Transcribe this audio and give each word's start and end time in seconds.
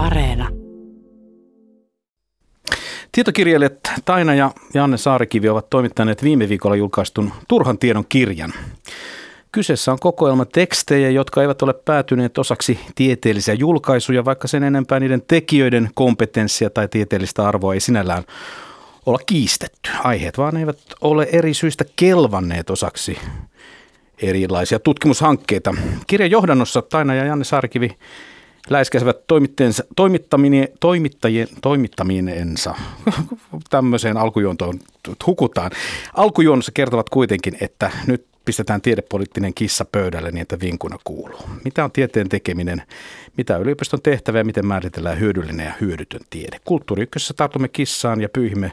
Areena. 0.00 0.48
Tietokirjailijat 3.12 3.74
Taina 4.04 4.34
ja 4.34 4.50
Janne 4.74 4.96
Saarikivi 4.96 5.48
ovat 5.48 5.70
toimittaneet 5.70 6.22
viime 6.22 6.48
viikolla 6.48 6.76
julkaistun 6.76 7.32
Turhan 7.48 7.78
tiedon 7.78 8.04
kirjan. 8.08 8.52
Kyseessä 9.52 9.92
on 9.92 9.98
kokoelma 9.98 10.44
tekstejä, 10.44 11.10
jotka 11.10 11.42
eivät 11.42 11.62
ole 11.62 11.74
päätyneet 11.84 12.38
osaksi 12.38 12.80
tieteellisiä 12.94 13.54
julkaisuja, 13.54 14.24
vaikka 14.24 14.48
sen 14.48 14.62
enempää 14.62 15.00
niiden 15.00 15.22
tekijöiden 15.28 15.90
kompetenssia 15.94 16.70
tai 16.70 16.88
tieteellistä 16.88 17.48
arvoa 17.48 17.74
ei 17.74 17.80
sinällään 17.80 18.24
olla 19.06 19.18
kiistetty. 19.26 19.90
Aiheet 20.04 20.38
vaan 20.38 20.56
eivät 20.56 20.78
ole 21.00 21.28
eri 21.32 21.54
syistä 21.54 21.84
kelvanneet 21.96 22.70
osaksi 22.70 23.18
erilaisia 24.22 24.78
tutkimushankkeita. 24.78 25.74
Kirjan 26.06 26.30
johdannossa 26.30 26.82
Taina 26.82 27.14
ja 27.14 27.24
Janne 27.24 27.44
Saarikivi 27.44 27.96
läiskäisivät 28.70 29.16
toimittaminen, 29.96 30.68
toimittajien, 30.80 31.48
toimittaminensa. 31.62 32.74
Tämmöiseen 33.70 34.16
alkujuontoon 34.16 34.78
hukutaan. 35.26 35.70
Alkujuonnossa 36.14 36.72
kertovat 36.72 37.10
kuitenkin, 37.10 37.56
että 37.60 37.90
nyt 38.06 38.26
pistetään 38.44 38.80
tiedepoliittinen 38.80 39.54
kissa 39.54 39.84
pöydälle 39.84 40.30
niin, 40.30 40.42
että 40.42 40.60
vinkuna 40.60 40.96
kuuluu. 41.04 41.40
Mitä 41.64 41.84
on 41.84 41.92
tieteen 41.92 42.28
tekeminen, 42.28 42.82
mitä 43.36 43.56
on 43.56 43.62
yliopiston 43.62 44.02
tehtävä 44.02 44.38
ja 44.38 44.44
miten 44.44 44.66
määritellään 44.66 45.20
hyödyllinen 45.20 45.66
ja 45.66 45.72
hyödytön 45.80 46.20
tiede. 46.30 46.60
Kulttuuri 46.64 47.02
ykkössä 47.02 47.34
tartumme 47.34 47.68
kissaan 47.68 48.20
ja 48.20 48.28
pyyhimme 48.28 48.72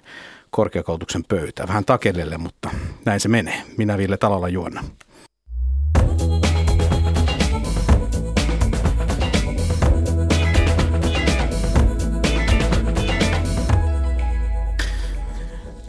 korkeakoulutuksen 0.49 1.23
pöytään. 1.23 1.69
Vähän 1.69 1.85
takellelle, 1.85 2.37
mutta 2.37 2.69
näin 3.05 3.19
se 3.19 3.27
menee. 3.29 3.61
Minä 3.77 3.97
Ville 3.97 4.17
Talolla 4.17 4.49
juonna. 4.49 4.83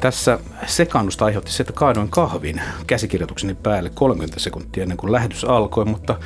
Tässä 0.00 0.38
sekannusta 0.66 1.24
aiheutti 1.24 1.52
se, 1.52 1.62
että 1.62 1.72
kaadoin 1.72 2.08
kahvin 2.08 2.60
käsikirjoitukseni 2.86 3.54
päälle 3.54 3.90
30 3.90 4.40
sekuntia 4.40 4.82
ennen 4.82 4.98
kuin 4.98 5.12
lähetys 5.12 5.44
alkoi, 5.44 5.84
mutta 5.84 6.18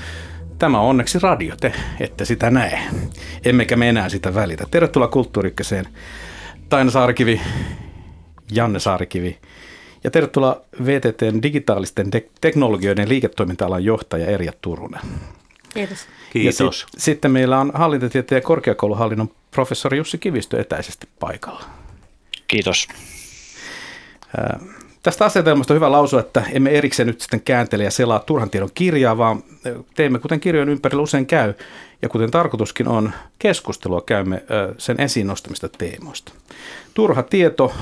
tämä 0.59 0.81
on 0.81 0.89
onneksi 0.89 1.19
radio, 1.19 1.55
te 1.61 1.73
ette 2.01 2.25
sitä 2.25 2.51
näe. 2.51 2.83
Emmekä 3.45 3.77
me 3.77 3.89
enää 3.89 4.09
sitä 4.09 4.35
välitä. 4.35 4.67
Tervetuloa 4.71 5.09
Kulttuurikkaseen 5.09 5.89
Taina 6.69 6.91
Saarikivi, 6.91 7.41
Janne 8.51 8.79
Saarikivi 8.79 9.39
ja 10.05 10.11
tervetuloa 10.11 10.61
VTTn 10.85 11.43
digitaalisten 11.43 12.11
te- 12.11 12.29
teknologioiden 12.41 13.09
liiketoiminta-alan 13.09 13.85
johtaja 13.85 14.27
Erja 14.27 14.53
Turunen. 14.61 15.01
Kiitos. 15.75 16.07
Kiitos. 16.33 16.81
sit, 16.81 17.01
sitten 17.01 17.31
meillä 17.31 17.61
on 17.61 17.73
hallintotieteen 17.75 18.37
ja 18.37 18.43
korkeakouluhallinnon 18.43 19.31
professori 19.51 19.97
Jussi 19.97 20.19
Kivistö 20.19 20.61
etäisesti 20.61 21.09
paikalla. 21.21 21.65
Kiitos. 22.49 22.89
Tästä 25.03 25.25
asetelmasta 25.25 25.75
on 25.75 25.77
hyvä 25.77 25.93
lausua, 25.93 26.21
että 26.21 26.45
emme 26.53 26.71
erikseen 26.71 27.07
nyt 27.07 27.21
sitten 27.21 27.41
kääntele 27.41 27.85
ja 27.85 27.91
selaa 27.91 28.19
turhan 28.19 28.51
tiedon 28.51 28.71
kirjaa, 28.75 29.19
vaan 29.19 29.43
teemme 29.95 30.19
kuten 30.19 30.41
kirjojen 30.41 30.69
ympärillä 30.69 31.03
usein 31.03 31.27
käy, 31.27 31.55
ja 32.03 32.09
kuten 32.09 32.31
tarkoituskin 32.31 32.89
on, 32.89 33.13
keskustelua 33.39 34.01
käymme 34.01 34.43
sen 34.79 35.01
esiin 35.01 35.27
nostamista 35.27 35.69
teemoista. 35.69 36.33
Turha 36.95 37.23
tieto, 37.23 37.73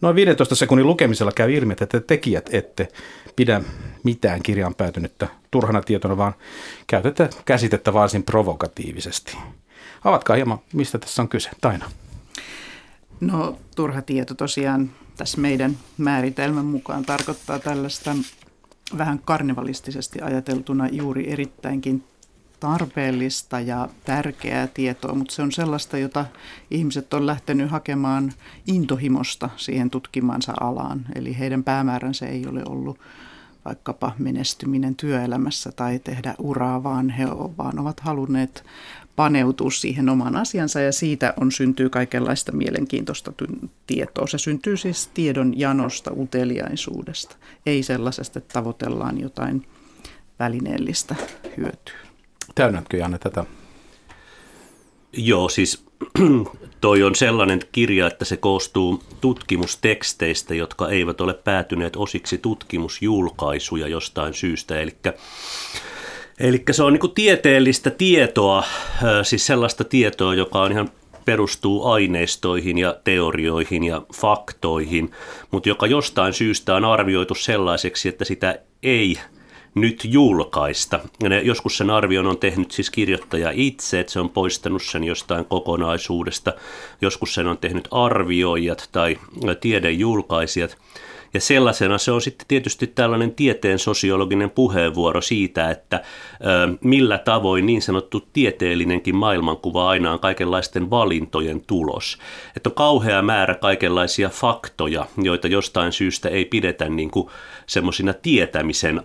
noin 0.00 0.16
15 0.16 0.54
sekunnin 0.54 0.86
lukemisella 0.86 1.32
käy 1.32 1.52
ilmi, 1.52 1.72
että 1.72 1.86
te 1.86 2.00
tekijät 2.00 2.50
ette 2.52 2.88
pidä 3.36 3.60
mitään 4.04 4.42
kirjaan 4.42 4.74
päätynyttä 4.74 5.28
turhana 5.50 5.82
tietona, 5.82 6.16
vaan 6.16 6.34
käytätte 6.86 7.30
käsitettä 7.44 7.92
varsin 7.92 8.22
provokatiivisesti. 8.22 9.38
Avatkaa 10.04 10.36
hieman, 10.36 10.58
mistä 10.72 10.98
tässä 10.98 11.22
on 11.22 11.28
kyse. 11.28 11.50
Taina. 11.60 11.90
No 13.20 13.58
turha 13.76 14.02
tieto 14.02 14.34
tosiaan 14.34 14.90
tässä 15.22 15.40
meidän 15.40 15.76
määritelmän 15.98 16.64
mukaan 16.66 17.04
tarkoittaa 17.04 17.58
tällaista 17.58 18.16
vähän 18.98 19.18
karnevalistisesti 19.18 20.20
ajateltuna 20.20 20.88
juuri 20.88 21.32
erittäinkin 21.32 22.04
tarpeellista 22.60 23.60
ja 23.60 23.88
tärkeää 24.04 24.66
tietoa, 24.66 25.14
mutta 25.14 25.34
se 25.34 25.42
on 25.42 25.52
sellaista, 25.52 25.98
jota 25.98 26.24
ihmiset 26.70 27.14
on 27.14 27.26
lähtenyt 27.26 27.70
hakemaan 27.70 28.32
intohimosta 28.66 29.50
siihen 29.56 29.90
tutkimansa 29.90 30.52
alaan. 30.60 31.06
Eli 31.14 31.38
heidän 31.38 31.64
päämääränsä 31.64 32.26
ei 32.26 32.46
ole 32.46 32.62
ollut 32.68 32.98
vaikkapa 33.64 34.12
menestyminen 34.18 34.96
työelämässä 34.96 35.72
tai 35.72 35.98
tehdä 35.98 36.34
uraa, 36.38 36.82
vaan 36.82 37.10
he 37.10 37.26
vaan 37.58 37.78
ovat 37.78 38.00
halunneet 38.00 38.64
paneutua 39.16 39.70
siihen 39.70 40.08
omaan 40.08 40.36
asiansa 40.36 40.80
ja 40.80 40.92
siitä 40.92 41.34
on 41.40 41.52
syntyy 41.52 41.88
kaikenlaista 41.88 42.52
mielenkiintoista 42.52 43.32
tietoa. 43.86 44.26
Se 44.26 44.38
syntyy 44.38 44.76
siis 44.76 45.10
tiedon 45.14 45.58
janosta, 45.58 46.10
uteliaisuudesta, 46.16 47.36
ei 47.66 47.82
sellaisesta, 47.82 48.38
että 48.38 48.52
tavoitellaan 48.52 49.20
jotain 49.20 49.66
välineellistä 50.38 51.14
hyötyä. 51.56 51.94
Täynnätkö 52.54 52.96
Janne 52.96 53.18
tätä? 53.18 53.44
Joo, 55.12 55.48
siis 55.48 55.84
toi 56.80 57.02
on 57.02 57.14
sellainen 57.14 57.60
kirja, 57.72 58.06
että 58.06 58.24
se 58.24 58.36
koostuu 58.36 59.02
tutkimusteksteistä, 59.20 60.54
jotka 60.54 60.88
eivät 60.88 61.20
ole 61.20 61.34
päätyneet 61.34 61.96
osiksi 61.96 62.38
tutkimusjulkaisuja 62.38 63.88
jostain 63.88 64.34
syystä. 64.34 64.80
Eli 64.80 64.96
Eli 66.42 66.62
se 66.70 66.82
on 66.82 66.92
niin 66.92 67.14
tieteellistä 67.14 67.90
tietoa, 67.90 68.64
siis 69.22 69.46
sellaista 69.46 69.84
tietoa, 69.84 70.34
joka 70.34 70.62
on 70.62 70.72
ihan 70.72 70.90
perustuu 71.24 71.84
aineistoihin 71.86 72.78
ja 72.78 72.96
teorioihin 73.04 73.84
ja 73.84 74.02
faktoihin, 74.14 75.10
mutta 75.50 75.68
joka 75.68 75.86
jostain 75.86 76.32
syystä 76.32 76.74
on 76.74 76.84
arvioitu 76.84 77.34
sellaiseksi, 77.34 78.08
että 78.08 78.24
sitä 78.24 78.58
ei 78.82 79.18
nyt 79.74 80.00
julkaista. 80.04 81.00
Ne, 81.22 81.40
joskus 81.40 81.76
sen 81.76 81.90
arvion 81.90 82.26
on 82.26 82.38
tehnyt 82.38 82.70
siis 82.70 82.90
kirjoittaja 82.90 83.50
itse, 83.54 84.00
että 84.00 84.12
se 84.12 84.20
on 84.20 84.30
poistanut 84.30 84.82
sen 84.82 85.04
jostain 85.04 85.44
kokonaisuudesta. 85.44 86.52
Joskus 87.00 87.34
sen 87.34 87.46
on 87.46 87.58
tehnyt 87.58 87.88
arvioijat 87.90 88.88
tai 88.92 89.18
tiedejulkaisijat. 89.60 90.76
Ja 91.34 91.40
sellaisena 91.40 91.98
se 91.98 92.12
on 92.12 92.20
sitten 92.20 92.46
tietysti 92.48 92.86
tällainen 92.86 93.34
tieteen 93.34 93.78
sosiologinen 93.78 94.50
puheenvuoro 94.50 95.20
siitä, 95.20 95.70
että 95.70 96.02
millä 96.80 97.18
tavoin 97.18 97.66
niin 97.66 97.82
sanottu 97.82 98.28
tieteellinenkin 98.32 99.16
maailmankuva 99.16 99.88
aina 99.88 100.12
on 100.12 100.20
kaikenlaisten 100.20 100.90
valintojen 100.90 101.60
tulos. 101.60 102.18
Että 102.56 102.68
on 102.68 102.74
kauhea 102.74 103.22
määrä 103.22 103.54
kaikenlaisia 103.54 104.28
faktoja, 104.28 105.06
joita 105.22 105.48
jostain 105.48 105.92
syystä 105.92 106.28
ei 106.28 106.44
pidetä 106.44 106.88
niin 106.88 107.10
kuin 107.10 107.28
semmoisina 107.66 108.12
tietämisen 108.12 109.02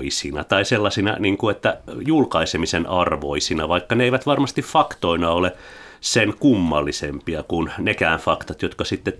arvoisina 0.00 0.44
tai 0.44 0.64
sellaisina, 0.64 1.16
niin 1.18 1.36
kuin, 1.36 1.56
että 1.56 1.80
julkaisemisen 2.06 2.86
arvoisina, 2.86 3.68
vaikka 3.68 3.94
ne 3.94 4.04
eivät 4.04 4.26
varmasti 4.26 4.62
faktoina 4.62 5.30
ole 5.30 5.52
sen 6.00 6.34
kummallisempia 6.38 7.42
kuin 7.42 7.70
nekään 7.78 8.20
faktat, 8.20 8.62
jotka 8.62 8.84
sitten 8.84 9.12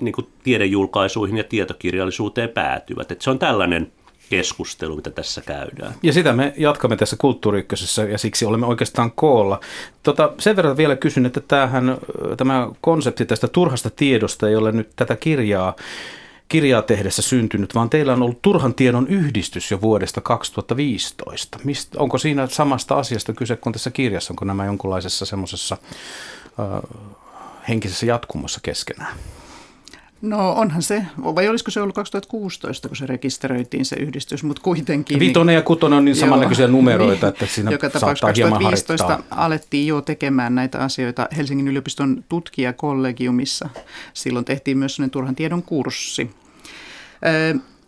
niin 0.00 0.12
kuin 0.12 0.26
tiedejulkaisuihin 0.42 1.36
ja 1.36 1.44
tietokirjallisuuteen 1.44 2.48
päätyvät. 2.48 3.12
Et 3.12 3.22
se 3.22 3.30
on 3.30 3.38
tällainen 3.38 3.92
keskustelu, 4.30 4.96
mitä 4.96 5.10
tässä 5.10 5.40
käydään. 5.40 5.94
Ja 6.02 6.12
sitä 6.12 6.32
me 6.32 6.52
jatkamme 6.56 6.96
tässä 6.96 7.16
kulttuuri 7.16 7.66
ja 8.10 8.18
siksi 8.18 8.44
olemme 8.44 8.66
oikeastaan 8.66 9.12
koolla. 9.12 9.60
Tota, 10.02 10.32
sen 10.38 10.56
verran 10.56 10.76
vielä 10.76 10.96
kysyn, 10.96 11.26
että 11.26 11.40
tämähän, 11.40 11.98
tämä 12.36 12.68
konsepti 12.80 13.24
tästä 13.26 13.48
turhasta 13.48 13.90
tiedosta 13.90 14.46
ole 14.58 14.72
nyt 14.72 14.90
tätä 14.96 15.16
kirjaa 15.16 15.74
kirjaa 16.50 16.82
tehdessä 16.82 17.22
syntynyt, 17.22 17.74
vaan 17.74 17.90
teillä 17.90 18.12
on 18.12 18.22
ollut 18.22 18.42
turhan 18.42 18.74
tiedon 18.74 19.08
yhdistys 19.08 19.70
jo 19.70 19.80
vuodesta 19.80 20.20
2015. 20.20 21.58
Mist, 21.64 21.96
onko 21.96 22.18
siinä 22.18 22.46
samasta 22.46 22.94
asiasta 22.94 23.32
kyse 23.32 23.56
kuin 23.56 23.72
tässä 23.72 23.90
kirjassa? 23.90 24.32
Onko 24.32 24.44
nämä 24.44 24.64
jonkunlaisessa 24.64 25.26
semmoisessa 25.26 25.76
äh, 26.60 26.66
henkisessä 27.68 28.06
jatkumossa 28.06 28.60
keskenään? 28.62 29.16
No 30.22 30.52
onhan 30.52 30.82
se, 30.82 31.06
vai 31.22 31.48
olisiko 31.48 31.70
se 31.70 31.80
ollut 31.80 31.94
2016, 31.94 32.88
kun 32.88 32.96
se 32.96 33.06
rekisteröitiin 33.06 33.84
se 33.84 33.96
yhdistys, 33.96 34.44
mutta 34.44 34.62
kuitenkin. 34.62 35.18
Vitonen 35.20 35.54
ja 35.54 35.62
kutonen 35.62 35.96
on 35.96 36.04
niin 36.04 36.16
samannäköisiä 36.16 36.64
joo, 36.64 36.72
numeroita, 36.72 37.26
niin, 37.26 37.32
että 37.34 37.46
siinä 37.46 37.70
joka 37.70 37.90
tapauksessa 37.90 38.26
2015 38.26 39.06
harittaa. 39.06 39.44
alettiin 39.44 39.86
jo 39.86 40.00
tekemään 40.00 40.54
näitä 40.54 40.78
asioita 40.78 41.28
Helsingin 41.36 41.68
yliopiston 41.68 42.24
tutkijakollegiumissa. 42.28 43.68
Silloin 44.14 44.44
tehtiin 44.44 44.78
myös 44.78 44.96
sellainen 44.96 45.10
turhan 45.10 45.34
tiedon 45.34 45.62
kurssi. 45.62 46.30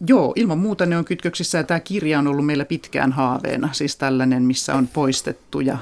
Joo, 0.06 0.32
ilman 0.36 0.58
muuta 0.58 0.86
ne 0.86 0.98
on 0.98 1.04
kytköksissä 1.04 1.58
ja 1.58 1.64
tämä 1.64 1.80
kirja 1.80 2.18
on 2.18 2.26
ollut 2.26 2.46
meillä 2.46 2.64
pitkään 2.64 3.12
haaveena, 3.12 3.72
siis 3.72 3.96
tällainen, 3.96 4.42
missä 4.42 4.74
on 4.74 4.88
poistettuja 4.88 5.78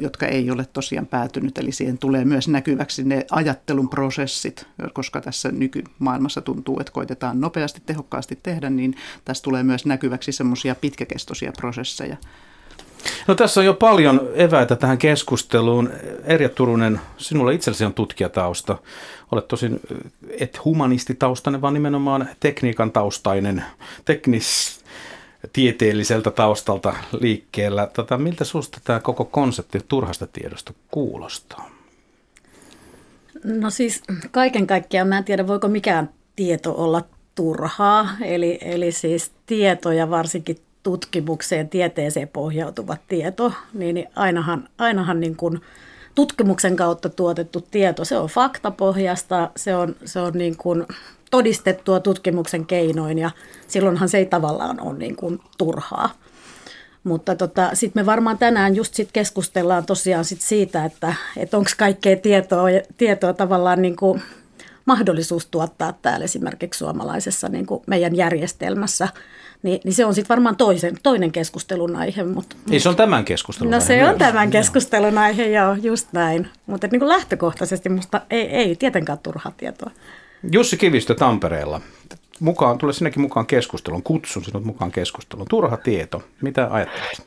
jotka 0.00 0.26
ei 0.26 0.50
ole 0.50 0.66
tosiaan 0.72 1.06
päätynyt. 1.06 1.58
Eli 1.58 1.72
siihen 1.72 1.98
tulee 1.98 2.24
myös 2.24 2.48
näkyväksi 2.48 3.04
ne 3.04 3.26
ajattelun 3.30 3.88
prosessit, 3.88 4.66
koska 4.92 5.20
tässä 5.20 5.52
nykymaailmassa 5.52 6.40
tuntuu, 6.40 6.80
että 6.80 6.92
koitetaan 6.92 7.40
nopeasti, 7.40 7.82
tehokkaasti 7.86 8.38
tehdä, 8.42 8.70
niin 8.70 8.94
tässä 9.24 9.42
tulee 9.42 9.62
myös 9.62 9.86
näkyväksi 9.86 10.32
semmoisia 10.32 10.74
pitkäkestoisia 10.74 11.52
prosesseja. 11.52 12.16
No 13.28 13.34
tässä 13.34 13.60
on 13.60 13.66
jo 13.66 13.74
paljon 13.74 14.28
eväitä 14.34 14.76
tähän 14.76 14.98
keskusteluun. 14.98 15.90
Erja 16.24 16.48
Turunen, 16.48 17.00
sinulla 17.16 17.50
itsellesi 17.50 17.84
on 17.84 17.94
tutkijatausta. 17.94 18.78
Olet 19.32 19.48
tosin 19.48 19.80
et 20.38 20.64
humanistitaustainen, 20.64 21.60
vaan 21.60 21.74
nimenomaan 21.74 22.28
tekniikan 22.40 22.92
taustainen, 22.92 23.64
teknis 24.04 24.80
tieteelliseltä 25.52 26.30
taustalta 26.30 26.94
liikkeellä. 27.20 27.86
Tota, 27.86 28.18
miltä 28.18 28.44
sinusta 28.44 28.80
tämä 28.84 29.00
koko 29.00 29.24
konsepti 29.24 29.80
turhasta 29.88 30.26
tiedosta 30.26 30.72
kuulostaa? 30.90 31.70
No 33.44 33.70
siis 33.70 34.02
kaiken 34.30 34.66
kaikkiaan 34.66 35.08
mä 35.08 35.18
en 35.18 35.24
tiedä, 35.24 35.46
voiko 35.46 35.68
mikään 35.68 36.10
tieto 36.36 36.74
olla 36.76 37.02
turhaa. 37.34 38.08
Eli, 38.20 38.58
eli 38.60 38.92
siis 38.92 39.32
tieto 39.46 39.92
ja 39.92 40.10
varsinkin 40.10 40.58
tutkimukseen, 40.82 41.68
tieteeseen 41.68 42.28
pohjautuva 42.28 42.96
tieto, 43.08 43.52
niin 43.74 44.08
ainahan, 44.16 44.68
ainahan 44.78 45.20
niin 45.20 45.36
kuin 45.36 45.60
tutkimuksen 46.14 46.76
kautta 46.76 47.08
tuotettu 47.08 47.60
tieto, 47.70 48.04
se 48.04 48.18
on 48.18 48.28
faktapohjasta, 48.28 49.50
se 49.56 49.76
on, 49.76 49.96
se 50.04 50.20
on 50.20 50.32
niin 50.32 50.56
kuin 50.56 50.86
todistettua 51.30 52.00
tutkimuksen 52.00 52.66
keinoin 52.66 53.18
ja 53.18 53.30
silloinhan 53.68 54.08
se 54.08 54.18
ei 54.18 54.26
tavallaan 54.26 54.80
ole 54.80 54.98
niin 54.98 55.16
kuin 55.16 55.40
turhaa. 55.58 56.10
Mutta 57.04 57.34
tota, 57.34 57.70
sitten 57.74 58.02
me 58.02 58.06
varmaan 58.06 58.38
tänään 58.38 58.76
just 58.76 58.94
sit 58.94 59.08
keskustellaan 59.12 59.86
tosiaan 59.86 60.24
sit 60.24 60.40
siitä, 60.40 60.84
että 60.84 61.14
et 61.36 61.54
onko 61.54 61.70
kaikkea 61.76 62.16
tietoa, 62.16 62.66
tietoa 62.96 63.32
tavallaan 63.32 63.82
niin 63.82 63.96
kuin 63.96 64.22
mahdollisuus 64.84 65.46
tuottaa 65.46 65.92
täällä 65.92 66.24
esimerkiksi 66.24 66.78
suomalaisessa 66.78 67.48
niin 67.48 67.66
kuin 67.66 67.82
meidän 67.86 68.16
järjestelmässä, 68.16 69.08
niin, 69.62 69.80
niin 69.84 69.94
se 69.94 70.04
on 70.04 70.14
sitten 70.14 70.28
varmaan 70.28 70.56
toisen, 70.56 70.96
toinen 71.02 71.32
keskustelun 71.32 71.96
aihe. 71.96 72.24
Mutta, 72.24 72.56
niin 72.70 72.80
se 72.80 72.88
on 72.88 72.96
tämän 72.96 73.24
keskustelun 73.24 73.70
no, 73.70 73.76
aihe. 73.76 73.86
se 73.86 73.96
myös. 73.96 74.08
on 74.08 74.18
tämän 74.18 74.50
keskustelun 74.50 75.18
aihe, 75.18 75.46
joo, 75.46 75.74
just 75.82 76.08
näin. 76.12 76.48
Mutta 76.66 76.86
niin 76.86 77.00
kuin 77.00 77.08
lähtökohtaisesti 77.08 77.88
musta 77.88 78.20
ei, 78.30 78.42
ei 78.42 78.76
tietenkään 78.76 79.18
turhaa 79.18 79.52
tietoa. 79.56 79.90
Jussi 80.52 80.76
Kivistö 80.76 81.14
Tampereella. 81.14 81.80
Mukaan, 82.40 82.78
tule 82.78 82.92
sinnekin 82.92 83.22
mukaan 83.22 83.46
keskusteluun. 83.46 84.02
Kutsun 84.02 84.44
sinut 84.44 84.64
mukaan 84.64 84.92
keskusteluun. 84.92 85.48
Turha 85.48 85.76
tieto. 85.76 86.22
Mitä 86.42 86.68
ajattelet? 86.70 87.26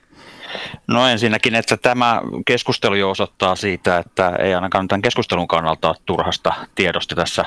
No 0.88 1.08
ensinnäkin, 1.08 1.56
että 1.56 1.78
tämä 1.78 2.22
keskustelu 2.46 2.96
jo 2.96 3.10
osoittaa 3.10 3.56
siitä, 3.56 3.98
että 3.98 4.36
ei 4.40 4.54
ainakaan 4.54 4.88
tämän 4.88 5.02
keskustelun 5.02 5.48
kannalta 5.48 5.96
turhasta 6.06 6.54
tiedosta 6.76 7.16
tässä, 7.16 7.46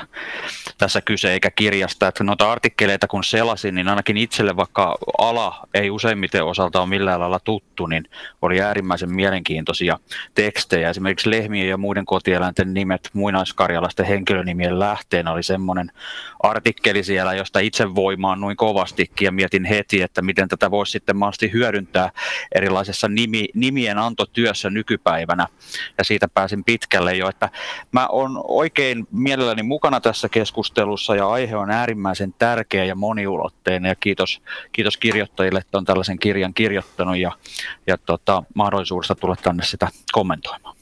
tässä 0.77 1.01
kyse 1.01 1.33
eikä 1.33 1.51
kirjasta. 1.51 2.07
Että 2.07 2.23
noita 2.23 2.51
artikkeleita 2.51 3.07
kun 3.07 3.23
selasin, 3.23 3.75
niin 3.75 3.87
ainakin 3.87 4.17
itselle 4.17 4.55
vaikka 4.55 4.97
ala 5.17 5.67
ei 5.73 5.89
useimmiten 5.89 6.45
osalta 6.45 6.81
ole 6.81 6.89
millään 6.89 7.19
lailla 7.19 7.39
tuttu, 7.39 7.87
niin 7.87 8.09
oli 8.41 8.61
äärimmäisen 8.61 9.15
mielenkiintoisia 9.15 9.99
tekstejä. 10.35 10.89
Esimerkiksi 10.89 11.29
lehmien 11.29 11.69
ja 11.69 11.77
muiden 11.77 12.05
kotieläinten 12.05 12.73
nimet 12.73 13.09
muinaiskarjalaisten 13.13 14.05
henkilönimien 14.05 14.79
lähteenä 14.79 15.31
oli 15.31 15.43
semmoinen 15.43 15.91
artikkeli 16.43 17.03
siellä, 17.03 17.33
josta 17.33 17.59
itse 17.59 17.95
voimaan 17.95 18.41
noin 18.41 18.57
kovastikin 18.57 19.25
ja 19.25 19.31
mietin 19.31 19.65
heti, 19.65 20.01
että 20.01 20.21
miten 20.21 20.47
tätä 20.47 20.71
voisi 20.71 20.91
sitten 20.91 21.17
mahdollisesti 21.17 21.51
hyödyntää 21.51 22.11
erilaisissa 22.55 22.94
tällaisessa 22.95 23.07
nimi, 23.07 23.49
nimien 23.53 23.97
antotyössä 23.97 24.69
nykypäivänä 24.69 25.47
ja 25.97 26.03
siitä 26.03 26.27
pääsin 26.27 26.63
pitkälle 26.63 27.15
jo, 27.15 27.29
että 27.29 27.49
mä 27.91 28.07
oon 28.07 28.41
oikein 28.47 29.07
mielelläni 29.11 29.63
mukana 29.63 30.01
tässä 30.01 30.29
keskustelussa 30.29 31.15
ja 31.15 31.27
aihe 31.27 31.55
on 31.55 31.71
äärimmäisen 31.71 32.33
tärkeä 32.39 32.85
ja 32.85 32.95
moniulotteinen 32.95 33.89
ja 33.89 33.95
kiitos, 33.95 34.41
kiitos 34.71 34.97
kirjoittajille, 34.97 35.59
että 35.59 35.77
on 35.77 35.85
tällaisen 35.85 36.19
kirjan 36.19 36.53
kirjoittanut 36.53 37.17
ja, 37.17 37.31
ja 37.87 37.97
tota, 37.97 38.43
mahdollisuudesta 38.53 39.15
tulla 39.15 39.35
tänne 39.35 39.63
sitä 39.63 39.87
kommentoimaan. 40.11 40.75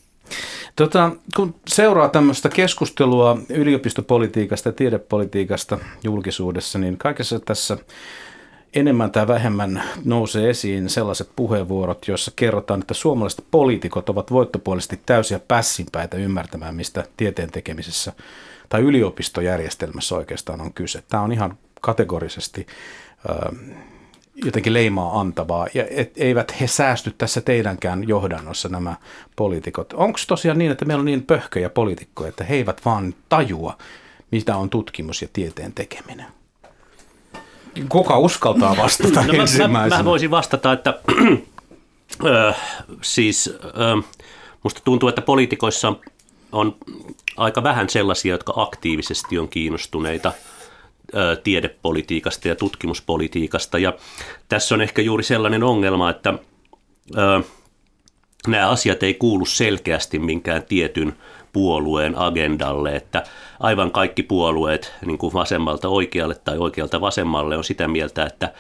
Tota, 0.76 1.12
kun 1.36 1.56
seuraa 1.68 2.10
tämmöistä 2.10 2.50
keskustelua 2.50 3.38
yliopistopolitiikasta 3.50 4.70
ja 4.70 4.74
tiedepolitiikasta 4.74 5.78
julkisuudessa, 6.04 6.80
niin 6.80 6.98
kaikessa 6.98 7.40
tässä 7.40 7.78
enemmän 8.76 9.12
tai 9.12 9.28
vähemmän 9.28 9.84
nousee 10.06 10.50
esiin 10.50 10.90
sellaiset 10.90 11.30
puheenvuorot, 11.36 12.08
joissa 12.08 12.32
kerrotaan, 12.36 12.82
että 12.82 12.94
suomalaiset 12.94 13.46
poliitikot 13.52 14.10
ovat 14.10 14.32
voittopuolisesti 14.32 15.00
täysiä 15.06 15.40
pässinpäitä 15.40 16.18
ymmärtämään, 16.18 16.76
mistä 16.76 17.04
tieteen 17.18 17.52
tekemisessä 17.52 18.14
tai 18.70 18.82
yliopistojärjestelmässä 18.82 20.16
oikeastaan 20.16 20.62
on 20.62 20.74
kyse. 20.74 21.04
Tämä 21.10 21.24
on 21.24 21.32
ihan 21.32 21.58
kategorisesti 21.82 22.68
äh, 23.30 23.60
jotenkin 24.36 24.74
leimaa 24.74 25.20
antavaa, 25.20 25.68
ja 25.74 25.86
et, 25.90 26.14
eivät 26.18 26.62
he 26.62 26.68
säästy 26.68 27.14
tässä 27.18 27.42
teidänkään 27.42 28.08
johdannossa 28.08 28.70
nämä 28.70 28.96
poliitikot. 29.36 29.94
Onko 29.94 30.20
tosiaan 30.28 30.58
niin, 30.58 30.72
että 30.72 30.86
meillä 30.86 31.02
on 31.02 31.06
niin 31.06 31.24
pöhköjä 31.24 31.70
poliitikkoja, 31.70 32.30
että 32.30 32.44
he 32.44 32.56
eivät 32.56 32.86
vaan 32.86 33.16
tajua, 33.30 33.78
mitä 34.32 34.56
on 34.56 34.70
tutkimus 34.70 35.22
ja 35.22 35.28
tieteen 35.34 35.74
tekeminen? 35.74 36.43
Kuka 37.90 38.18
uskaltaa 38.18 38.78
vastata 38.78 39.24
no, 39.24 39.34
ensimmäisenä? 39.34 39.98
Mä, 39.98 39.98
mä, 39.98 40.06
voisin 40.06 40.32
vastata, 40.32 40.72
että 40.72 41.00
ö, 42.26 42.54
siis 43.02 43.54
ö, 43.64 43.70
musta 44.64 44.82
tuntuu, 44.84 45.10
että 45.10 45.22
poliitikoissa 45.22 45.94
on 46.52 46.76
aika 47.38 47.64
vähän 47.64 47.90
sellaisia, 47.90 48.34
jotka 48.34 48.54
aktiivisesti 48.56 49.40
on 49.40 49.50
kiinnostuneita 49.50 50.32
ö, 51.16 51.36
tiedepolitiikasta 51.44 52.48
ja 52.48 52.56
tutkimuspolitiikasta. 52.56 53.80
Ja 53.80 53.94
tässä 54.50 54.76
on 54.76 54.82
ehkä 54.82 55.02
juuri 55.02 55.24
sellainen 55.24 55.64
ongelma, 55.64 56.10
että 56.10 56.34
nämä 58.48 58.70
asiat 58.70 59.04
ei 59.04 59.14
kuulu 59.14 59.46
selkeästi 59.46 60.20
minkään 60.20 60.64
tietyn 60.64 61.16
puolueen 61.54 62.18
agendalle, 62.18 62.96
että 62.96 63.24
aivan 63.60 63.92
kaikki 63.92 64.24
puolueet 64.24 64.94
niin 65.06 65.18
kuin 65.18 65.34
vasemmalta 65.34 65.90
oikealle 65.90 66.36
tai 66.36 66.58
oikealta 66.58 67.02
vasemmalle 67.02 67.58
on 67.58 67.64
sitä 67.64 67.88
mieltä, 67.88 68.26
että 68.26 68.54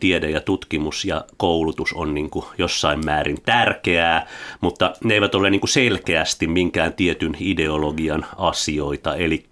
tiede 0.00 0.30
ja 0.30 0.40
tutkimus 0.40 1.04
ja 1.04 1.24
koulutus 1.36 1.92
on 1.92 2.14
niin 2.14 2.30
kuin 2.30 2.44
jossain 2.58 3.04
määrin 3.04 3.42
tärkeää, 3.42 4.26
mutta 4.60 4.92
ne 5.04 5.14
eivät 5.14 5.34
ole 5.34 5.50
niin 5.50 5.60
kuin 5.60 5.70
selkeästi 5.70 6.46
minkään 6.46 6.92
tietyn 6.92 7.36
ideologian 7.40 8.26
asioita, 8.36 9.16
eli 9.16 9.44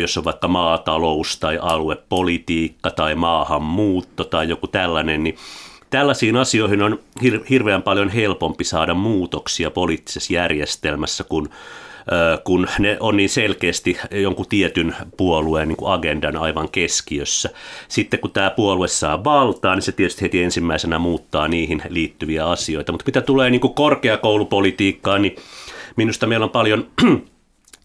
jos 0.00 0.18
on 0.18 0.24
vaikka 0.24 0.48
maatalous 0.48 1.36
tai 1.36 1.58
aluepolitiikka 1.62 2.90
tai 2.90 3.14
maahanmuutto 3.14 4.24
tai 4.24 4.48
joku 4.48 4.66
tällainen, 4.66 5.22
niin 5.22 5.36
tällaisiin 5.92 6.36
asioihin 6.36 6.82
on 6.82 6.98
hir- 7.22 7.44
hirveän 7.50 7.82
paljon 7.82 8.08
helpompi 8.08 8.64
saada 8.64 8.94
muutoksia 8.94 9.70
poliittisessa 9.70 10.32
järjestelmässä, 10.32 11.24
kun 11.24 11.48
kun 12.44 12.68
ne 12.78 12.96
on 13.00 13.16
niin 13.16 13.28
selkeästi 13.28 13.98
jonkun 14.10 14.46
tietyn 14.48 14.96
puolueen 15.16 15.68
niin 15.68 15.76
kuin 15.76 15.92
agendan 15.92 16.36
aivan 16.36 16.68
keskiössä. 16.70 17.50
Sitten 17.88 18.20
kun 18.20 18.30
tämä 18.30 18.50
puolue 18.50 18.88
saa 18.88 19.24
valtaa, 19.24 19.74
niin 19.74 19.82
se 19.82 19.92
tietysti 19.92 20.22
heti 20.22 20.42
ensimmäisenä 20.42 20.98
muuttaa 20.98 21.48
niihin 21.48 21.82
liittyviä 21.88 22.46
asioita. 22.46 22.92
Mutta 22.92 23.04
mitä 23.06 23.20
tulee 23.20 23.50
niin 23.50 23.60
kuin 23.60 23.74
korkeakoulupolitiikkaan, 23.74 25.22
niin 25.22 25.36
minusta 25.96 26.26
meillä 26.26 26.44
on 26.44 26.50
paljon 26.50 26.86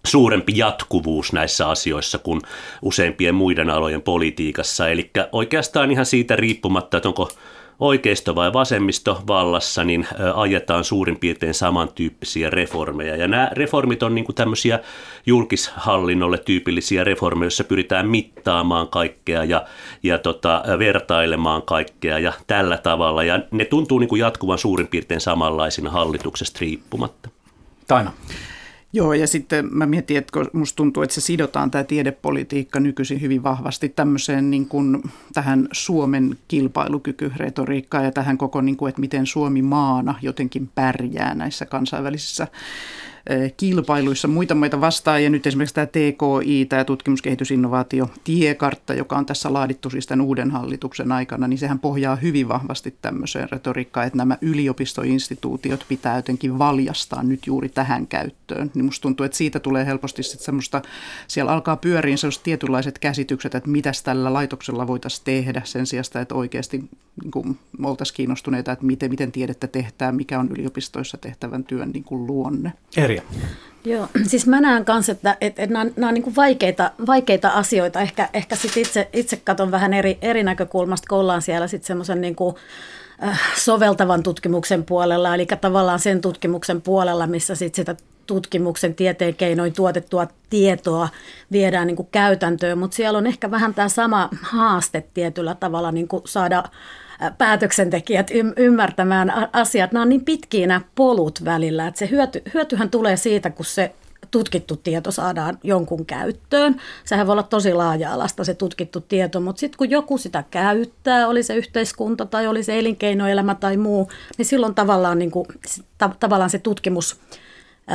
suurempi 0.06 0.52
jatkuvuus 0.56 1.34
näissä 1.34 1.70
asioissa 1.70 2.18
kuin 2.18 2.42
useimpien 2.82 3.36
muiden 3.36 3.70
alojen 3.70 4.02
politiikassa. 4.02 4.90
Eli 4.90 5.12
oikeastaan 5.32 5.92
ihan 5.92 6.06
siitä 6.06 6.36
riippumatta, 6.36 6.98
että 6.98 7.10
onko 7.10 7.32
oikeisto 7.80 8.36
vai 8.36 8.54
vasemmisto 8.54 9.24
vallassa, 9.28 9.84
niin 9.84 10.08
ajetaan 10.36 10.84
suurin 10.84 11.20
piirtein 11.20 11.54
samantyyppisiä 11.54 12.50
reformeja. 12.50 13.16
Ja 13.16 13.28
nämä 13.28 13.50
reformit 13.52 14.04
on 14.04 14.16
niin 14.16 14.26
kuin 14.26 14.36
tämmöisiä 14.36 14.80
julkishallinnolle 15.26 16.38
tyypillisiä 16.38 17.04
reformeja, 17.04 17.46
joissa 17.46 17.64
pyritään 17.64 18.08
mittaamaan 18.08 18.88
kaikkea 18.88 19.44
ja, 19.44 19.66
ja 20.04 20.18
tota, 20.18 20.64
vertailemaan 20.80 21.62
kaikkea 21.62 22.20
ja 22.20 22.34
tällä 22.48 22.78
tavalla. 22.78 23.24
Ja 23.24 23.40
ne 23.52 23.66
tuntuu 23.66 24.00
niin 24.00 24.10
kuin 24.10 24.20
jatkuvan 24.20 24.58
suurin 24.58 24.88
piirtein 24.88 25.22
samanlaisina 25.22 25.90
hallituksesta 25.90 26.58
riippumatta. 26.62 27.30
Taina. 27.88 28.12
Joo, 28.98 29.14
ja 29.14 29.28
sitten 29.28 29.70
mä 29.72 29.86
mietin, 29.86 30.18
että 30.18 30.40
musta 30.54 30.76
tuntuu, 30.76 31.04
että 31.04 31.14
se 31.14 31.22
sidotaan 31.22 31.72
tämä 31.72 31.84
tiedepolitiikka 31.84 32.80
nykyisin 32.80 33.22
hyvin 33.22 33.44
vahvasti 33.44 33.90
tämmöiseen 33.90 34.52
niin 34.52 34.66
kuin, 34.66 35.04
tähän 35.34 35.68
Suomen 35.72 36.38
kilpailukykyretoriikkaan 36.48 38.04
ja 38.04 38.12
tähän 38.12 38.38
koko, 38.38 38.62
niin 38.62 38.78
kuin, 38.78 38.90
että 38.90 39.02
miten 39.02 39.26
Suomi 39.26 39.62
maana 39.62 40.16
jotenkin 40.22 40.70
pärjää 40.76 41.36
näissä 41.36 41.66
kansainvälisissä 41.66 42.48
kilpailuissa 43.58 44.28
muita 44.28 44.56
maita 44.56 44.82
vastaan. 44.82 45.24
Ja 45.24 45.30
nyt 45.30 45.48
esimerkiksi 45.48 45.76
tämä 45.76 45.86
TKI, 45.86 46.66
tämä 46.66 46.84
tutkimuskehitysinnovaatio 46.84 48.10
tiekartta, 48.24 48.94
joka 48.94 49.18
on 49.18 49.26
tässä 49.26 49.54
laadittu 49.54 49.90
siis 49.90 50.08
tämän 50.08 50.26
uuden 50.26 50.52
hallituksen 50.52 51.12
aikana, 51.12 51.48
niin 51.48 51.58
sehän 51.58 51.80
pohjaa 51.80 52.16
hyvin 52.16 52.48
vahvasti 52.48 52.96
tämmöiseen 53.02 53.50
retoriikkaan, 53.52 54.08
että 54.08 54.18
nämä 54.18 54.38
yliopistoinstituutiot 54.42 55.86
pitää 55.88 56.16
jotenkin 56.16 56.60
valjastaa 56.60 57.24
nyt 57.24 57.48
juuri 57.48 57.70
tähän 57.70 58.08
käyttöön. 58.08 58.72
Niin 58.74 58.86
musta 58.86 59.02
tuntuu, 59.02 59.26
että 59.26 59.38
siitä 59.38 59.60
tulee 59.60 59.86
helposti 59.86 60.24
sitten 60.24 60.46
semmoista, 60.46 60.82
siellä 61.28 61.52
alkaa 61.52 61.76
pyöriä 61.76 62.18
sellaiset 62.18 62.44
tietynlaiset 62.44 63.00
käsitykset, 63.00 63.56
että 63.56 63.70
mitäs 63.70 64.04
tällä 64.04 64.34
laitoksella 64.34 64.88
voitaisiin 64.88 65.26
tehdä 65.26 65.62
sen 65.66 65.86
sijasta, 65.86 66.22
että 66.22 66.36
oikeasti 66.36 66.84
niin 67.24 67.32
kuin, 67.32 67.58
oltaisiin 67.84 68.16
kiinnostuneita, 68.16 68.72
että 68.72 68.86
miten, 68.86 69.12
miten 69.12 69.32
tiedettä 69.32 69.68
tehtää, 69.68 70.12
mikä 70.12 70.40
on 70.40 70.50
yliopistoissa 70.52 71.18
tehtävän 71.18 71.64
työn 71.64 71.90
niin 71.90 72.04
kuin 72.04 72.28
luonne. 72.28 72.74
Erja. 73.18 73.48
Joo, 73.86 74.08
siis 74.28 74.48
mä 74.48 74.62
näen 74.62 74.86
kanssa, 74.86 75.12
että, 75.12 75.38
että, 75.42 75.64
että 75.64 75.74
nämä, 75.74 75.92
nämä 75.96 76.08
on 76.08 76.14
niin 76.14 76.36
vaikeita, 76.36 76.92
vaikeita 77.08 77.50
asioita. 77.50 78.02
Ehkä, 78.02 78.30
ehkä 78.34 78.56
sit 78.56 78.78
itse, 78.78 79.10
itse 79.14 79.38
katson 79.38 79.72
vähän 79.72 79.94
eri, 79.94 80.18
eri 80.22 80.44
näkökulmasta, 80.44 81.08
kun 81.10 81.18
ollaan 81.18 81.42
siellä 81.42 81.68
sitten 81.68 81.88
semmoisen 81.88 82.22
niin 82.22 82.36
kuin, 82.36 82.56
äh, 83.24 83.42
soveltavan 83.56 84.24
tutkimuksen 84.24 84.84
puolella, 84.84 85.36
eli 85.36 85.46
tavallaan 85.62 86.00
sen 86.00 86.22
tutkimuksen 86.22 86.82
puolella, 86.82 87.28
missä 87.28 87.56
sit 87.56 87.76
sitä 87.76 87.96
tutkimuksen 88.28 88.96
tieteen 88.96 89.36
keinoin 89.36 89.74
tuotettua 89.74 90.28
tietoa 90.50 91.10
viedään 91.52 91.88
niin 91.88 91.96
kuin 91.96 92.10
käytäntöön, 92.12 92.78
mutta 92.78 92.96
siellä 92.96 93.18
on 93.18 93.28
ehkä 93.28 93.52
vähän 93.52 93.74
tämä 93.74 93.90
sama 93.90 94.30
haaste 94.42 95.04
tietyllä 95.14 95.56
tavalla 95.56 95.92
niin 95.92 96.08
kuin 96.08 96.24
saada 96.26 96.64
päätöksentekijät 97.38 98.32
ymmärtämään 98.58 99.34
asiat. 99.54 99.92
Nämä 99.92 100.04
on 100.04 100.10
niin 100.10 100.26
pitkiä 100.26 100.68
nämä 100.68 100.82
polut 100.96 101.46
välillä, 101.46 101.88
että 101.88 102.00
se 102.00 102.10
hyöty, 102.10 102.42
hyötyhän 102.54 102.90
tulee 102.90 103.18
siitä, 103.18 103.50
kun 103.50 103.66
se 103.66 103.96
tutkittu 104.32 104.76
tieto 104.76 105.12
saadaan 105.12 105.58
jonkun 105.64 106.06
käyttöön. 106.06 106.82
Sehän 107.06 107.28
voi 107.28 107.34
olla 107.34 107.44
tosi 107.44 107.74
laaja-alasta 107.74 108.44
se 108.44 108.54
tutkittu 108.54 109.02
tieto, 109.02 109.42
mutta 109.42 109.60
sitten 109.60 109.78
kun 109.78 109.90
joku 109.90 110.18
sitä 110.18 110.44
käyttää, 110.52 111.28
oli 111.28 111.44
se 111.44 111.56
yhteiskunta 111.56 112.26
tai 112.26 112.48
oli 112.48 112.64
se 112.64 112.80
elinkeinoelämä 112.80 113.56
tai 113.56 113.78
muu, 113.78 114.12
niin 114.38 114.46
silloin 114.46 114.76
tavallaan, 114.76 115.20
niin 115.20 115.32
kuin, 115.32 115.48
ta- 115.98 116.16
tavallaan 116.20 116.50
se 116.50 116.60
tutkimus 116.60 117.20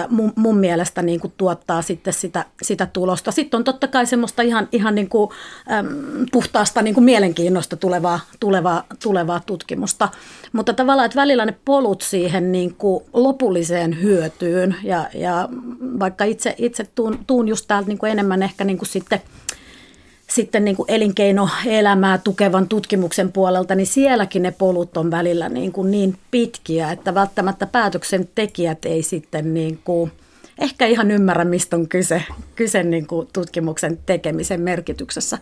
mun, 0.09 0.33
mun 0.37 0.59
mielestä 0.59 1.03
niin 1.03 1.21
kuin 1.21 1.33
tuottaa 1.37 1.83
sitten 1.83 2.13
sitä, 2.13 2.45
sitä 2.63 2.87
tulosta. 2.87 3.33
Sitten 3.33 3.59
on 3.59 3.65
totta 3.65 3.89
kai 3.89 4.07
semmoista 4.07 4.43
ihan, 4.43 4.69
ihan 4.73 4.95
niin 4.95 5.09
kuin, 5.09 5.31
äm, 5.73 5.87
puhtaasta 6.33 6.83
niin 6.83 6.95
kuin 6.95 7.05
mielenkiinnosta 7.05 7.77
tulevaa, 7.77 8.21
tulevaa, 8.41 8.85
tulevaa 9.03 9.41
tutkimusta. 9.41 10.09
Mutta 10.53 10.73
tavallaan, 10.73 11.07
että 11.07 11.21
välillä 11.21 11.47
ne 11.47 11.55
polut 11.65 12.03
siihen 12.03 12.53
niin 12.53 12.75
kuin 12.75 13.05
lopulliseen 13.13 14.03
hyötyyn 14.03 14.77
ja, 14.83 15.09
ja 15.15 15.49
vaikka 16.01 16.25
itse, 16.25 16.55
itse 16.59 16.85
tuun, 16.95 17.19
tuun 17.27 17.49
just 17.49 17.65
täältä 17.69 17.89
niin 17.89 17.99
kuin 17.99 18.13
enemmän 18.13 18.43
ehkä 18.43 18.65
niin 18.65 18.79
kuin 18.79 18.89
sitten– 18.89 19.21
sitten 20.35 20.65
niin 20.65 20.77
kuin 20.77 20.91
elinkeinoelämää 20.91 22.19
tukevan 22.19 22.69
tutkimuksen 22.69 23.33
puolelta, 23.33 23.75
niin 23.75 23.87
sielläkin 23.87 24.43
ne 24.43 24.51
polut 24.51 24.97
on 24.97 25.11
välillä 25.11 25.49
niin, 25.49 25.73
kuin 25.73 25.91
niin 25.91 26.19
pitkiä, 26.31 26.93
että 26.93 27.15
välttämättä 27.15 27.67
päätöksentekijät 27.67 28.85
ei 28.85 29.03
sitten 29.03 29.55
niin 29.55 29.81
kuin 29.85 30.13
ehkä 30.59 30.87
ihan 30.87 31.11
ymmärrä, 31.11 31.45
mistä 31.45 31.77
on 31.77 31.89
kyse, 31.89 32.23
kyse 32.57 32.83
niin 32.83 33.07
kuin 33.07 33.29
tutkimuksen 33.33 33.99
tekemisen 34.07 34.61
merkityksessä. 34.61 35.39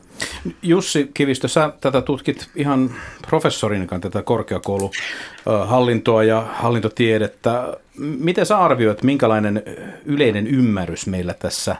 Jussi 0.62 1.10
Kivistö, 1.14 1.48
sä 1.48 1.72
tätä 1.80 2.02
tutkit 2.02 2.48
ihan 2.56 2.94
professorin 3.28 3.86
kanssa 3.86 4.10
tätä 4.10 4.22
korkeakouluhallintoa 4.22 6.24
ja 6.24 6.46
hallintotiedettä. 6.52 7.76
Miten 7.98 8.46
sä 8.46 8.58
arvioit, 8.58 9.02
minkälainen 9.02 9.62
yleinen 10.04 10.46
ymmärrys 10.46 11.06
meillä 11.06 11.34
tässä 11.34 11.76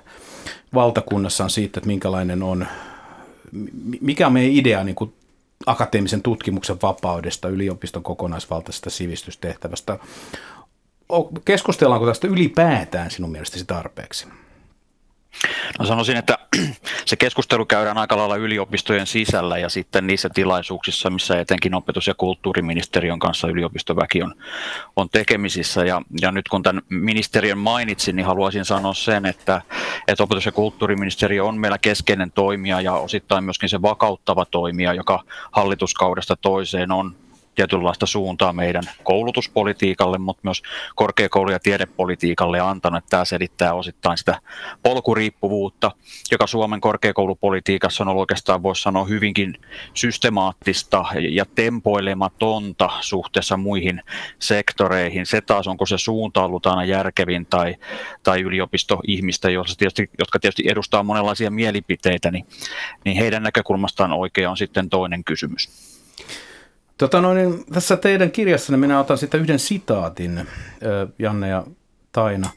valtakunnassa 0.75 1.45
on 1.45 1.51
siitä, 1.51 1.79
että 1.79 1.87
minkälainen 1.87 2.43
on 2.43 2.67
mikä 4.01 4.27
on 4.27 4.33
meidän 4.33 4.53
idea 4.53 4.85
niin 4.85 4.95
kuin 4.95 5.13
akateemisen 5.67 6.23
tutkimuksen 6.23 6.77
vapaudesta, 6.83 7.49
yliopiston 7.49 8.03
kokonaisvaltaisesta 8.03 8.91
sivistystehtävästä? 8.91 9.99
Keskustellaanko 11.45 12.07
tästä 12.07 12.29
ylipäätään 12.29 13.11
sinun 13.11 13.31
mielestäsi 13.31 13.65
tarpeeksi? 13.65 14.27
No 15.79 15.87
sanoisin, 15.87 16.17
että 16.17 16.39
se 17.07 17.17
keskustelu 17.17 17.67
käydään 17.67 17.99
aika 17.99 18.17
lailla 18.17 18.37
yliopistojen 18.37 19.07
sisällä 19.07 19.59
ja 19.59 19.69
sitten 19.69 20.07
niissä 20.07 20.29
tilaisuuksissa, 20.35 21.11
missä 21.11 21.41
etenkin 21.41 21.75
opetus- 21.75 22.07
ja 22.07 22.15
kulttuuriministeriön 22.15 23.19
kanssa 23.19 23.49
yliopistoväki 23.49 24.23
on, 24.23 24.35
on 24.97 25.09
tekemisissä. 25.11 25.85
Ja, 25.85 26.03
ja 26.21 26.33
nyt 26.33 26.49
kun 26.49 26.63
tämän 26.63 26.83
ministeriön 26.89 27.59
mainitsin, 27.59 28.17
niin 28.17 28.27
haluaisin 28.27 28.65
sanoa 28.65 28.95
sen, 28.95 29.27
että, 29.27 29.63
että 30.09 30.23
opetus- 30.23 30.47
ja 30.47 30.53
kulttuuriministeriö 30.53 31.45
on 31.45 31.59
meillä 31.59 31.79
keskeinen 31.79 32.33
toimija 32.33 32.81
ja 32.81 32.93
osittain 32.93 33.45
myöskin 33.45 33.69
se 33.69 33.83
vakauttava 33.83 34.45
toimija, 34.45 34.95
joka 34.95 35.25
hallituskaudesta 35.53 36.37
toiseen 36.37 36.93
on 36.93 37.17
tietynlaista 37.55 38.07
suuntaa 38.07 38.53
meidän 38.53 38.83
koulutuspolitiikalle, 39.03 40.19
mutta 40.19 40.41
myös 40.45 40.63
korkeakoulu- 40.95 41.51
ja 41.51 41.61
tiedepolitiikalle 41.61 42.61
antanut. 42.61 43.05
Tämä 43.11 43.25
selittää 43.25 43.75
osittain 43.75 44.19
sitä 44.19 44.41
polkuriippuvuutta, 44.83 45.91
joka 46.31 46.47
Suomen 46.47 46.81
korkeakoulupolitiikassa 46.81 48.05
on 48.05 48.09
ollut 48.09 48.21
oikeastaan, 48.21 48.63
voisi 48.63 48.83
sanoa, 48.83 49.05
hyvinkin 49.05 49.59
systemaattista 49.95 51.05
ja 51.31 51.45
tempoilematonta 51.55 52.91
suhteessa 53.01 53.57
muihin 53.57 54.03
sektoreihin. 54.39 55.27
Se 55.27 55.41
taas, 55.41 55.67
onko 55.67 55.87
se 55.87 55.99
suunta 55.99 56.45
ollut 56.45 56.67
aina 56.67 56.85
järkevin 56.85 57.47
tai, 57.47 57.77
tai 58.23 58.41
yliopistoihmistä, 58.41 59.49
tietysti, 59.79 60.11
jotka 60.19 60.41
tietysti 60.41 60.63
edustaa 60.67 61.03
monenlaisia 61.03 61.51
mielipiteitä, 61.51 62.31
niin, 62.31 62.47
niin 63.05 63.17
heidän 63.17 63.43
näkökulmastaan 63.43 64.13
oikea 64.13 64.51
on 64.51 64.57
sitten 64.57 64.91
toinen 64.91 65.25
kysymys. 65.25 65.69
Tota 67.01 67.21
noin, 67.21 67.37
niin 67.37 67.65
tässä 67.73 67.97
teidän 67.97 68.31
kirjassanne 68.31 68.77
minä 68.77 69.01
otan 69.01 69.19
sitten 69.19 69.41
yhden 69.41 69.59
sitaatin, 69.59 70.47
Janne 71.19 71.49
ja 71.49 71.65
Taina. 72.13 72.51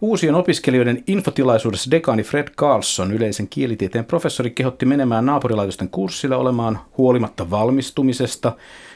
Uusien 0.00 0.34
opiskelijoiden 0.34 1.04
infotilaisuudessa 1.06 1.90
dekaani 1.90 2.22
Fred 2.22 2.48
Carlson, 2.48 3.12
yleisen 3.12 3.48
kielitieteen 3.48 4.04
professori, 4.04 4.50
kehotti 4.50 4.86
menemään 4.86 5.26
naapurilaitosten 5.26 5.88
kurssille 5.88 6.36
olemaan 6.36 6.78
huolimatta 6.98 7.50
valmistumisesta, 7.50 8.52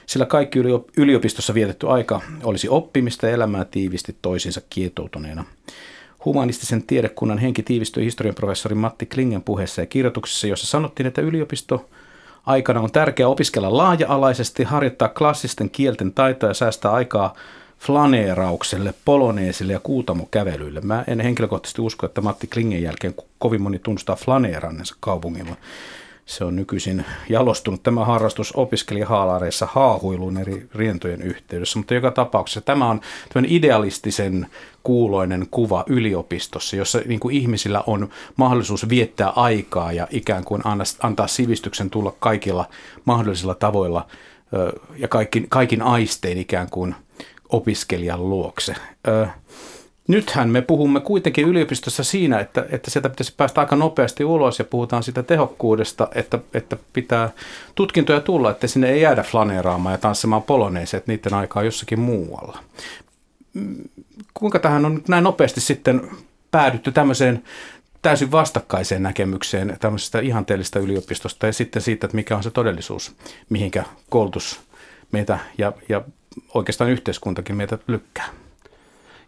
sillä 0.06 0.26
kaikki 0.26 0.58
yliopistossa 0.96 1.54
vietetty 1.54 1.88
aika 1.88 2.20
olisi 2.44 2.68
oppimista 2.68 3.26
ja 3.26 3.32
elämää 3.32 3.64
tiivisti 3.64 4.16
toisiinsa 4.22 4.60
kietoutuneena. 4.70 5.44
Humanistisen 6.24 6.82
tiedekunnan 6.82 7.38
henki 7.38 7.62
tiivistyi 7.62 8.04
historian 8.04 8.34
professori 8.34 8.74
Matti 8.74 9.06
Klingen 9.06 9.42
puheessa 9.42 9.80
ja 9.80 9.86
kirjoituksessa, 9.86 10.46
jossa 10.46 10.66
sanottiin, 10.66 11.06
että 11.06 11.20
yliopisto– 11.20 11.84
aikana 12.46 12.80
on 12.80 12.92
tärkeää 12.92 13.28
opiskella 13.28 13.76
laaja-alaisesti, 13.76 14.64
harjoittaa 14.64 15.08
klassisten 15.08 15.70
kielten 15.70 16.12
taitoja 16.12 16.50
ja 16.50 16.54
säästää 16.54 16.92
aikaa 16.92 17.34
flaneeraukselle, 17.78 18.94
poloneesille 19.04 19.72
ja 19.72 19.80
kuutamokävelyille. 19.80 20.80
Mä 20.80 21.04
en 21.06 21.20
henkilökohtaisesti 21.20 21.82
usko, 21.82 22.06
että 22.06 22.20
Matti 22.20 22.46
Klingen 22.46 22.82
jälkeen 22.82 23.14
kovin 23.38 23.62
moni 23.62 23.78
tunnustaa 23.78 24.16
flaneerannensa 24.16 24.96
kaupungilla 25.00 25.56
se 26.26 26.44
on 26.44 26.56
nykyisin 26.56 27.04
jalostunut 27.28 27.82
tämä 27.82 28.04
harrastus 28.04 28.52
opiskelijahaalareissa 28.56 29.68
haahuiluun 29.70 30.36
eri 30.36 30.68
rientojen 30.74 31.22
yhteydessä, 31.22 31.78
mutta 31.78 31.94
joka 31.94 32.10
tapauksessa 32.10 32.60
tämä 32.60 32.90
on 32.90 33.00
idealistisen 33.48 34.46
kuuloinen 34.82 35.46
kuva 35.50 35.84
yliopistossa, 35.86 36.76
jossa 36.76 37.00
niin 37.06 37.20
kuin 37.20 37.36
ihmisillä 37.36 37.82
on 37.86 38.08
mahdollisuus 38.36 38.88
viettää 38.88 39.28
aikaa 39.28 39.92
ja 39.92 40.06
ikään 40.10 40.44
kuin 40.44 40.62
antaa 41.02 41.26
sivistyksen 41.26 41.90
tulla 41.90 42.14
kaikilla 42.20 42.64
mahdollisilla 43.04 43.54
tavoilla 43.54 44.06
ja 44.96 45.08
kaikin, 45.08 45.46
kaikin 45.48 45.82
aistein 45.82 46.38
ikään 46.38 46.70
kuin 46.70 46.94
opiskelijan 47.48 48.30
luokse. 48.30 48.74
Nythän 50.08 50.48
me 50.48 50.62
puhumme 50.62 51.00
kuitenkin 51.00 51.48
yliopistossa 51.48 52.04
siinä, 52.04 52.40
että, 52.40 52.66
että 52.70 52.90
sieltä 52.90 53.08
pitäisi 53.08 53.34
päästä 53.36 53.60
aika 53.60 53.76
nopeasti 53.76 54.24
ulos 54.24 54.58
ja 54.58 54.64
puhutaan 54.64 55.02
sitä 55.02 55.22
tehokkuudesta, 55.22 56.08
että, 56.14 56.38
että 56.54 56.76
pitää 56.92 57.30
tutkintoja 57.74 58.20
tulla, 58.20 58.50
että 58.50 58.66
sinne 58.66 58.90
ei 58.90 59.00
jäädä 59.00 59.22
flaneeraamaan 59.22 59.92
ja 59.92 59.98
tanssimaan 59.98 60.42
poloneeseen, 60.42 60.98
että 60.98 61.12
niiden 61.12 61.34
aikaa 61.34 61.62
jossakin 61.62 62.00
muualla. 62.00 62.58
Kuinka 64.34 64.58
tähän 64.58 64.84
on 64.84 65.02
näin 65.08 65.24
nopeasti 65.24 65.60
sitten 65.60 66.10
päädytty 66.50 66.92
tämmöiseen 66.92 67.42
täysin 68.02 68.32
vastakkaiseen 68.32 69.02
näkemykseen 69.02 69.76
tämmöisestä 69.80 70.20
ihanteellisesta 70.20 70.78
yliopistosta 70.78 71.46
ja 71.46 71.52
sitten 71.52 71.82
siitä, 71.82 72.06
että 72.06 72.16
mikä 72.16 72.36
on 72.36 72.42
se 72.42 72.50
todellisuus, 72.50 73.14
mihinkä 73.48 73.84
koulutus 74.10 74.60
meitä 75.12 75.38
ja, 75.58 75.72
ja 75.88 76.02
oikeastaan 76.54 76.90
yhteiskuntakin 76.90 77.56
meitä 77.56 77.78
lykkää? 77.86 78.41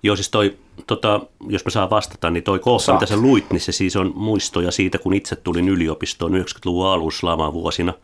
Joo, 0.05 0.17
siis 0.17 0.31
toi, 0.31 0.57
tota, 0.87 1.21
jos 1.49 1.65
mä 1.65 1.71
saan 1.71 1.91
vastata, 1.91 2.31
niin 2.31 2.45
toi 2.45 2.59
kohta, 2.59 2.85
Saat. 2.85 3.01
mitä 3.01 3.07
sä 3.15 3.21
luit, 3.21 3.51
niin 3.51 3.61
se 3.61 3.73
siis 3.73 3.97
on 3.97 4.13
muistoja 4.15 4.71
siitä, 4.71 4.99
kun 4.99 5.15
itse 5.15 5.37
tulin 5.37 5.69
yliopistoon 5.69 6.33
90-luvun 6.33 6.87
alussa 6.87 7.53
vuosina. 7.53 7.95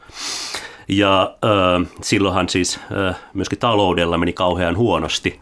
Ja 0.88 1.34
äh, 1.44 1.90
silloinhan 2.02 2.48
siis 2.48 2.80
äh, 3.08 3.16
myöskin 3.34 3.58
taloudella 3.58 4.18
meni 4.18 4.32
kauhean 4.32 4.76
huonosti. 4.76 5.40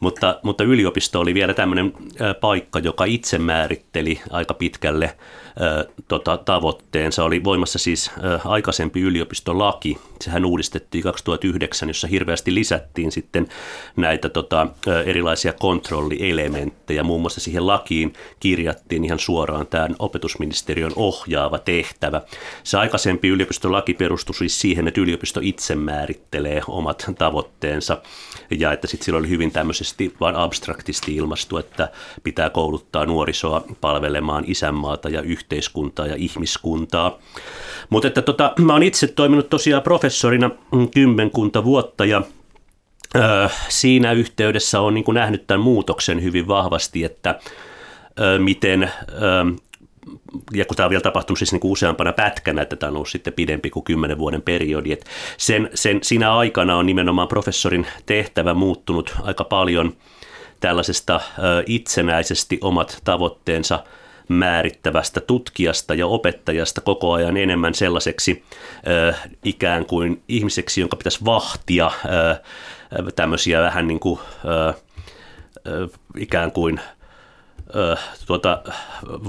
Mutta, 0.00 0.40
mutta 0.42 0.64
yliopisto 0.64 1.20
oli 1.20 1.34
vielä 1.34 1.54
tämmöinen 1.54 1.92
paikka, 2.40 2.78
joka 2.78 3.04
itse 3.04 3.38
määritteli 3.38 4.20
aika 4.30 4.54
pitkälle 4.54 5.16
tota, 6.08 6.36
tavoitteensa. 6.36 7.24
Oli 7.24 7.44
voimassa 7.44 7.78
siis 7.78 8.10
aikaisempi 8.44 9.00
yliopistolaki, 9.00 9.98
sehän 10.20 10.44
uudistettiin 10.44 11.04
2009, 11.04 11.88
jossa 11.88 12.06
hirveästi 12.06 12.54
lisättiin 12.54 13.12
sitten 13.12 13.48
näitä 13.96 14.28
tota, 14.28 14.66
erilaisia 15.06 15.52
kontrollielementtejä. 15.52 17.02
Muun 17.02 17.20
muassa 17.20 17.40
siihen 17.40 17.66
lakiin 17.66 18.12
kirjattiin 18.40 19.04
ihan 19.04 19.18
suoraan 19.18 19.66
tämä 19.66 19.88
opetusministeriön 19.98 20.92
ohjaava 20.96 21.58
tehtävä. 21.58 22.20
Se 22.64 22.78
aikaisempi 22.78 23.28
yliopistolaki 23.28 23.94
perustui 23.94 24.34
siis 24.34 24.60
siihen, 24.60 24.88
että 24.88 25.00
yliopisto 25.00 25.40
itse 25.42 25.74
määrittelee 25.74 26.62
omat 26.68 27.10
tavoitteensa 27.18 28.02
ja 28.50 28.72
että 28.72 28.86
sitten 28.86 29.04
sillä 29.04 29.18
oli 29.18 29.28
hyvin 29.28 29.52
tämmöisesti 29.52 30.14
vain 30.20 30.36
abstraktisti 30.36 31.16
ilmastu, 31.16 31.56
että 31.56 31.88
pitää 32.22 32.50
kouluttaa 32.50 33.06
nuorisoa 33.06 33.64
palvelemaan 33.80 34.44
isänmaata 34.46 35.08
ja 35.08 35.22
yhteiskuntaa 35.48 36.06
ja 36.06 36.14
ihmiskuntaa. 36.16 37.18
Mutta 37.90 38.08
että 38.08 38.22
tota, 38.22 38.52
mä 38.58 38.72
oon 38.72 38.82
itse 38.82 39.06
toiminut 39.06 39.50
tosiaan 39.50 39.82
professorina 39.82 40.50
kymmenkunta 40.94 41.64
vuotta 41.64 42.04
ja 42.04 42.22
ö, 43.16 43.48
siinä 43.68 44.12
yhteydessä 44.12 44.80
on 44.80 44.94
niin 44.94 45.04
nähnyt 45.12 45.46
tämän 45.46 45.60
muutoksen 45.60 46.22
hyvin 46.22 46.48
vahvasti, 46.48 47.04
että 47.04 47.38
ö, 48.20 48.38
miten 48.38 48.82
ö, 48.82 48.90
ja 50.52 50.64
kun 50.64 50.76
tämä 50.76 50.84
on 50.84 50.90
vielä 50.90 51.02
tapahtunut 51.02 51.38
siis 51.38 51.52
niin 51.52 51.60
kuin 51.60 51.72
useampana 51.72 52.12
pätkänä, 52.12 52.62
että 52.62 52.76
tämä 52.76 52.90
on 52.90 52.96
ollut 52.96 53.08
sitten 53.08 53.32
pidempi 53.32 53.70
kuin 53.70 53.84
kymmenen 53.84 54.18
vuoden 54.18 54.42
periodi, 54.42 54.92
että 54.92 55.06
sen, 55.36 55.70
sen, 55.74 55.98
siinä 56.02 56.36
aikana 56.36 56.76
on 56.76 56.86
nimenomaan 56.86 57.28
professorin 57.28 57.86
tehtävä 58.06 58.54
muuttunut 58.54 59.14
aika 59.22 59.44
paljon 59.44 59.92
tällaisesta 60.60 61.20
itsenäisesti 61.66 62.58
omat 62.60 63.00
tavoitteensa 63.04 63.84
määrittävästä 64.28 65.20
tutkijasta 65.20 65.94
ja 65.94 66.06
opettajasta 66.06 66.80
koko 66.80 67.12
ajan 67.12 67.36
enemmän 67.36 67.74
sellaiseksi 67.74 68.44
ikään 69.44 69.86
kuin 69.86 70.22
ihmiseksi, 70.28 70.80
jonka 70.80 70.96
pitäisi 70.96 71.24
vahtia 71.24 71.90
ö, 72.04 72.36
tämmöisiä 73.16 73.62
vähän 73.62 73.88
niin 73.88 74.00
kuin, 74.00 74.20
ikään 76.16 76.52
kuin– 76.52 76.80
tuota, 78.26 78.62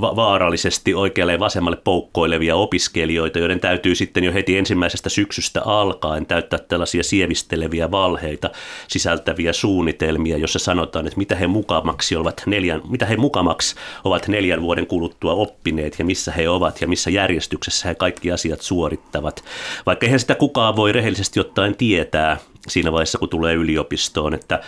va- 0.01 0.15
vaarallisesti 0.15 0.93
oikealle 0.93 1.31
ja 1.31 1.39
vasemmalle 1.39 1.77
poukkoilevia 1.84 2.55
opiskelijoita, 2.55 3.39
joiden 3.39 3.60
täytyy 3.60 3.96
sitten 3.96 4.24
jo 4.24 4.34
heti 4.34 4.58
ensimmäisestä 4.58 5.10
syksystä 5.10 5.62
alkaen 5.65 6.25
täyttää 6.25 6.60
tällaisia 6.60 7.03
sievisteleviä 7.03 7.91
valheita 7.91 8.50
sisältäviä 8.88 9.53
suunnitelmia, 9.53 10.38
jossa 10.38 10.60
sanotaan, 10.60 11.08
että 11.08 11.17
mitä 11.17 11.36
he 11.36 11.48
mukamaksi 11.48 12.15
ovat 12.15 12.43
neljän, 12.46 12.81
mitä 12.89 13.05
he 13.05 13.17
mukamaksi 13.17 13.75
ovat 14.03 14.27
neljän 14.27 14.62
vuoden 14.62 14.88
kuluttua 14.88 15.34
oppineet 15.34 16.00
ja 16.00 16.05
missä 16.05 16.31
he 16.31 16.50
ovat 16.50 16.81
ja 16.81 16.88
missä 16.88 17.10
järjestyksessä 17.10 17.88
he 17.88 17.96
kaikki 17.96 18.31
asiat 18.31 18.62
suorittavat. 18.62 19.43
Vaikka 19.86 20.05
eihän 20.05 20.19
sitä 20.19 20.36
kukaan 20.36 20.75
voi 20.75 20.91
rehellisesti 20.91 21.39
ottaen 21.39 21.75
tietää, 21.75 22.38
siinä 22.69 22.91
vaiheessa, 22.91 23.17
kun 23.17 23.29
tulee 23.29 23.53
yliopistoon, 23.55 24.33
että 24.33 24.61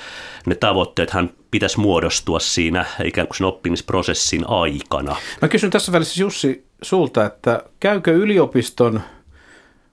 ne 0.45 0.55
tavoitteethan 0.55 1.29
pitäisi 1.51 1.79
muodostua 1.79 2.39
siinä 2.39 2.85
ikään 3.03 3.27
kuin 3.27 3.37
sen 3.37 3.47
oppimisprosessin 3.47 4.45
aikana. 4.47 5.15
Mä 5.41 5.47
kysyn 5.47 5.71
tässä 5.71 5.91
välissä 5.91 6.21
Jussi 6.21 6.65
sulta, 6.81 7.25
että 7.25 7.63
käykö 7.79 8.11
yliopiston 8.11 9.01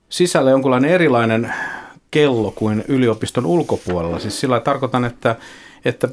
sisällä 0.09 0.51
jonkunlainen 0.51 0.91
erilainen 0.91 1.53
kello 2.11 2.51
kuin 2.51 2.83
yliopiston 2.87 3.45
ulkopuolella? 3.45 4.19
Siis 4.19 4.39
sillä 4.39 4.59
tarkoitan, 4.59 5.05
että, 5.05 5.35
että 5.85 6.07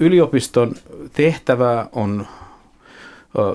yliopiston 0.00 0.74
tehtävä 1.12 1.88
on 1.92 2.26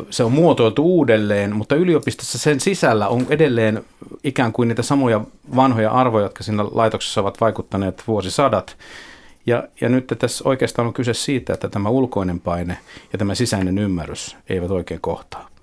se 0.10 0.24
on 0.24 0.32
muotoiltu 0.32 0.84
uudelleen, 0.84 1.55
mutta 1.55 1.75
yliopistossa 1.75 2.38
sen 2.38 2.60
sisällä 2.60 3.08
on 3.08 3.25
edelleen 3.29 3.86
ikään 4.24 4.53
kuin 4.53 4.67
niitä 4.67 4.84
samoja 4.84 5.22
vanhoja 5.55 5.91
arvoja, 5.91 6.25
jotka 6.25 6.44
siinä 6.44 6.65
laitoksessa 6.72 7.22
ovat 7.22 7.41
vaikuttaneet 7.41 8.03
vuosisadat. 8.08 8.77
Ja, 9.46 9.63
ja 9.82 9.89
nyt 9.89 10.13
tässä 10.20 10.50
oikeastaan 10.50 10.88
on 10.88 10.94
kyse 10.94 11.13
siitä, 11.13 11.53
että 11.53 11.70
tämä 11.70 11.89
ulkoinen 11.89 12.39
paine 12.39 12.77
ja 13.13 13.20
tämä 13.20 13.36
sisäinen 13.36 13.77
ymmärrys 13.77 14.38
eivät 14.50 14.72
oikein 14.72 15.01
kohtaa. 15.01 15.55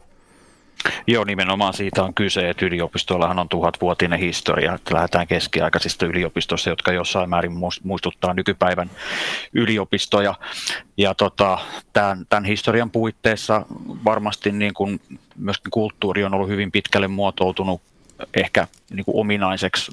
Joo, 1.07 1.25
nimenomaan 1.25 1.75
siitä 1.75 2.05
on 2.05 2.15
kyse, 2.15 2.51
että 2.51 2.67
yliopistollahan 2.67 3.39
on 3.39 3.49
tuhatvuotinen 3.49 4.19
historia, 4.19 4.75
että 4.75 4.95
lähdetään 4.95 5.27
keskiaikaisista 5.27 6.07
yliopistoista, 6.07 6.71
jotka 6.71 6.93
jossain 6.93 7.31
määrin 7.31 7.53
muistuttaa 7.83 8.35
nykypäivän 8.35 8.91
yliopistoja. 9.53 10.35
Ja 10.97 11.15
tota, 11.15 11.59
tämän, 11.93 12.27
tämän 12.29 12.45
historian 12.45 12.91
puitteissa 12.91 13.67
varmasti 14.05 14.53
niin 14.53 14.75
kuin 14.75 15.01
myöskin 15.37 15.71
kulttuuri 15.71 16.25
on 16.25 16.35
ollut 16.35 16.49
hyvin 16.49 16.73
pitkälle 16.73 17.09
muotoutunut 17.09 17.83
ehkä 18.35 18.67
niin 18.91 19.05
kuin 19.05 19.21
ominaiseksi 19.21 19.93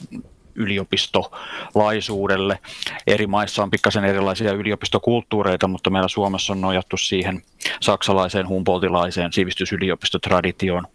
yliopistolaisuudelle. 0.59 2.59
Eri 3.07 3.27
maissa 3.27 3.63
on 3.63 3.71
pikkasen 3.71 4.05
erilaisia 4.05 4.51
yliopistokulttuureita, 4.51 5.67
mutta 5.67 5.89
meillä 5.89 6.07
Suomessa 6.07 6.53
on 6.53 6.61
nojattu 6.61 6.97
siihen 6.97 7.41
saksalaiseen 7.81 8.47
humboldtilaiseen 8.47 9.33
sivistysyliopistotraditioon. 9.33 10.87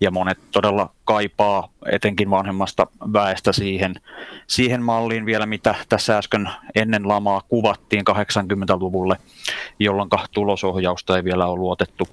Ja 0.00 0.10
monet 0.10 0.38
todella 0.52 0.90
kaipaa 1.04 1.71
etenkin 1.90 2.30
vanhemmasta 2.30 2.86
väestä 3.12 3.52
siihen, 3.52 3.94
siihen 4.46 4.82
malliin 4.82 5.26
vielä, 5.26 5.46
mitä 5.46 5.74
tässä 5.88 6.18
äsken 6.18 6.48
ennen 6.74 7.08
lamaa 7.08 7.42
kuvattiin 7.48 8.04
80-luvulle, 8.10 9.16
jolloin 9.78 10.08
tulosohjausta 10.30 11.16
ei 11.16 11.24
vielä 11.24 11.46
ole 11.46 11.58
luotettu 11.58 12.08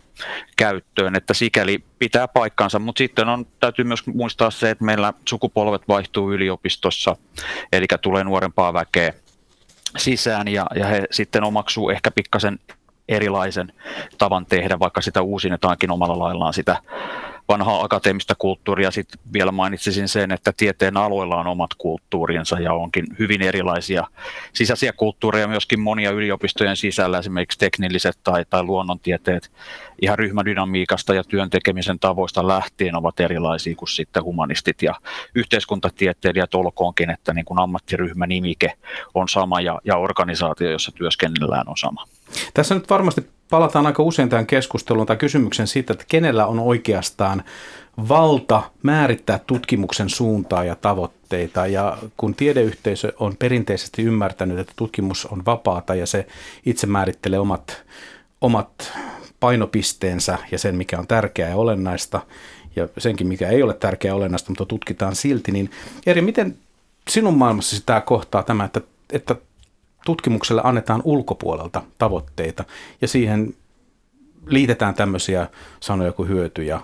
käyttöön, 0.57 1.15
että 1.15 1.33
sikäli 1.33 1.83
pitää 1.99 2.27
paikkansa, 2.27 2.79
mutta 2.79 2.97
sitten 2.97 3.29
on, 3.29 3.45
täytyy 3.59 3.85
myös 3.85 4.07
muistaa 4.07 4.51
se, 4.51 4.69
että 4.69 4.85
meillä 4.85 5.13
sukupolvet 5.29 5.87
vaihtuu 5.87 6.31
yliopistossa, 6.33 7.15
eli 7.71 7.85
tulee 8.01 8.23
nuorempaa 8.23 8.73
väkeä 8.73 9.13
sisään 9.97 10.47
ja, 10.47 10.65
ja 10.75 10.85
he 10.85 11.03
sitten 11.11 11.43
omaksuu 11.43 11.89
ehkä 11.89 12.11
pikkasen 12.11 12.59
erilaisen 13.09 13.73
tavan 14.17 14.45
tehdä, 14.45 14.79
vaikka 14.79 15.01
sitä 15.01 15.21
uusinnetaankin 15.21 15.91
omalla 15.91 16.19
laillaan 16.19 16.53
sitä 16.53 16.77
vanhaa 17.49 17.83
akateemista 17.83 18.35
kulttuuria. 18.37 18.91
Sitten 18.91 19.19
vielä 19.33 19.51
mainitsisin 19.51 20.07
sen, 20.07 20.31
että 20.31 20.53
tieteen 20.57 20.97
aloilla 20.97 21.39
on 21.39 21.47
omat 21.47 21.73
kulttuurinsa 21.77 22.59
ja 22.59 22.73
onkin 22.73 23.05
hyvin 23.19 23.41
erilaisia 23.41 24.07
sisäisiä 24.53 24.93
kulttuureja 24.93 25.47
myöskin 25.47 25.79
monia 25.79 26.11
yliopistojen 26.11 26.77
sisällä, 26.77 27.19
esimerkiksi 27.19 27.59
teknilliset 27.59 28.17
tai, 28.23 28.45
tai 28.49 28.63
luonnontieteet 28.63 29.51
ihan 30.01 30.19
ryhmädynamiikasta 30.19 31.13
ja 31.13 31.23
työn 31.23 31.49
tekemisen 31.49 31.99
tavoista 31.99 32.47
lähtien 32.47 32.95
ovat 32.95 33.19
erilaisia 33.19 33.75
kuin 33.75 33.89
sitten 33.89 34.23
humanistit 34.23 34.81
ja 34.81 34.95
yhteiskuntatieteilijät 35.35 36.55
olkoonkin, 36.55 37.09
että 37.09 37.33
niin 37.33 37.45
kuin 37.45 37.59
ammattiryhmänimike 37.59 38.73
on 39.13 39.29
sama 39.29 39.61
ja, 39.61 39.79
ja 39.83 39.97
organisaatio, 39.97 40.71
jossa 40.71 40.91
työskennellään 40.91 41.69
on 41.69 41.77
sama. 41.77 42.05
Tässä 42.53 42.75
nyt 42.75 42.89
varmasti 42.89 43.29
palataan 43.49 43.85
aika 43.85 44.03
usein 44.03 44.29
tähän 44.29 44.47
keskusteluun 44.47 45.07
tai 45.07 45.17
kysymyksen 45.17 45.67
siitä, 45.67 45.93
että 45.93 46.05
kenellä 46.07 46.45
on 46.45 46.59
oikeastaan 46.59 47.43
valta 48.09 48.63
määrittää 48.83 49.39
tutkimuksen 49.47 50.09
suuntaa 50.09 50.63
ja 50.63 50.75
tavoitteita. 50.75 51.67
Ja 51.67 51.97
kun 52.17 52.35
tiedeyhteisö 52.35 53.13
on 53.19 53.35
perinteisesti 53.37 54.03
ymmärtänyt, 54.03 54.59
että 54.59 54.73
tutkimus 54.75 55.25
on 55.25 55.45
vapaata 55.45 55.95
ja 55.95 56.05
se 56.05 56.27
itse 56.65 56.87
määrittelee 56.87 57.39
omat, 57.39 57.83
omat 58.41 58.93
painopisteensä 59.39 60.37
ja 60.51 60.59
sen, 60.59 60.75
mikä 60.75 60.99
on 60.99 61.07
tärkeää 61.07 61.49
ja 61.49 61.55
olennaista, 61.55 62.21
ja 62.75 62.87
senkin, 62.97 63.27
mikä 63.27 63.49
ei 63.49 63.63
ole 63.63 63.73
tärkeää 63.73 64.15
olennaista, 64.15 64.51
mutta 64.51 64.65
tutkitaan 64.65 65.15
silti, 65.15 65.51
niin 65.51 65.71
Eri, 66.05 66.21
miten 66.21 66.57
sinun 67.09 67.37
maailmassasi 67.37 67.83
tämä 67.85 68.01
kohtaa 68.01 68.43
tämä, 68.43 68.65
että, 68.65 68.81
että 69.13 69.35
tutkimukselle 70.09 70.61
annetaan 70.63 71.01
ulkopuolelta 71.03 71.83
tavoitteita 71.97 72.63
ja 73.01 73.07
siihen 73.07 73.53
liitetään 74.45 74.95
tämmöisiä 74.95 75.47
sanoja 75.79 76.11
kuin 76.11 76.29
hyöty 76.29 76.63
ja 76.63 76.81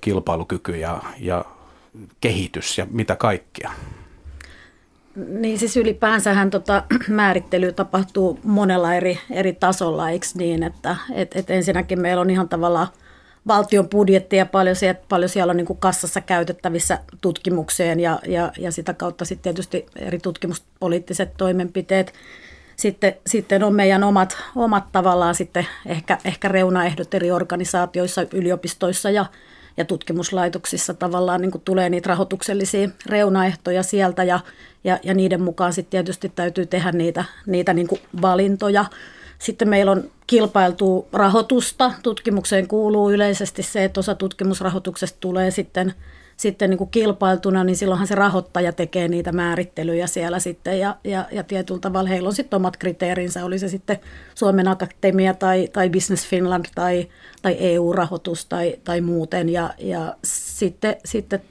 kilpailukyky 0.00 0.76
ja, 0.76 1.02
ja 1.20 1.44
kehitys 2.20 2.78
ja 2.78 2.86
mitä 2.90 3.16
kaikkea. 3.16 3.70
Niin 5.16 5.58
siis 5.58 5.76
ylipäänsähän 5.76 6.50
tota, 6.50 6.82
määrittely 7.08 7.72
tapahtuu 7.72 8.38
monella 8.44 8.94
eri, 8.94 9.18
eri 9.30 9.52
tasolla, 9.52 10.10
eikö 10.10 10.26
niin, 10.34 10.62
että 10.62 10.96
et, 11.14 11.36
et 11.36 11.50
ensinnäkin 11.50 12.00
meillä 12.00 12.20
on 12.20 12.30
ihan 12.30 12.48
tavallaan 12.48 12.88
valtion 13.46 13.88
budjetti 13.88 14.36
ja 14.36 14.46
paljon, 14.46 14.76
siellä, 14.76 15.00
paljon 15.08 15.28
siellä 15.28 15.50
on 15.50 15.56
niin 15.56 15.66
kuin 15.66 15.78
kassassa 15.78 16.20
käytettävissä 16.20 16.98
tutkimukseen 17.20 18.00
ja, 18.00 18.18
ja, 18.26 18.52
ja 18.58 18.72
sitä 18.72 18.94
kautta 18.94 19.24
sitten 19.24 19.42
tietysti 19.42 19.86
eri 19.96 20.18
tutkimuspoliittiset 20.18 21.30
toimenpiteet. 21.36 22.12
Sitten, 22.78 23.14
sitten 23.26 23.64
on 23.64 23.74
meidän 23.74 24.04
omat, 24.04 24.36
omat 24.56 24.84
tavallaan 24.92 25.34
sitten 25.34 25.66
ehkä, 25.86 26.18
ehkä 26.24 26.48
reunaehdot 26.48 27.14
eri 27.14 27.30
organisaatioissa, 27.30 28.26
yliopistoissa 28.32 29.10
ja, 29.10 29.26
ja 29.76 29.84
tutkimuslaitoksissa 29.84 30.94
tavallaan 30.94 31.40
niin 31.40 31.60
tulee 31.64 31.88
niitä 31.88 32.08
rahoituksellisia 32.08 32.88
reunaehtoja 33.06 33.82
sieltä 33.82 34.24
ja, 34.24 34.40
ja, 34.84 34.98
ja 35.02 35.14
niiden 35.14 35.42
mukaan 35.42 35.72
sitten 35.72 35.90
tietysti 35.90 36.32
täytyy 36.34 36.66
tehdä 36.66 36.92
niitä, 36.92 37.24
niitä 37.46 37.74
niin 37.74 37.88
valintoja. 38.22 38.84
Sitten 39.38 39.68
meillä 39.68 39.92
on 39.92 40.10
kilpailtu 40.26 41.08
rahoitusta. 41.12 41.92
Tutkimukseen 42.02 42.68
kuuluu 42.68 43.10
yleisesti 43.10 43.62
se, 43.62 43.84
että 43.84 44.00
osa 44.00 44.14
tutkimusrahoituksesta 44.14 45.18
tulee 45.20 45.50
sitten, 45.50 45.94
sitten 46.38 46.70
niin 46.70 46.78
kuin 46.78 46.90
kilpailtuna, 46.90 47.64
niin 47.64 47.76
silloinhan 47.76 48.06
se 48.06 48.14
rahoittaja 48.14 48.72
tekee 48.72 49.08
niitä 49.08 49.32
määrittelyjä 49.32 50.06
siellä 50.06 50.38
sitten 50.38 50.78
ja, 50.80 50.96
ja, 51.04 51.26
ja 51.32 51.42
tietyllä 51.42 51.80
tavalla 51.80 52.08
heillä 52.08 52.26
on 52.26 52.34
sitten 52.34 52.56
omat 52.56 52.76
kriteerinsä, 52.76 53.44
oli 53.44 53.58
se 53.58 53.68
sitten 53.68 53.98
Suomen 54.34 54.68
Akatemia 54.68 55.34
tai, 55.34 55.68
tai 55.72 55.90
Business 55.90 56.26
Finland 56.26 56.64
tai, 56.74 57.08
tai 57.42 57.56
EU-rahoitus 57.60 58.46
tai, 58.46 58.76
tai 58.84 59.00
muuten. 59.00 59.48
Ja, 59.48 59.74
ja 59.78 60.16
sitten, 60.24 60.96
sitten 61.04 61.42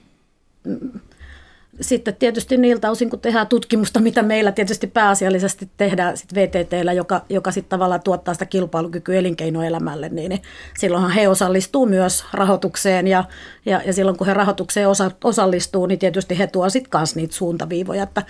sitten 1.82 2.16
tietysti 2.16 2.58
niiltä 2.58 2.92
osin, 2.92 3.10
kun 3.10 3.20
tehdään 3.20 3.48
tutkimusta, 3.48 4.00
mitä 4.00 4.24
meillä 4.24 4.52
tietysti 4.52 4.88
pääasiallisesti 4.88 5.70
tehdään 5.78 6.18
sit 6.18 6.36
VTTllä, 6.36 6.94
joka, 6.94 7.22
joka 7.30 7.52
sitten 7.52 7.70
tavallaan 7.70 8.02
tuottaa 8.02 8.34
sitä 8.34 8.46
kilpailukykyä 8.46 9.20
elinkeinoelämälle, 9.20 10.10
niin, 10.10 10.30
niin 10.30 10.42
silloinhan 10.78 11.12
he 11.12 11.28
osallistuu 11.28 11.86
myös 11.86 12.26
rahoitukseen 12.34 13.08
ja, 13.08 13.24
ja, 13.66 13.82
ja 13.86 13.94
silloin 13.94 14.18
kun 14.18 14.28
he 14.28 14.34
rahoitukseen 14.34 14.90
osa, 14.90 15.12
osallistuu, 15.24 15.86
niin 15.86 16.00
tietysti 16.00 16.40
he 16.40 16.48
tuovat 16.48 16.74
sitten 16.74 17.00
myös 17.00 17.16
niitä 17.16 17.36
suuntaviivoja, 17.36 18.04
että 18.04 18.24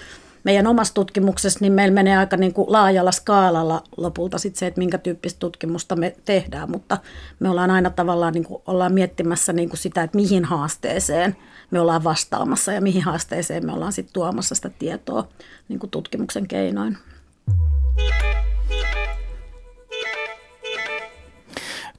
meidän 0.48 0.68
omassa 0.68 0.94
tutkimuksessa 0.94 1.60
niin 1.62 1.74
meillä 1.74 1.94
menee 1.94 2.18
aika 2.18 2.38
niin 2.38 2.54
kuin 2.54 2.72
laajalla 2.72 3.12
skaalalla 3.12 3.84
lopulta 3.98 4.38
sit 4.38 4.56
se, 4.56 4.68
että 4.68 4.80
minkä 4.80 4.98
tyyppistä 4.98 5.40
tutkimusta 5.40 5.96
me 5.96 6.16
tehdään, 6.26 6.72
mutta 6.72 6.98
me 7.40 7.50
ollaan 7.50 7.72
aina 7.72 7.90
tavallaan 7.90 8.34
niin 8.34 8.44
kuin, 8.44 8.62
ollaan 8.68 8.94
miettimässä 8.94 9.54
niin 9.54 9.70
kuin 9.70 9.78
sitä, 9.80 10.04
että 10.04 10.16
mihin 10.16 10.46
haasteeseen 10.46 11.36
me 11.72 11.80
ollaan 11.80 12.04
vastaamassa 12.04 12.74
ja 12.74 12.82
mihin 12.82 13.02
haasteeseen 13.02 13.66
me 13.66 13.74
ollaan 13.74 13.94
sitten 13.94 14.14
tuomassa 14.14 14.56
sitä 14.56 14.70
tietoa 14.70 15.28
niin 15.70 15.80
kuin 15.80 15.90
tutkimuksen 15.90 16.48
keinoin. 16.48 16.98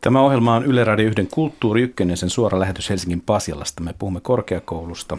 Tämä 0.01 0.21
ohjelma 0.21 0.55
on 0.55 0.65
Yle 0.65 0.85
Radio 0.85 1.07
1 1.07 1.29
Kulttuuri 1.31 1.83
Ykkönen, 1.83 2.17
sen 2.17 2.31
suora 2.31 2.61
lähetys 2.61 2.91
Helsingin 2.91 3.21
Pasialasta. 3.21 3.83
Me 3.83 3.95
puhumme 3.99 4.21
korkeakoulusta, 4.21 5.19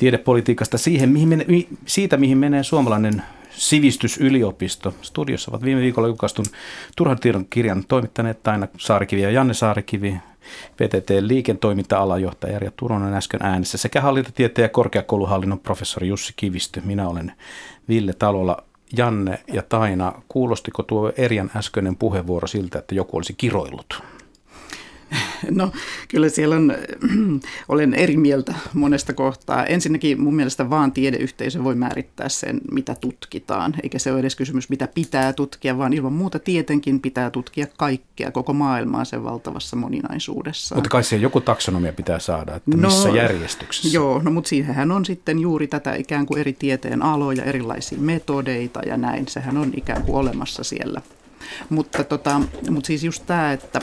tiedepolitiikasta 0.00 0.78
siihen, 0.78 1.08
mihin 1.08 1.28
mene, 1.28 1.46
siitä, 1.86 2.16
mihin 2.16 2.38
menee 2.38 2.62
suomalainen 2.62 3.22
sivistysyliopisto. 3.50 4.94
Studiossa 5.02 5.50
ovat 5.50 5.62
viime 5.62 5.80
viikolla 5.80 6.08
julkaistun 6.08 6.44
Turhan 6.96 7.18
tiedon 7.18 7.46
kirjan 7.50 7.84
toimittaneet 7.88 8.42
Taina 8.42 8.68
Saarikivi 8.78 9.22
ja 9.22 9.30
Janne 9.30 9.54
Saarikivi, 9.54 10.16
PTT 10.76 11.10
liiketoiminta-alajohtaja 11.20 12.56
Erja 12.56 12.70
Turonen 12.76 13.14
äsken 13.14 13.42
äänessä 13.42 13.78
sekä 13.78 14.00
hallintatieteen 14.00 14.64
ja 14.64 14.68
korkeakouluhallinnon 14.68 15.58
professori 15.58 16.08
Jussi 16.08 16.32
Kivistö. 16.36 16.80
Minä 16.84 17.08
olen 17.08 17.32
Ville 17.88 18.12
Talolla. 18.12 18.64
Janne 18.96 19.38
ja 19.52 19.62
Taina, 19.62 20.12
kuulostiko 20.28 20.82
tuo 20.82 21.12
Erjan 21.16 21.50
äskeinen 21.56 21.96
puheenvuoro 21.96 22.46
siltä, 22.46 22.78
että 22.78 22.94
joku 22.94 23.16
olisi 23.16 23.34
kiroillut? 23.36 24.02
No 25.50 25.72
kyllä 26.08 26.28
siellä 26.28 26.56
on, 26.56 26.74
olen 27.68 27.94
eri 27.94 28.16
mieltä 28.16 28.54
monesta 28.74 29.12
kohtaa. 29.12 29.66
Ensinnäkin 29.66 30.20
mun 30.20 30.34
mielestä 30.34 30.70
vaan 30.70 30.92
tiedeyhteisö 30.92 31.64
voi 31.64 31.74
määrittää 31.74 32.28
sen, 32.28 32.60
mitä 32.72 32.96
tutkitaan. 33.00 33.74
Eikä 33.82 33.98
se 33.98 34.12
ole 34.12 34.20
edes 34.20 34.36
kysymys, 34.36 34.68
mitä 34.68 34.88
pitää 34.94 35.32
tutkia, 35.32 35.78
vaan 35.78 35.92
ilman 35.92 36.12
muuta 36.12 36.38
tietenkin 36.38 37.00
pitää 37.00 37.30
tutkia 37.30 37.66
kaikkea, 37.76 38.30
koko 38.30 38.52
maailmaa 38.52 39.04
sen 39.04 39.24
valtavassa 39.24 39.76
moninaisuudessa. 39.76 40.74
Mutta 40.74 40.90
kai 40.90 41.04
se 41.04 41.16
joku 41.16 41.40
taksonomia 41.40 41.92
pitää 41.92 42.18
saada, 42.18 42.56
että 42.56 42.70
no, 42.70 42.88
missä 42.88 43.08
järjestyksessä? 43.08 43.96
Joo, 43.96 44.22
no 44.22 44.30
mutta 44.30 44.48
siihenhän 44.48 44.92
on 44.92 45.04
sitten 45.04 45.38
juuri 45.38 45.66
tätä 45.66 45.94
ikään 45.94 46.26
kuin 46.26 46.40
eri 46.40 46.52
tieteen 46.52 47.02
aloja, 47.02 47.44
erilaisia 47.44 47.98
metodeita 47.98 48.80
ja 48.86 48.96
näin. 48.96 49.28
Sehän 49.28 49.56
on 49.56 49.72
ikään 49.76 50.02
kuin 50.02 50.16
olemassa 50.16 50.64
siellä. 50.64 51.02
Mutta, 51.70 52.04
tota, 52.04 52.40
mutta 52.70 52.86
siis 52.86 53.04
just 53.04 53.26
tämä, 53.26 53.52
että 53.52 53.80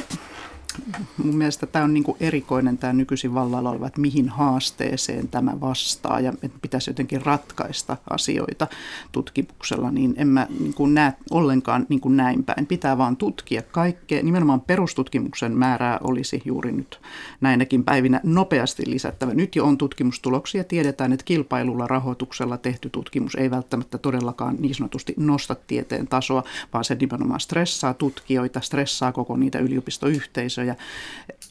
mun 1.23 1.35
mielestä 1.35 1.67
tämä 1.67 1.85
on 1.85 1.93
niin 1.93 2.03
kuin 2.03 2.17
erikoinen 2.19 2.77
tämä 2.77 2.93
nykyisin 2.93 3.33
vallalla 3.33 3.69
oleva, 3.69 3.87
että 3.87 4.01
mihin 4.01 4.29
haasteeseen 4.29 5.27
tämä 5.27 5.61
vastaa 5.61 6.19
ja 6.19 6.33
että 6.43 6.59
pitäisi 6.61 6.89
jotenkin 6.89 7.25
ratkaista 7.25 7.97
asioita 8.09 8.67
tutkimuksella, 9.11 9.91
niin 9.91 10.13
en 10.17 10.27
mä 10.27 10.47
niin 10.59 10.73
kuin 10.73 10.93
näe 10.93 11.13
ollenkaan 11.31 11.85
niin 11.89 11.99
kuin 11.99 12.17
näin 12.17 12.43
päin. 12.43 12.65
Pitää 12.65 12.97
vaan 12.97 13.17
tutkia 13.17 13.61
kaikkea. 13.61 14.23
Nimenomaan 14.23 14.61
perustutkimuksen 14.61 15.57
määrää 15.57 15.99
olisi 16.03 16.41
juuri 16.45 16.71
nyt 16.71 16.99
näinäkin 17.41 17.83
päivinä 17.83 18.21
nopeasti 18.23 18.83
lisättävä. 18.85 19.33
Nyt 19.33 19.55
jo 19.55 19.65
on 19.65 19.77
tutkimustuloksia. 19.77 20.63
Tiedetään, 20.63 21.13
että 21.13 21.25
kilpailulla 21.25 21.87
rahoituksella 21.87 22.57
tehty 22.57 22.89
tutkimus 22.89 23.35
ei 23.35 23.51
välttämättä 23.51 23.97
todellakaan 23.97 24.55
niin 24.59 24.75
sanotusti 24.75 25.13
nosta 25.17 25.55
tieteen 25.55 26.07
tasoa, 26.07 26.43
vaan 26.73 26.83
se 26.83 26.95
nimenomaan 26.95 27.39
stressaa 27.39 27.93
tutkijoita, 27.93 28.61
stressaa 28.61 29.11
koko 29.11 29.37
niitä 29.37 29.59
yliopistoyhteisöjä 29.59 30.66
ja, 30.67 30.75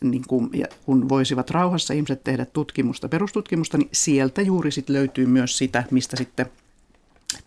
niin 0.00 0.22
kuin, 0.28 0.50
ja 0.52 0.66
kun 0.86 1.08
voisivat 1.08 1.50
rauhassa 1.50 1.94
ihmiset 1.94 2.24
tehdä 2.24 2.44
tutkimusta, 2.44 3.08
perustutkimusta, 3.08 3.78
niin 3.78 3.88
sieltä 3.92 4.42
juuri 4.42 4.70
sit 4.70 4.88
löytyy 4.88 5.26
myös 5.26 5.58
sitä, 5.58 5.84
mistä 5.90 6.16
sitten 6.16 6.46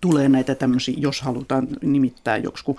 tulee 0.01 0.29
näitä 0.29 0.55
tämmöisiä, 0.55 0.95
jos 0.97 1.21
halutaan 1.21 1.67
nimittää 1.82 2.38
joksikin 2.38 2.75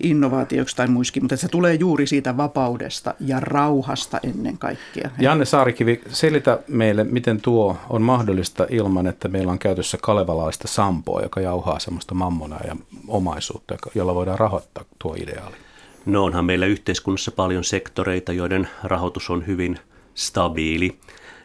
innovaatioksi 0.00 0.76
tai 0.76 0.86
muiskin, 0.86 1.22
mutta 1.22 1.36
se 1.36 1.48
tulee 1.48 1.74
juuri 1.74 2.06
siitä 2.06 2.36
vapaudesta 2.36 3.14
ja 3.20 3.40
rauhasta 3.40 4.20
ennen 4.22 4.58
kaikkea. 4.58 5.10
Janne 5.18 5.44
Saarikivi, 5.44 6.00
selitä 6.08 6.58
meille, 6.68 7.04
miten 7.04 7.40
tuo 7.40 7.76
on 7.90 8.02
mahdollista 8.02 8.66
ilman, 8.70 9.06
että 9.06 9.28
meillä 9.28 9.52
on 9.52 9.58
käytössä 9.58 9.98
kalevalaista 10.02 10.68
sampoa, 10.68 11.22
joka 11.22 11.40
jauhaa 11.40 11.78
semmoista 11.78 12.14
mammonaa 12.14 12.60
ja 12.66 12.76
omaisuutta, 13.08 13.76
jolla 13.94 14.14
voidaan 14.14 14.38
rahoittaa 14.38 14.84
tuo 14.98 15.14
ideaali. 15.14 15.56
No 16.06 16.24
onhan 16.24 16.44
meillä 16.44 16.66
yhteiskunnassa 16.66 17.32
paljon 17.32 17.64
sektoreita, 17.64 18.32
joiden 18.32 18.68
rahoitus 18.84 19.30
on 19.30 19.46
hyvin 19.46 19.78
stabiili. 20.14 20.98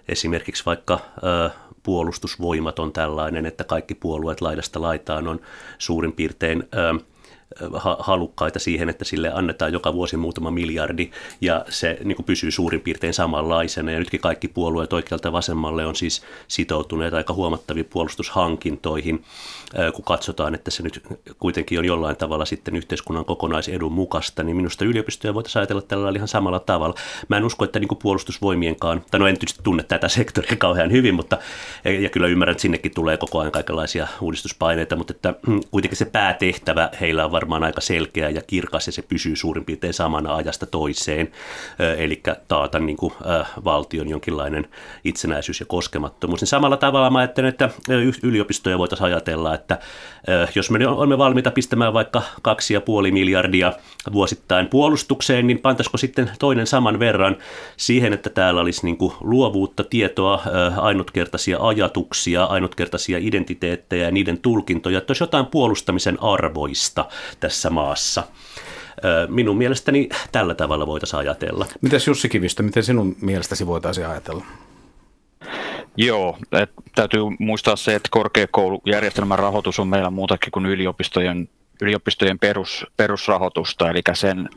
Esimerkiksi 0.07 0.65
vaikka 0.65 0.99
ö, 1.17 1.49
puolustusvoimat 1.83 2.79
on 2.79 2.93
tällainen, 2.93 3.45
että 3.45 3.63
kaikki 3.63 3.95
puolueet 3.95 4.41
laidasta 4.41 4.81
laitaan 4.81 5.27
on 5.27 5.39
suurin 5.77 6.13
piirtein 6.13 6.63
ö, 6.75 6.99
halukkaita 7.99 8.59
siihen, 8.59 8.89
että 8.89 9.05
sille 9.05 9.31
annetaan 9.33 9.73
joka 9.73 9.93
vuosi 9.93 10.17
muutama 10.17 10.51
miljardi 10.51 11.11
ja 11.41 11.65
se 11.69 11.97
niin 12.03 12.15
kuin 12.15 12.25
pysyy 12.25 12.51
suurin 12.51 12.81
piirtein 12.81 13.13
samanlaisena. 13.13 13.91
Ja 13.91 13.99
nytkin 13.99 14.19
kaikki 14.19 14.47
puolueet 14.47 14.93
oikealta 14.93 15.31
vasemmalle 15.31 15.85
on 15.85 15.95
siis 15.95 16.21
sitoutuneet 16.47 17.13
aika 17.13 17.33
huomattaviin 17.33 17.85
puolustushankintoihin, 17.85 19.23
kun 19.95 20.05
katsotaan, 20.05 20.55
että 20.55 20.71
se 20.71 20.83
nyt 20.83 21.03
kuitenkin 21.39 21.79
on 21.79 21.85
jollain 21.85 22.17
tavalla 22.17 22.45
sitten 22.45 22.75
yhteiskunnan 22.75 23.25
kokonaisedun 23.25 23.91
mukaista, 23.91 24.43
niin 24.43 24.55
minusta 24.55 24.85
yliopistoja 24.85 25.33
voitaisiin 25.33 25.59
ajatella 25.59 25.81
tällä 25.81 26.11
ihan 26.15 26.27
samalla 26.27 26.59
tavalla. 26.59 26.95
Mä 27.27 27.37
en 27.37 27.45
usko, 27.45 27.65
että 27.65 27.79
niin 27.79 27.87
kuin 27.87 27.99
puolustusvoimienkaan, 28.01 29.05
tai 29.11 29.19
no 29.19 29.27
en 29.27 29.39
tietysti 29.39 29.63
tunne 29.63 29.83
tätä 29.83 30.07
sektoria 30.07 30.55
kauhean 30.55 30.91
hyvin, 30.91 31.15
mutta 31.15 31.37
ja 32.01 32.09
kyllä 32.09 32.27
ymmärrän, 32.27 32.51
että 32.51 32.61
sinnekin 32.61 32.93
tulee 32.93 33.17
koko 33.17 33.39
ajan 33.39 33.51
kaikenlaisia 33.51 34.07
uudistuspaineita, 34.21 34.95
mutta 34.95 35.13
että 35.13 35.33
mm, 35.47 35.61
kuitenkin 35.71 35.97
se 35.97 36.05
päätehtävä 36.05 36.89
heillä 37.01 37.25
on 37.25 37.31
varmaan 37.35 37.63
aika 37.63 37.81
selkeä 37.81 38.29
ja 38.29 38.41
kirkas 38.47 38.87
ja 38.87 38.93
se 38.93 39.01
pysyy 39.01 39.35
suurin 39.35 39.65
piirtein 39.65 39.93
samana 39.93 40.35
ajasta 40.35 40.65
toiseen, 40.65 41.31
eli 41.97 42.21
taata 42.47 42.79
niin 42.79 42.97
kuin, 42.97 43.13
valtion 43.63 44.09
jonkinlainen 44.09 44.67
itsenäisyys 45.03 45.59
ja 45.59 45.65
koskemattomuus. 45.65 46.41
Niin 46.41 46.47
samalla 46.47 46.77
tavalla 46.77 47.09
mä 47.09 47.19
ajattelen, 47.19 47.49
että 47.49 47.69
yliopistoja 48.23 48.77
voitaisiin 48.77 49.05
ajatella, 49.05 49.53
että 49.53 49.79
jos 50.55 50.71
me 50.71 50.87
olemme 50.87 51.17
valmiita 51.17 51.51
pistämään 51.51 51.93
vaikka 51.93 52.21
2,5 52.47 53.11
miljardia 53.11 53.73
vuosittain 54.13 54.67
puolustukseen, 54.67 55.47
niin 55.47 55.59
pantaisiko 55.59 55.97
sitten 55.97 56.31
toinen 56.39 56.67
saman 56.67 56.99
verran 56.99 57.37
siihen, 57.77 58.13
että 58.13 58.29
täällä 58.29 58.61
olisi 58.61 58.85
niin 58.85 58.97
kuin 58.97 59.13
luovuutta, 59.21 59.83
tietoa, 59.83 60.41
ainutkertaisia 60.77 61.57
ajatuksia, 61.59 62.43
ainutkertaisia 62.43 63.17
identiteettejä 63.21 64.05
ja 64.05 64.11
niiden 64.11 64.37
tulkintoja, 64.37 64.97
että 64.97 65.11
olisi 65.11 65.23
jotain 65.23 65.45
puolustamisen 65.45 66.23
arvoista 66.23 67.05
tässä 67.39 67.69
maassa. 67.69 68.23
Minun 69.27 69.57
mielestäni 69.57 70.09
tällä 70.31 70.55
tavalla 70.55 70.87
voitaisiin 70.87 71.19
ajatella. 71.19 71.65
Mitäs 71.81 72.07
Jussi 72.07 72.29
Kivistö, 72.29 72.63
miten 72.63 72.83
sinun 72.83 73.15
mielestäsi 73.21 73.67
voitaisiin 73.67 74.07
ajatella? 74.07 74.45
Joo, 75.97 76.37
et 76.51 76.71
täytyy 76.95 77.21
muistaa 77.39 77.75
se, 77.75 77.95
että 77.95 78.09
korkeakoulujärjestelmän 78.11 79.39
rahoitus 79.39 79.79
on 79.79 79.87
meillä 79.87 80.09
muutakin 80.09 80.51
kuin 80.51 80.65
yliopistojen, 80.65 81.49
yliopistojen 81.81 82.39
perus, 82.39 82.85
perusrahoitusta, 82.97 83.89
eli 83.89 84.01
sen, 84.13 84.49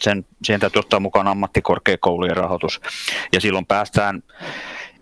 sen, 0.00 0.26
siihen 0.42 0.60
täytyy 0.60 0.80
ottaa 0.80 1.00
mukaan 1.00 1.28
ammattikorkeakoulujen 1.28 2.36
rahoitus. 2.36 2.80
Ja 3.32 3.40
silloin 3.40 3.66
päästään 3.66 4.22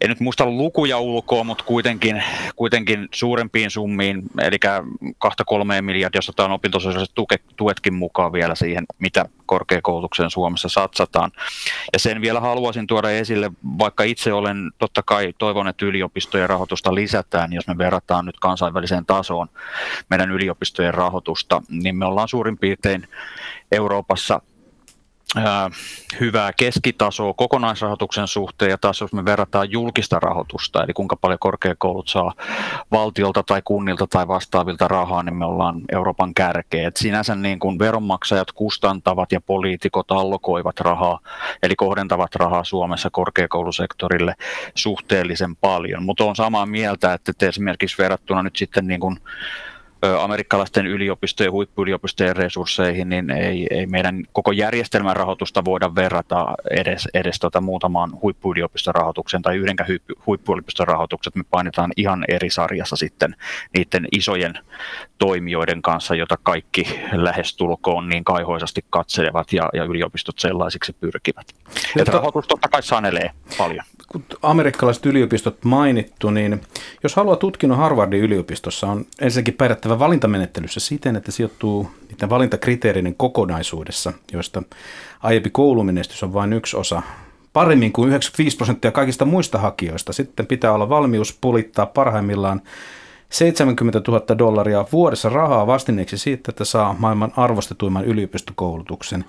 en 0.00 0.08
nyt 0.08 0.20
muista 0.20 0.46
lukuja 0.46 0.98
ulkoa, 0.98 1.44
mutta 1.44 1.64
kuitenkin, 1.64 2.22
kuitenkin 2.56 3.08
suurempiin 3.14 3.70
summiin, 3.70 4.22
eli 4.42 4.56
2-3 5.24 5.82
miljardia, 5.82 6.18
jos 6.18 6.28
otetaan 6.28 6.52
opintososiaaliset 6.52 7.14
tuetkin 7.56 7.94
mukaan 7.94 8.32
vielä 8.32 8.54
siihen, 8.54 8.84
mitä 8.98 9.24
korkeakoulutukseen 9.46 10.30
Suomessa 10.30 10.68
satsataan. 10.68 11.32
Ja 11.92 11.98
sen 11.98 12.20
vielä 12.20 12.40
haluaisin 12.40 12.86
tuoda 12.86 13.10
esille, 13.10 13.50
vaikka 13.78 14.04
itse 14.04 14.32
olen 14.32 14.70
totta 14.78 15.02
kai 15.02 15.32
toivon, 15.38 15.68
että 15.68 15.86
yliopistojen 15.86 16.48
rahoitusta 16.48 16.94
lisätään, 16.94 17.52
jos 17.52 17.66
me 17.66 17.78
verrataan 17.78 18.26
nyt 18.26 18.40
kansainväliseen 18.40 19.06
tasoon 19.06 19.48
meidän 20.10 20.30
yliopistojen 20.30 20.94
rahoitusta, 20.94 21.62
niin 21.68 21.96
me 21.96 22.04
ollaan 22.04 22.28
suurin 22.28 22.58
piirtein 22.58 23.08
Euroopassa 23.72 24.40
hyvää 26.20 26.52
keskitasoa 26.52 27.34
kokonaisrahoituksen 27.34 28.28
suhteen 28.28 28.70
ja 28.70 28.78
taas 28.78 29.00
jos 29.00 29.12
me 29.12 29.24
verrataan 29.24 29.70
julkista 29.70 30.20
rahoitusta, 30.20 30.84
eli 30.84 30.92
kuinka 30.92 31.16
paljon 31.16 31.38
korkeakoulut 31.38 32.08
saa 32.08 32.34
valtiolta 32.92 33.42
tai 33.42 33.62
kunnilta 33.64 34.06
tai 34.06 34.28
vastaavilta 34.28 34.88
rahaa, 34.88 35.22
niin 35.22 35.36
me 35.36 35.44
ollaan 35.44 35.82
Euroopan 35.92 36.34
kärkeä. 36.34 36.88
Et 36.88 36.96
sinänsä 36.96 37.34
niin 37.34 37.58
kuin 37.58 37.78
veronmaksajat 37.78 38.52
kustantavat 38.52 39.32
ja 39.32 39.40
poliitikot 39.40 40.10
allokoivat 40.10 40.80
rahaa, 40.80 41.20
eli 41.62 41.76
kohdentavat 41.76 42.34
rahaa 42.34 42.64
Suomessa 42.64 43.10
korkeakoulusektorille 43.10 44.34
suhteellisen 44.74 45.56
paljon, 45.56 46.04
mutta 46.04 46.24
on 46.24 46.36
samaa 46.36 46.66
mieltä, 46.66 47.12
että 47.12 47.48
esimerkiksi 47.48 48.02
verrattuna 48.02 48.42
nyt 48.42 48.56
sitten 48.56 48.86
niin 48.86 49.00
kuin 49.00 49.16
amerikkalaisten 50.20 50.86
yliopistojen 50.86 51.52
huippuyliopistojen 51.52 52.36
resursseihin, 52.36 53.08
niin 53.08 53.30
ei, 53.30 53.66
ei 53.70 53.86
meidän 53.86 54.22
koko 54.32 54.52
järjestelmän 54.52 55.16
rahoitusta 55.16 55.64
voida 55.64 55.94
verrata 55.94 56.54
edes, 56.70 57.08
edes 57.14 57.38
tota 57.38 57.60
muutamaan 57.60 58.10
huippuyliopiston 58.22 58.94
rahoituksen 58.94 59.42
tai 59.42 59.56
yhdenkään 59.56 59.90
huippuyliopiston 60.26 60.86
rahoitukset. 60.88 61.34
Me 61.34 61.44
painetaan 61.50 61.92
ihan 61.96 62.24
eri 62.28 62.50
sarjassa 62.50 62.96
sitten 62.96 63.36
niiden 63.74 64.08
isojen 64.12 64.54
toimijoiden 65.18 65.82
kanssa, 65.82 66.14
jota 66.14 66.36
kaikki 66.42 67.00
lähestulkoon 67.12 68.08
niin 68.08 68.24
kaihoisasti 68.24 68.84
katselevat 68.90 69.52
ja, 69.52 69.68
ja 69.74 69.84
yliopistot 69.84 70.38
sellaisiksi 70.38 70.92
pyrkivät. 70.92 71.46
Että 71.98 72.12
rahoitus 72.12 72.46
totta 72.46 72.68
kai 72.68 72.82
sanelee 72.82 73.30
paljon 73.58 73.84
kun 74.16 74.38
amerikkalaiset 74.42 75.06
yliopistot 75.06 75.64
mainittu, 75.64 76.30
niin 76.30 76.60
jos 77.02 77.16
haluaa 77.16 77.36
tutkinnon 77.36 77.78
Harvardin 77.78 78.20
yliopistossa, 78.20 78.86
on 78.86 79.06
ensinnäkin 79.20 79.54
pärjättävä 79.54 79.98
valintamenettelyssä 79.98 80.80
siten, 80.80 81.16
että 81.16 81.32
sijoittuu 81.32 81.90
niiden 82.08 82.30
valintakriteereiden 82.30 83.14
kokonaisuudessa, 83.14 84.12
joista 84.32 84.62
aiempi 85.22 85.50
koulumenestys 85.50 86.22
on 86.22 86.32
vain 86.32 86.52
yksi 86.52 86.76
osa 86.76 87.02
paremmin 87.52 87.92
kuin 87.92 88.08
95 88.08 88.56
prosenttia 88.56 88.92
kaikista 88.92 89.24
muista 89.24 89.58
hakijoista. 89.58 90.12
Sitten 90.12 90.46
pitää 90.46 90.72
olla 90.72 90.88
valmius 90.88 91.38
pulittaa 91.40 91.86
parhaimmillaan 91.86 92.62
70 93.30 94.00
000 94.08 94.38
dollaria 94.38 94.84
vuodessa 94.92 95.28
rahaa 95.28 95.66
vastineeksi 95.66 96.18
siitä, 96.18 96.50
että 96.50 96.64
saa 96.64 96.96
maailman 96.98 97.32
arvostetuimman 97.36 98.04
yliopistokoulutuksen. 98.04 99.24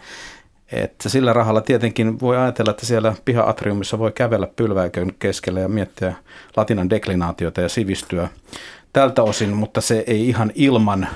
Että 0.72 1.10
sillä 1.10 1.34
rahalla 1.34 1.62
tietenkin 1.62 2.20
voi 2.20 2.38
ajatella, 2.38 2.72
että 2.72 2.86
siellä 2.86 3.16
piha-atriumissa 3.26 4.00
voi 4.00 4.12
kävellä 4.12 4.48
pylväikön 4.56 5.12
keskellä 5.20 5.60
ja 5.60 5.68
miettiä 5.68 6.16
latinan 6.58 6.90
deklinaatiota 6.90 7.62
ja 7.62 7.70
sivistyä 7.70 8.30
tältä 8.94 9.24
osin, 9.24 9.54
mutta 9.54 9.82
se 9.82 10.04
ei 10.08 10.30
ihan 10.30 10.52
ilman 10.56 11.08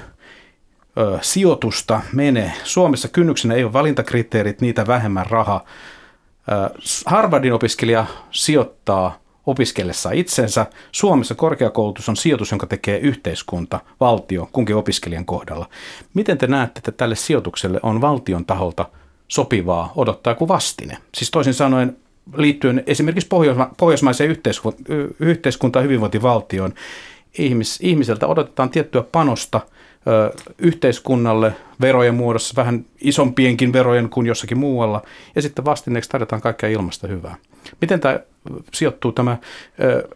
ö, 0.98 1.18
sijoitusta 1.22 2.02
mene. 2.14 2.54
Suomessa 2.64 3.08
kynnyksenä 3.08 3.56
ei 3.56 3.64
ole 3.64 3.74
valintakriteerit, 3.74 4.62
niitä 4.62 4.88
vähemmän 4.88 5.26
raha. 5.26 5.66
Ö, 6.52 6.80
Harvardin 7.06 7.54
opiskelija 7.54 8.06
sijoittaa 8.32 9.20
opiskellessa 9.46 10.12
itsensä. 10.12 10.66
Suomessa 10.92 11.36
korkeakoulutus 11.36 12.10
on 12.10 12.18
sijoitus, 12.18 12.52
jonka 12.52 12.68
tekee 12.68 12.98
yhteiskunta, 12.98 13.80
valtio, 14.00 14.50
kunkin 14.52 14.76
opiskelijan 14.76 15.26
kohdalla. 15.26 15.70
Miten 16.14 16.38
te 16.38 16.48
näette, 16.48 16.80
että 16.80 16.92
tälle 16.92 17.16
sijoitukselle 17.16 17.80
on 17.84 18.02
valtion 18.02 18.46
taholta– 18.46 18.86
sopivaa 19.32 19.94
odottaa 19.96 20.36
kuin 20.36 20.48
vastine. 20.48 20.98
Siis 21.16 21.32
toisin 21.32 21.54
sanoen 21.54 21.98
liittyen 22.36 22.84
esimerkiksi 22.88 23.28
pohjoisma- 23.28 23.74
pohjoismaiseen 23.78 24.30
yhteisku- 24.30 24.76
yhteiskunta- 25.20 25.80
ja 25.80 25.84
hyvinvointivaltioon, 25.84 26.74
ihmis- 27.38 27.80
ihmiseltä 27.82 28.28
odotetaan 28.28 28.70
tiettyä 28.70 29.04
panosta 29.12 29.62
ö, 30.08 30.32
yhteiskunnalle 30.58 31.54
verojen 31.82 32.16
muodossa, 32.16 32.54
vähän 32.56 32.86
isompienkin 33.02 33.74
verojen 33.74 34.10
kuin 34.10 34.28
jossakin 34.28 34.58
muualla, 34.58 35.02
ja 35.36 35.42
sitten 35.42 35.66
vastineeksi 35.66 36.10
tarjotaan 36.10 36.42
kaikkea 36.42 36.70
ilmasta 36.70 37.08
hyvää. 37.08 37.36
Miten 37.82 38.00
tämä 38.00 38.20
sijoittuu 38.74 39.12
tämä 39.12 39.38
ö, 39.84 40.08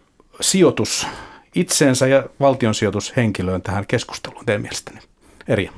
sijoitus 0.42 1.08
itseensä 1.56 2.08
ja 2.08 2.24
valtion 2.40 2.76
sijoitus 2.76 3.16
henkilöön 3.16 3.62
tähän 3.62 3.86
keskusteluun 3.88 4.46
teidän 4.46 4.62
mielestänne? 4.62 5.02
Eri. 5.48 5.70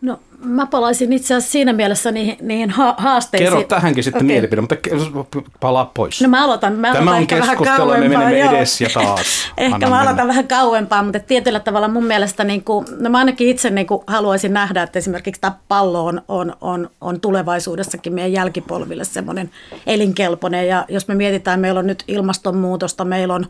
No 0.00 0.20
mä 0.44 0.66
palaisin 0.66 1.12
itse 1.12 1.34
asiassa 1.34 1.52
siinä 1.52 1.72
mielessä 1.72 2.12
niihin, 2.12 2.36
niihin 2.40 2.70
haasteisiin. 2.96 3.50
Kerro 3.50 3.68
tähänkin 3.68 4.04
sitten 4.04 4.18
okay. 4.18 4.26
mielipide, 4.26 4.60
mutta 4.60 4.76
palaa 5.60 5.90
pois. 5.94 6.22
No 6.22 6.28
mä 6.28 6.44
aloitan, 6.44 6.72
mä 6.72 6.92
Tämä 6.92 7.10
aloitan 7.10 7.42
on 7.42 7.48
keskustelu, 7.48 7.90
me 7.90 8.08
menemme 8.08 8.38
joo. 8.38 8.52
edes 8.52 8.80
ja 8.80 8.88
taas. 8.94 9.26
Ehkä 9.56 9.74
Anna 9.74 9.88
mä 9.88 9.94
aloitan 9.94 10.16
mennä. 10.16 10.28
vähän 10.28 10.48
kauempaa, 10.48 11.02
mutta 11.02 11.20
tietyllä 11.20 11.60
tavalla 11.60 11.88
mun 11.88 12.04
mielestä, 12.04 12.44
niin 12.44 12.64
kuin, 12.64 12.86
no 13.00 13.10
mä 13.10 13.18
ainakin 13.18 13.48
itse 13.48 13.70
niin 13.70 13.86
kuin 13.86 14.02
haluaisin 14.06 14.52
nähdä, 14.52 14.82
että 14.82 14.98
esimerkiksi 14.98 15.40
tämä 15.40 15.52
pallo 15.68 16.04
on, 16.04 16.22
on, 16.28 16.56
on, 16.60 16.90
on 17.00 17.20
tulevaisuudessakin 17.20 18.14
meidän 18.14 18.32
jälkipolville 18.32 19.04
semmoinen 19.04 19.50
elinkelpoinen. 19.86 20.68
Ja 20.68 20.84
jos 20.88 21.08
me 21.08 21.14
mietitään, 21.14 21.60
meillä 21.60 21.80
on 21.80 21.86
nyt 21.86 22.04
ilmastonmuutosta, 22.08 23.04
meillä 23.04 23.34
on 23.34 23.46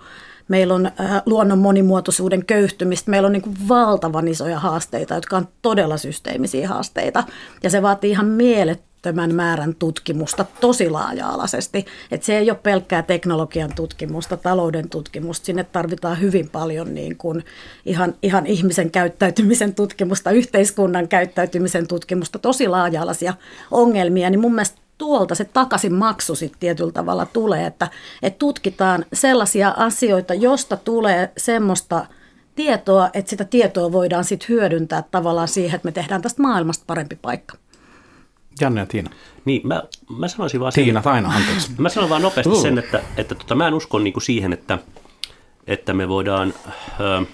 meillä 0.49 0.75
on 0.75 0.87
äh, 0.87 1.23
luonnon 1.27 1.59
monimuotoisuuden 1.59 2.47
köyhtymistä, 2.47 3.11
meillä 3.11 3.27
on 3.27 3.33
niin 3.33 3.69
valtavan 3.69 4.29
isoja 4.29 4.59
haasteita, 4.59 5.15
jotka 5.15 5.37
on 5.37 5.49
todella 5.63 5.97
systeemisiä 5.97 6.69
haasteita. 6.69 7.25
Ja 7.63 7.71
se 7.71 7.83
vaatii 7.83 8.11
ihan 8.11 8.27
mielettömän 8.27 9.35
määrän 9.35 9.75
tutkimusta 9.75 10.45
tosi 10.61 10.91
laaja-alaisesti. 10.91 11.87
Et 12.11 12.23
se 12.23 12.39
ei 12.39 12.51
ole 12.51 12.59
pelkkää 12.63 13.03
teknologian 13.03 13.71
tutkimusta, 13.77 14.37
talouden 14.37 14.91
tutkimusta. 14.91 15.47
Sinne 15.47 15.65
tarvitaan 15.65 16.21
hyvin 16.21 16.49
paljon 16.49 16.95
niin 16.95 17.17
kuin 17.17 17.45
ihan, 17.87 18.15
ihan 18.23 18.47
ihmisen 18.47 18.91
käyttäytymisen 18.91 19.75
tutkimusta, 19.75 20.31
yhteiskunnan 20.31 21.09
käyttäytymisen 21.09 21.89
tutkimusta, 21.89 22.39
tosi 22.39 22.69
laaja-alaisia 22.69 23.35
ongelmia. 23.71 24.31
Niin 24.31 24.41
mun 24.41 24.55
mielestä 24.55 24.88
tuolta 24.99 25.35
se 25.35 25.45
takaisin 25.45 25.95
maksu 25.95 26.35
sitten 26.35 26.61
tietyllä 26.61 26.93
tavalla 26.93 27.27
tulee, 27.27 27.67
että, 27.67 27.89
että 28.23 28.39
tutkitaan 28.39 29.05
sellaisia 29.13 29.75
asioita, 29.77 30.35
josta 30.35 30.77
tulee 30.77 31.33
semmoista 31.37 32.07
tietoa, 32.55 33.11
että 33.15 33.31
sitä 33.31 33.45
tietoa 33.45 33.93
voidaan 33.93 34.25
sitten 34.25 34.49
hyödyntää 34.49 35.03
tavallaan 35.11 35.49
siihen, 35.49 35.77
että 35.77 35.87
me 35.87 35.93
tehdään 35.93 36.23
tästä 36.23 36.43
maailmasta 36.43 36.85
parempi 36.87 37.19
paikka. 37.23 37.57
Janne 38.61 38.81
ja 38.81 38.87
Tiina. 38.87 39.11
Niin, 39.45 39.61
mä, 39.65 39.83
mä 40.19 40.29
sanoisin 40.29 40.61
vaan 40.61 40.73
Tiina, 40.73 41.03
sen, 41.03 41.13
aina, 41.13 41.29
anteeksi. 41.29 41.71
Mä 41.79 41.89
sanon 41.89 42.11
vaan 42.11 42.23
nopeasti 42.23 42.57
sen, 42.57 42.79
että, 42.79 43.01
että 43.17 43.35
tota, 43.35 43.55
mä 43.55 43.69
en 43.69 43.75
usko 43.75 43.99
niinku 43.99 44.21
siihen, 44.21 44.53
että, 44.53 44.79
että 45.67 45.95
me 45.95 46.09
voidaan... 46.09 46.55
Ö, 47.01 47.27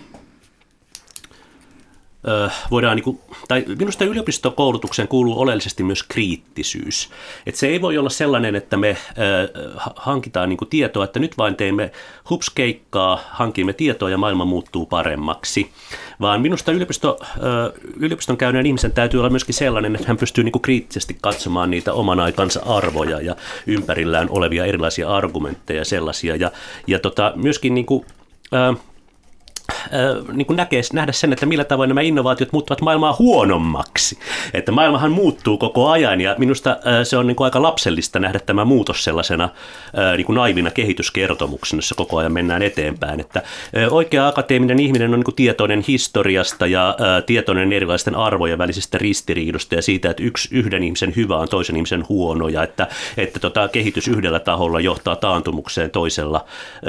voidaan, 2.71 2.97
niin 2.97 3.05
kuin, 3.05 3.21
tai 3.49 3.65
minusta 3.79 4.05
yliopistokoulutukseen 4.05 5.09
kuuluu 5.09 5.41
oleellisesti 5.41 5.83
myös 5.83 6.03
kriittisyys. 6.03 7.11
Et 7.47 7.55
se 7.55 7.67
ei 7.67 7.81
voi 7.81 7.99
olla 7.99 8.11
sellainen, 8.11 8.57
että 8.57 8.77
me 8.77 8.97
hankitaan 9.97 10.49
niin 10.49 10.57
kuin 10.57 10.69
tietoa, 10.69 11.05
että 11.05 11.19
nyt 11.19 11.39
vain 11.39 11.57
teemme 11.57 11.93
hupskeikkaa, 12.31 13.21
hankimme 13.31 13.73
tietoa 13.73 14.11
ja 14.11 14.19
maailma 14.19 14.45
muuttuu 14.45 14.87
paremmaksi, 14.87 15.71
vaan 16.21 16.41
minusta 16.41 16.73
yliopisto, 16.73 17.19
yliopiston 17.97 18.37
käyneen 18.37 18.67
ihmisen 18.67 18.93
täytyy 18.93 19.21
olla 19.21 19.31
myöskin 19.31 19.55
sellainen, 19.55 19.95
että 19.95 20.09
hän 20.09 20.17
pystyy 20.17 20.45
niin 20.45 20.53
kuin 20.53 20.63
kriittisesti 20.63 21.17
katsomaan 21.21 21.71
niitä 21.71 21.93
oman 21.93 22.21
aikansa 22.21 22.61
arvoja 22.67 23.21
ja 23.21 23.37
ympärillään 23.67 24.31
olevia 24.31 24.65
erilaisia 24.65 25.09
argumentteja 25.09 25.85
sellaisia, 25.85 26.37
ja, 26.37 26.53
ja 26.87 26.99
tota, 26.99 27.33
myöskin 27.37 27.75
niin 27.75 27.87
kuin, 27.87 28.05
niin 30.33 30.47
kuin 30.47 30.57
näkee, 30.57 30.83
nähdä 30.93 31.13
sen, 31.13 31.33
että 31.33 31.47
millä 31.47 31.65
tavoin 31.65 31.89
nämä 31.89 32.01
innovaatiot 32.01 32.53
muuttavat 32.53 32.81
maailmaa 32.81 33.17
huonommaksi. 33.19 34.19
Että 34.55 34.73
maailmahan 34.73 35.13
muuttuu 35.13 35.59
koko 35.59 35.89
ajan 35.89 36.21
ja 36.21 36.35
minusta 36.39 36.77
se 37.05 37.17
on 37.17 37.27
niin 37.27 37.37
kuin 37.37 37.45
aika 37.45 37.63
lapsellista 37.63 38.21
nähdä 38.21 38.39
tämä 38.39 38.65
muutos 38.65 39.05
sellaisena 39.05 39.49
niin 40.17 40.27
kuin 40.27 40.37
naivina 40.37 40.71
kehityskertomuksena, 40.71 41.79
jossa 41.79 41.95
koko 41.95 42.17
ajan 42.17 42.33
mennään 42.33 42.63
eteenpäin. 42.63 43.21
Että 43.21 43.43
oikea 43.91 44.29
akateeminen 44.29 44.81
ihminen 44.81 45.11
on 45.11 45.19
niin 45.19 45.25
kuin 45.25 45.35
tietoinen 45.35 45.85
historiasta 45.89 46.67
ja 46.67 46.97
tietoinen 47.27 47.73
erilaisten 47.73 48.15
arvojen 48.15 48.59
välisistä 48.59 48.99
ristiriidosta 48.99 49.75
ja 49.75 49.83
siitä, 49.83 50.11
että 50.11 50.23
yksi, 50.23 50.49
yhden 50.53 50.83
ihmisen 50.85 51.13
hyvä 51.17 51.37
on 51.37 51.49
toisen 51.49 51.77
ihmisen 51.77 52.09
huono 52.09 52.49
ja 52.49 52.63
että, 52.63 52.87
että 53.17 53.41
tota, 53.41 53.69
kehitys 53.69 54.09
yhdellä 54.09 54.41
taholla 54.41 54.81
johtaa 54.81 55.17
taantumukseen 55.17 55.91
toisella 55.91 56.45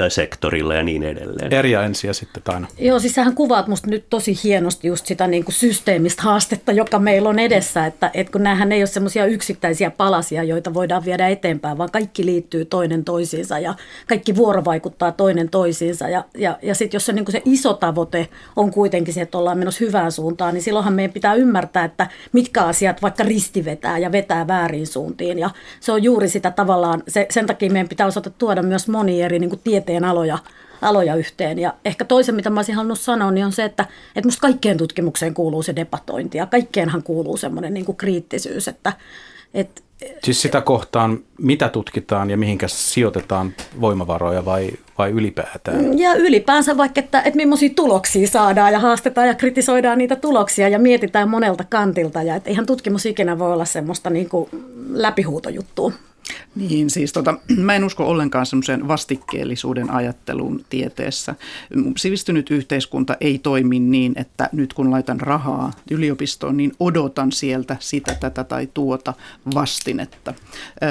sektorilla 0.08 0.74
ja 0.74 0.82
niin 0.82 1.02
edelleen. 1.02 1.52
Eri 1.52 1.74
ensin 1.74 2.08
ja 2.08 2.14
sitten 2.14 2.42
taina. 2.42 2.66
Joo, 2.86 2.98
siis 2.98 3.14
sähän 3.14 3.34
kuvaat 3.34 3.66
musta 3.66 3.90
nyt 3.90 4.04
tosi 4.10 4.38
hienosti 4.44 4.88
just 4.88 5.06
sitä 5.06 5.26
niin 5.26 5.44
kuin 5.44 5.54
systeemistä 5.54 6.22
haastetta, 6.22 6.72
joka 6.72 6.98
meillä 6.98 7.28
on 7.28 7.38
edessä, 7.38 7.86
että, 7.86 8.10
että 8.14 8.32
kun 8.32 8.42
näähän 8.42 8.72
ei 8.72 8.80
ole 8.80 8.86
semmoisia 8.86 9.26
yksittäisiä 9.26 9.90
palasia, 9.90 10.42
joita 10.42 10.74
voidaan 10.74 11.04
viedä 11.04 11.28
eteenpäin, 11.28 11.78
vaan 11.78 11.90
kaikki 11.92 12.26
liittyy 12.26 12.64
toinen 12.64 13.04
toisiinsa 13.04 13.58
ja 13.58 13.74
kaikki 14.08 14.36
vuorovaikuttaa 14.36 15.12
toinen 15.12 15.48
toisiinsa. 15.48 16.08
Ja, 16.08 16.24
ja, 16.38 16.58
ja 16.62 16.74
sitten 16.74 16.96
jos 16.96 17.06
se, 17.06 17.12
niin 17.12 17.24
kuin 17.24 17.32
se 17.32 17.42
iso 17.44 17.74
tavoite 17.74 18.28
on 18.56 18.70
kuitenkin 18.70 19.14
se, 19.14 19.20
että 19.20 19.38
ollaan 19.38 19.58
menossa 19.58 19.84
hyvään 19.84 20.12
suuntaan, 20.12 20.54
niin 20.54 20.62
silloinhan 20.62 20.94
meidän 20.94 21.12
pitää 21.12 21.34
ymmärtää, 21.34 21.84
että 21.84 22.06
mitkä 22.32 22.64
asiat 22.64 23.02
vaikka 23.02 23.24
ristivetää 23.24 23.98
ja 23.98 24.12
vetää 24.12 24.46
väärin 24.46 24.86
suuntiin. 24.86 25.38
Ja 25.38 25.50
se 25.80 25.92
on 25.92 26.02
juuri 26.02 26.28
sitä 26.28 26.50
tavallaan, 26.50 27.02
se, 27.08 27.26
sen 27.30 27.46
takia 27.46 27.70
meidän 27.70 27.88
pitää 27.88 28.06
osata 28.06 28.30
tuoda 28.30 28.62
myös 28.62 28.88
moni 28.88 29.22
eri 29.22 29.38
niin 29.38 29.50
kuin 29.50 29.60
tieteen 29.64 30.04
aloja 30.82 31.14
yhteen. 31.14 31.58
Ja 31.58 31.74
ehkä 31.84 32.04
toisen, 32.04 32.34
mitä 32.34 32.50
mä 32.50 32.58
olisin 32.58 32.74
halunnut 32.74 33.00
sanoa, 33.00 33.30
niin 33.30 33.46
on 33.46 33.52
se, 33.52 33.64
että, 33.64 33.86
että 34.16 34.28
musta 34.28 34.40
kaikkeen 34.40 34.76
tutkimukseen 34.76 35.34
kuuluu 35.34 35.62
se 35.62 35.76
debatointi 35.76 36.38
ja 36.38 36.46
kaikkeenhan 36.46 37.02
kuuluu 37.02 37.36
semmoinen 37.36 37.74
niin 37.74 37.86
kuin 37.86 37.96
kriittisyys, 37.96 38.68
että, 38.68 38.92
että 39.54 39.82
Siis 40.24 40.42
sitä 40.42 40.60
kohtaan, 40.60 41.18
mitä 41.38 41.68
tutkitaan 41.68 42.30
ja 42.30 42.36
mihinkä 42.36 42.68
sijoitetaan 42.68 43.54
voimavaroja 43.80 44.44
vai, 44.44 44.70
vai 44.98 45.10
ylipäätään? 45.10 45.98
Ja 45.98 46.14
ylipäänsä 46.14 46.76
vaikka, 46.76 47.00
että, 47.00 47.22
että 47.22 47.36
millaisia 47.36 47.70
tuloksia 47.76 48.28
saadaan 48.28 48.72
ja 48.72 48.78
haastetaan 48.78 49.26
ja 49.28 49.34
kritisoidaan 49.34 49.98
niitä 49.98 50.16
tuloksia 50.16 50.68
ja 50.68 50.78
mietitään 50.78 51.28
monelta 51.28 51.64
kantilta. 51.64 52.22
Ja 52.22 52.34
että 52.34 52.50
eihän 52.50 52.66
tutkimus 52.66 53.06
ikinä 53.06 53.38
voi 53.38 53.52
olla 53.52 53.64
semmoista 53.64 54.10
niin 54.10 54.28
kuin 54.28 54.48
läpihuutojuttua. 54.88 55.92
Niin, 56.54 56.90
siis 56.90 57.12
tota, 57.12 57.34
mä 57.56 57.74
en 57.74 57.84
usko 57.84 58.06
ollenkaan 58.06 58.46
semmoiseen 58.46 58.88
vastikkeellisuuden 58.88 59.90
ajatteluun 59.90 60.64
tieteessä. 60.70 61.34
Sivistynyt 61.96 62.50
yhteiskunta 62.50 63.16
ei 63.20 63.38
toimi 63.38 63.78
niin, 63.78 64.12
että 64.16 64.48
nyt 64.52 64.72
kun 64.72 64.90
laitan 64.90 65.20
rahaa 65.20 65.72
yliopistoon, 65.90 66.56
niin 66.56 66.72
odotan 66.80 67.32
sieltä 67.32 67.76
sitä, 67.80 68.14
tätä 68.14 68.44
tai 68.44 68.68
tuota 68.74 69.14
vastinetta. 69.54 70.34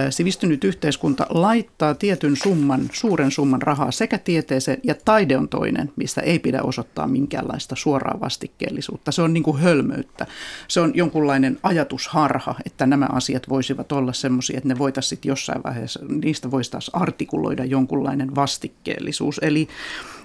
Sivistynyt 0.10 0.63
yhteiskunta 0.63 1.28
laittaa 1.30 1.93
tietyn 1.93 2.36
summan, 2.36 2.89
suuren 2.93 3.32
summan 3.32 3.62
rahaa 3.62 3.91
sekä 3.91 4.17
tieteeseen 4.17 4.78
ja 4.84 4.95
taide 5.06 5.38
on 5.38 5.50
toinen, 5.50 5.91
mistä 5.95 6.21
ei 6.21 6.39
pidä 6.39 6.62
osoittaa 6.62 7.08
minkäänlaista 7.08 7.76
suoraa 7.76 8.19
vastikkeellisuutta. 8.19 9.12
Se 9.12 9.21
on 9.21 9.34
niin 9.34 9.43
kuin 9.43 9.60
hölmöyttä. 9.60 10.26
Se 10.67 10.80
on 10.80 10.91
jonkunlainen 10.95 11.58
ajatusharha, 11.63 12.56
että 12.65 12.86
nämä 12.86 13.08
asiat 13.12 13.50
voisivat 13.50 13.91
olla 13.91 14.13
semmoisia, 14.13 14.58
että 14.58 14.69
ne 14.69 14.78
voitaisiin 14.78 15.19
jossain 15.25 15.63
vaiheessa, 15.63 15.99
niistä 16.21 16.51
voisi 16.51 16.71
taas 16.71 16.91
artikuloida 16.93 17.65
jonkunlainen 17.65 18.35
vastikkeellisuus. 18.35 19.39
Eli, 19.43 19.67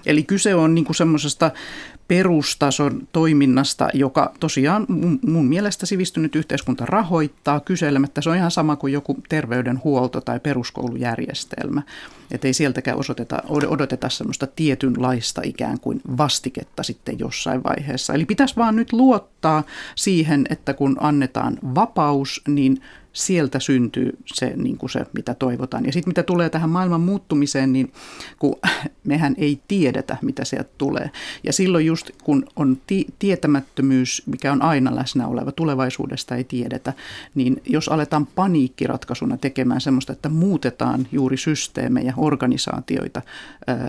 eli 0.05 0.23
kyse 0.23 0.55
on 0.55 0.75
niin 0.75 0.95
semmoisesta 0.95 1.51
perustason 2.07 3.07
toiminnasta, 3.11 3.89
joka 3.93 4.33
tosiaan 4.39 4.85
mun, 4.89 5.19
mun 5.27 5.45
mielestä 5.45 5.85
sivistynyt 5.85 6.35
yhteiskunta 6.35 6.85
rahoittaa 6.85 7.59
kyselemättä. 7.59 8.21
Se 8.21 8.29
on 8.29 8.35
ihan 8.35 8.51
sama 8.51 8.75
kuin 8.75 8.93
joku 8.93 9.17
terveydenhuolto 9.29 10.21
tai 10.21 10.39
peruskoulujärjestelmä. 10.39 11.81
Että 12.31 12.47
ei 12.47 12.53
sieltäkään 12.53 12.97
osoiteta, 12.97 13.43
odoteta 13.49 14.09
semmoista 14.09 14.47
tietynlaista 14.47 15.41
ikään 15.45 15.79
kuin 15.79 16.01
vastiketta 16.17 16.83
sitten 16.83 17.19
jossain 17.19 17.63
vaiheessa. 17.63 18.13
Eli 18.13 18.25
pitäisi 18.25 18.55
vaan 18.55 18.75
nyt 18.75 18.93
luottaa 18.93 19.63
siihen, 19.95 20.45
että 20.49 20.73
kun 20.73 20.97
annetaan 20.99 21.57
vapaus, 21.75 22.41
niin 22.47 22.81
sieltä 23.13 23.59
syntyy 23.59 24.17
se, 24.25 24.53
niin 24.55 24.77
kuin 24.77 24.89
se, 24.89 25.05
mitä 25.13 25.33
toivotaan. 25.33 25.85
Ja 25.85 25.91
sitten 25.91 26.09
mitä 26.09 26.23
tulee 26.23 26.49
tähän 26.49 26.69
maailman 26.69 27.01
muuttumiseen, 27.01 27.73
niin 27.73 27.91
kun 28.39 28.55
mehän 29.03 29.35
ei 29.37 29.59
tiedetä, 29.67 30.17
mitä 30.21 30.45
sieltä 30.45 30.69
tulee. 30.77 31.11
Ja 31.43 31.53
silloin 31.53 31.85
just 31.85 32.09
kun 32.23 32.45
on 32.55 32.77
ti- 32.87 33.07
tietämättömyys, 33.19 34.23
mikä 34.25 34.51
on 34.51 34.61
aina 34.61 34.95
läsnä 34.95 35.27
oleva, 35.27 35.51
tulevaisuudesta 35.51 36.35
ei 36.35 36.43
tiedetä, 36.43 36.93
niin 37.35 37.61
jos 37.65 37.89
aletaan 37.89 38.25
paniikkiratkaisuna 38.25 39.37
tekemään 39.37 39.81
semmoista, 39.81 40.13
että 40.13 40.29
muutetaan 40.29 41.07
juuri 41.11 41.37
systeemejä, 41.37 42.13
organisaatioita, 42.17 43.21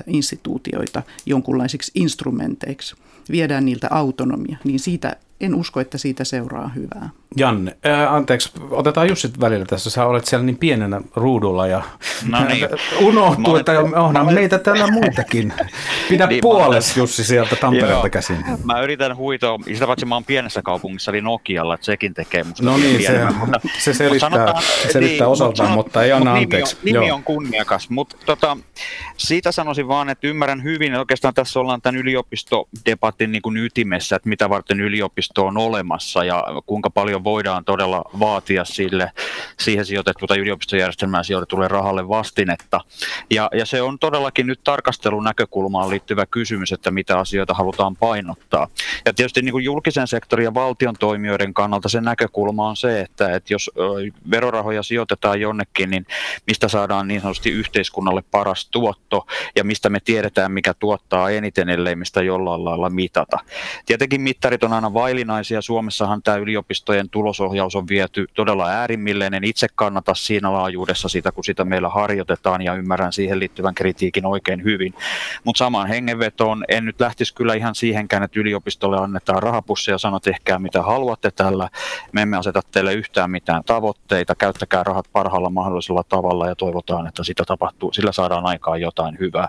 instituutioita 0.07 1.03
jonkunlaisiksi 1.27 1.93
instrumenteiksi, 1.95 2.95
viedään 3.31 3.65
niiltä 3.65 3.89
autonomia, 3.91 4.57
niin 4.65 4.81
siitä 4.81 5.17
en 5.43 5.55
usko, 5.55 5.81
että 5.81 5.99
siitä 5.99 6.25
seuraa 6.25 6.69
hyvää. 6.69 7.11
Janne, 7.37 7.77
ää, 7.85 8.05
äh, 8.05 8.15
anteeksi, 8.15 8.51
otetaan 8.71 9.09
Jussi 9.09 9.31
välillä 9.41 9.65
tässä. 9.65 9.91
Sä 9.91 10.07
olet 10.07 10.25
siellä 10.25 10.47
niin 10.47 10.57
pienenä 10.57 11.01
ruudulla 11.17 11.67
ja 11.67 11.83
no 12.29 12.45
niin. 12.45 12.69
unohtuu, 13.09 13.57
että 13.57 13.81
onhan 13.81 14.17
olen... 14.17 14.35
meitä 14.35 14.59
täällä 14.59 14.87
muitakin. 15.01 15.53
Pidä 16.09 16.27
niin, 16.27 16.41
puoles 16.41 16.93
olen... 16.93 17.03
Jussi 17.03 17.25
sieltä 17.25 17.57
Tampereelta 17.57 18.11
käsin. 18.11 18.45
Mä 18.65 18.81
yritän 18.81 19.17
huitoa, 19.17 19.59
sitä 19.73 19.87
paitsi 19.87 20.07
mä 20.07 20.15
oon 20.15 20.25
pienessä 20.25 20.63
kaupungissa, 20.63 21.11
eli 21.11 21.21
Nokialla, 21.21 21.75
että 21.75 21.85
sekin 21.85 22.15
tekee 22.15 22.45
musta 22.45 22.63
No 22.65 22.77
niin, 22.77 23.07
se, 23.07 23.25
mutta, 23.39 23.61
se 23.79 23.95
selittää, 23.95 24.31
sanotaan, 24.31 24.63
selittää 24.63 25.27
niin, 25.27 25.33
osaltaan, 25.33 25.71
mutta, 25.71 25.85
mutta 25.85 26.03
ei 26.03 26.13
anna 26.13 26.35
anteeksi. 26.35 26.77
Nimi 26.83 26.99
on, 26.99 27.03
nimi 27.03 27.13
on 27.13 27.23
kunniakas, 27.23 27.91
mutta 27.91 28.17
tota, 28.27 28.57
siitä 29.17 29.53
sanoisin 29.53 29.89
vaan, 29.89 30.09
että 30.09 30.27
ymmärrän 30.27 30.63
hyvin, 30.63 30.93
että 30.93 31.01
oikeastaan 31.01 31.35
tässä 31.35 31.61
ollaan 31.61 31.83
tämän 31.83 32.01
yliopistodebatin 32.01 33.33
niin 33.33 33.43
kuin 33.43 33.57
ytimessä, 33.57 34.17
että 34.17 34.29
mitä 34.29 34.49
varten 34.49 34.81
yliopisto 34.81 35.32
on 35.39 35.59
olemassa 35.59 36.25
ja 36.25 36.45
kuinka 36.67 36.91
paljon 36.91 37.25
voidaan 37.25 37.65
todella 37.65 38.05
vaatia 38.21 38.65
sille, 38.65 39.13
siihen 39.61 39.85
sijoitettuun 39.85 40.39
yliopistojärjestelmään 40.39 41.25
sijoitetulle 41.25 41.69
rahalle 41.69 42.09
vastinetta. 42.09 42.81
Ja, 43.31 43.49
ja 43.55 43.67
se 43.67 43.83
on 43.83 43.99
todellakin 43.99 44.47
nyt 44.47 44.61
tarkastelun 44.65 45.25
näkökulmaan 45.25 45.91
liittyvä 45.91 46.27
kysymys, 46.27 46.73
että 46.73 46.91
mitä 46.91 47.19
asioita 47.19 47.55
halutaan 47.55 47.97
painottaa. 47.97 48.69
Ja 49.05 49.15
tietysti 49.15 49.43
niin 49.43 49.53
kuin 49.53 49.65
julkisen 49.65 50.07
sektorin 50.07 50.45
ja 50.45 50.55
valtion 50.55 50.95
toimijoiden 50.99 51.55
kannalta 51.55 51.89
se 51.89 52.01
näkökulma 52.01 52.69
on 52.69 52.77
se, 52.77 53.01
että, 53.01 53.35
että 53.35 53.55
jos 53.55 53.71
verorahoja 54.31 54.83
sijoitetaan 54.83 55.41
jonnekin, 55.41 55.91
niin 55.91 56.07
mistä 56.47 56.69
saadaan 56.69 57.09
niin 57.09 57.21
sanotusti 57.21 57.51
yhteiskunnalle 57.51 58.23
paras 58.31 58.69
tuotto 58.69 59.27
ja 59.57 59.65
mistä 59.65 59.89
me 59.89 60.01
tiedetään, 60.01 60.53
mikä 60.53 60.75
tuottaa 60.75 61.31
eniten, 61.31 61.69
ellei 61.69 61.97
mistä 61.97 62.23
jollain 62.23 62.65
lailla 62.65 62.91
mitata. 62.91 63.39
Tietenkin 63.87 64.21
mittarit 64.21 64.65
on 64.65 64.73
aina 64.73 64.95
vaillinaisia. 65.23 65.63
Suomessahan 65.63 66.23
tämä 66.23 66.37
yliopistojen 66.37 67.09
tulosohjaus 67.11 67.77
on 67.77 67.89
viety 67.89 68.27
todella 68.35 68.69
äärimmilleen. 68.69 69.35
En 69.35 69.45
itse 69.45 69.67
kannata 69.75 70.15
siinä 70.15 70.53
laajuudessa 70.53 71.09
sitä, 71.09 71.33
kun 71.33 71.45
sitä 71.45 71.65
meillä 71.65 71.89
harjoitetaan 71.89 72.63
ja 72.63 72.75
ymmärrän 72.75 73.13
siihen 73.13 73.39
liittyvän 73.39 73.75
kritiikin 73.75 74.27
oikein 74.27 74.65
hyvin. 74.65 74.95
Mutta 75.45 75.59
samaan 75.59 75.89
hengenvetoon 75.89 76.65
en 76.69 76.85
nyt 76.85 77.01
lähtisi 77.01 77.35
kyllä 77.35 77.55
ihan 77.55 77.75
siihenkään, 77.75 78.23
että 78.23 78.41
yliopistolle 78.41 78.97
annetaan 78.99 79.43
rahapussia 79.43 79.95
ja 79.95 79.99
sanot 79.99 80.23
tehkää 80.23 80.59
mitä 80.59 80.83
haluatte 80.83 81.31
tällä. 81.31 81.69
Me 82.13 82.23
emme 82.23 82.37
aseta 82.37 82.61
teille 82.73 82.95
yhtään 82.95 83.31
mitään 83.31 83.65
tavoitteita, 83.65 84.35
käyttäkää 84.35 84.85
rahat 84.85 85.07
parhaalla 85.13 85.51
mahdollisella 85.51 86.05
tavalla 86.09 86.49
ja 86.49 86.55
toivotaan, 86.55 87.07
että 87.07 87.25
sitä 87.25 87.45
tapahtuu, 87.47 87.93
sillä 87.93 88.13
saadaan 88.13 88.47
aikaan 88.47 88.81
jotain 88.81 89.19
hyvää. 89.21 89.49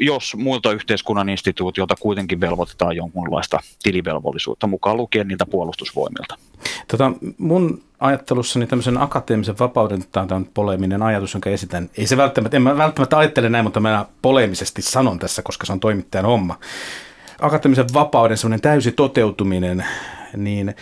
Jos 0.00 0.36
muilta 0.36 0.72
yhteiskunnan 0.72 1.28
instituutiolta 1.28 1.94
kuitenkin 2.00 2.40
velvoitetaan 2.40 2.96
jonkunlaista 2.96 3.60
tilivelvollisuutta 3.82 4.09
mukaan 4.66 4.96
lukien 4.96 5.28
niiltä 5.28 5.46
puolustusvoimilta. 5.46 6.36
Tota, 6.88 7.12
mun 7.38 7.82
ajattelussani 8.00 8.66
tämmöisen 8.66 9.02
akateemisen 9.02 9.58
vapauden, 9.58 10.04
tämä 10.12 10.26
on 10.30 10.46
poleeminen 10.54 11.02
ajatus, 11.02 11.34
jonka 11.34 11.50
esitän. 11.50 11.90
Ei 11.98 12.06
se 12.06 12.16
välttämättä, 12.16 12.56
en 12.56 12.62
mä 12.62 12.76
välttämättä 12.76 13.18
ajattele 13.18 13.48
näin, 13.48 13.64
mutta 13.64 13.80
mä 13.80 14.06
poleemisesti 14.22 14.82
sanon 14.82 15.18
tässä, 15.18 15.42
koska 15.42 15.66
se 15.66 15.72
on 15.72 15.80
toimittajan 15.80 16.26
homma. 16.26 16.58
Akateemisen 17.40 17.86
vapauden 17.94 18.36
semmoinen 18.36 18.60
täysi 18.60 18.92
toteutuminen, 18.92 19.84
niin 20.36 20.74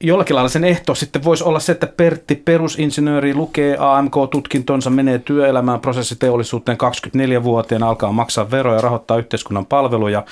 jollakin 0.00 0.36
lailla 0.36 0.48
sen 0.48 0.64
ehto 0.64 0.94
sitten 0.94 1.24
voisi 1.24 1.44
olla 1.44 1.60
se, 1.60 1.72
että 1.72 1.86
Pertti 1.86 2.34
perusinsinööri 2.34 3.34
lukee 3.34 3.76
AMK-tutkintonsa, 3.78 4.90
menee 4.90 5.18
työelämään 5.18 5.80
prosessiteollisuuteen 5.80 6.78
24-vuotiaana, 6.78 7.88
alkaa 7.88 8.12
maksaa 8.12 8.50
veroja 8.50 8.76
ja 8.76 8.82
rahoittaa 8.82 9.18
yhteiskunnan 9.18 9.66
palveluja. 9.66 10.24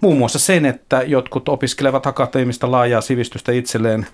Muun 0.00 0.18
muassa 0.18 0.38
sen, 0.38 0.66
että 0.66 1.02
jotkut 1.02 1.48
opiskelevat 1.48 2.06
akateemista 2.06 2.70
laajaa 2.70 3.00
sivistystä 3.00 3.52
itselleen 3.52 4.06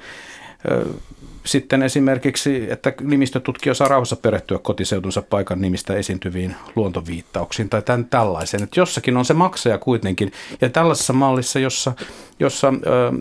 sitten 1.44 1.82
esimerkiksi, 1.82 2.66
että 2.70 2.92
nimistötutkija 3.00 3.74
saa 3.74 3.88
rauhassa 3.88 4.16
perehtyä 4.16 4.58
kotiseutunsa 4.58 5.22
paikan 5.22 5.60
nimistä 5.60 5.94
esiintyviin 5.94 6.56
luontoviittauksiin 6.76 7.68
tai 7.68 7.82
tämän 7.82 8.04
tällaisen. 8.04 8.62
Että 8.62 8.80
jossakin 8.80 9.16
on 9.16 9.24
se 9.24 9.34
maksaja 9.34 9.78
kuitenkin. 9.78 10.32
Ja 10.60 10.70
tällaisessa 10.70 11.12
mallissa, 11.12 11.58
jossa, 11.58 11.92
jossa 12.40 12.68
ö, 12.68 13.12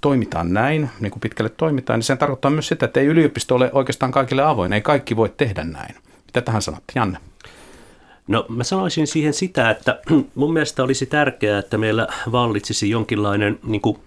toimitaan 0.00 0.52
näin, 0.52 0.90
niin 1.00 1.10
kuin 1.10 1.20
pitkälle 1.20 1.50
toimitaan, 1.56 1.98
niin 1.98 2.04
se 2.04 2.16
tarkoittaa 2.16 2.50
myös 2.50 2.68
sitä, 2.68 2.86
että 2.86 3.00
ei 3.00 3.06
yliopisto 3.06 3.54
ole 3.54 3.70
oikeastaan 3.72 4.12
kaikille 4.12 4.42
avoin. 4.42 4.72
Ei 4.72 4.80
kaikki 4.80 5.16
voi 5.16 5.28
tehdä 5.36 5.64
näin. 5.64 5.94
Mitä 6.26 6.40
tähän 6.40 6.62
sanotte, 6.62 6.92
Janne? 6.94 7.18
No 8.28 8.46
mä 8.48 8.64
sanoisin 8.64 9.06
siihen 9.06 9.34
sitä, 9.34 9.70
että 9.70 10.00
mun 10.34 10.52
mielestä 10.52 10.82
olisi 10.82 11.06
tärkeää, 11.06 11.58
että 11.58 11.78
meillä 11.78 12.08
vallitsisi 12.32 12.90
jonkinlainen 12.90 13.58
niin 13.62 13.80
kuin, 13.80 13.98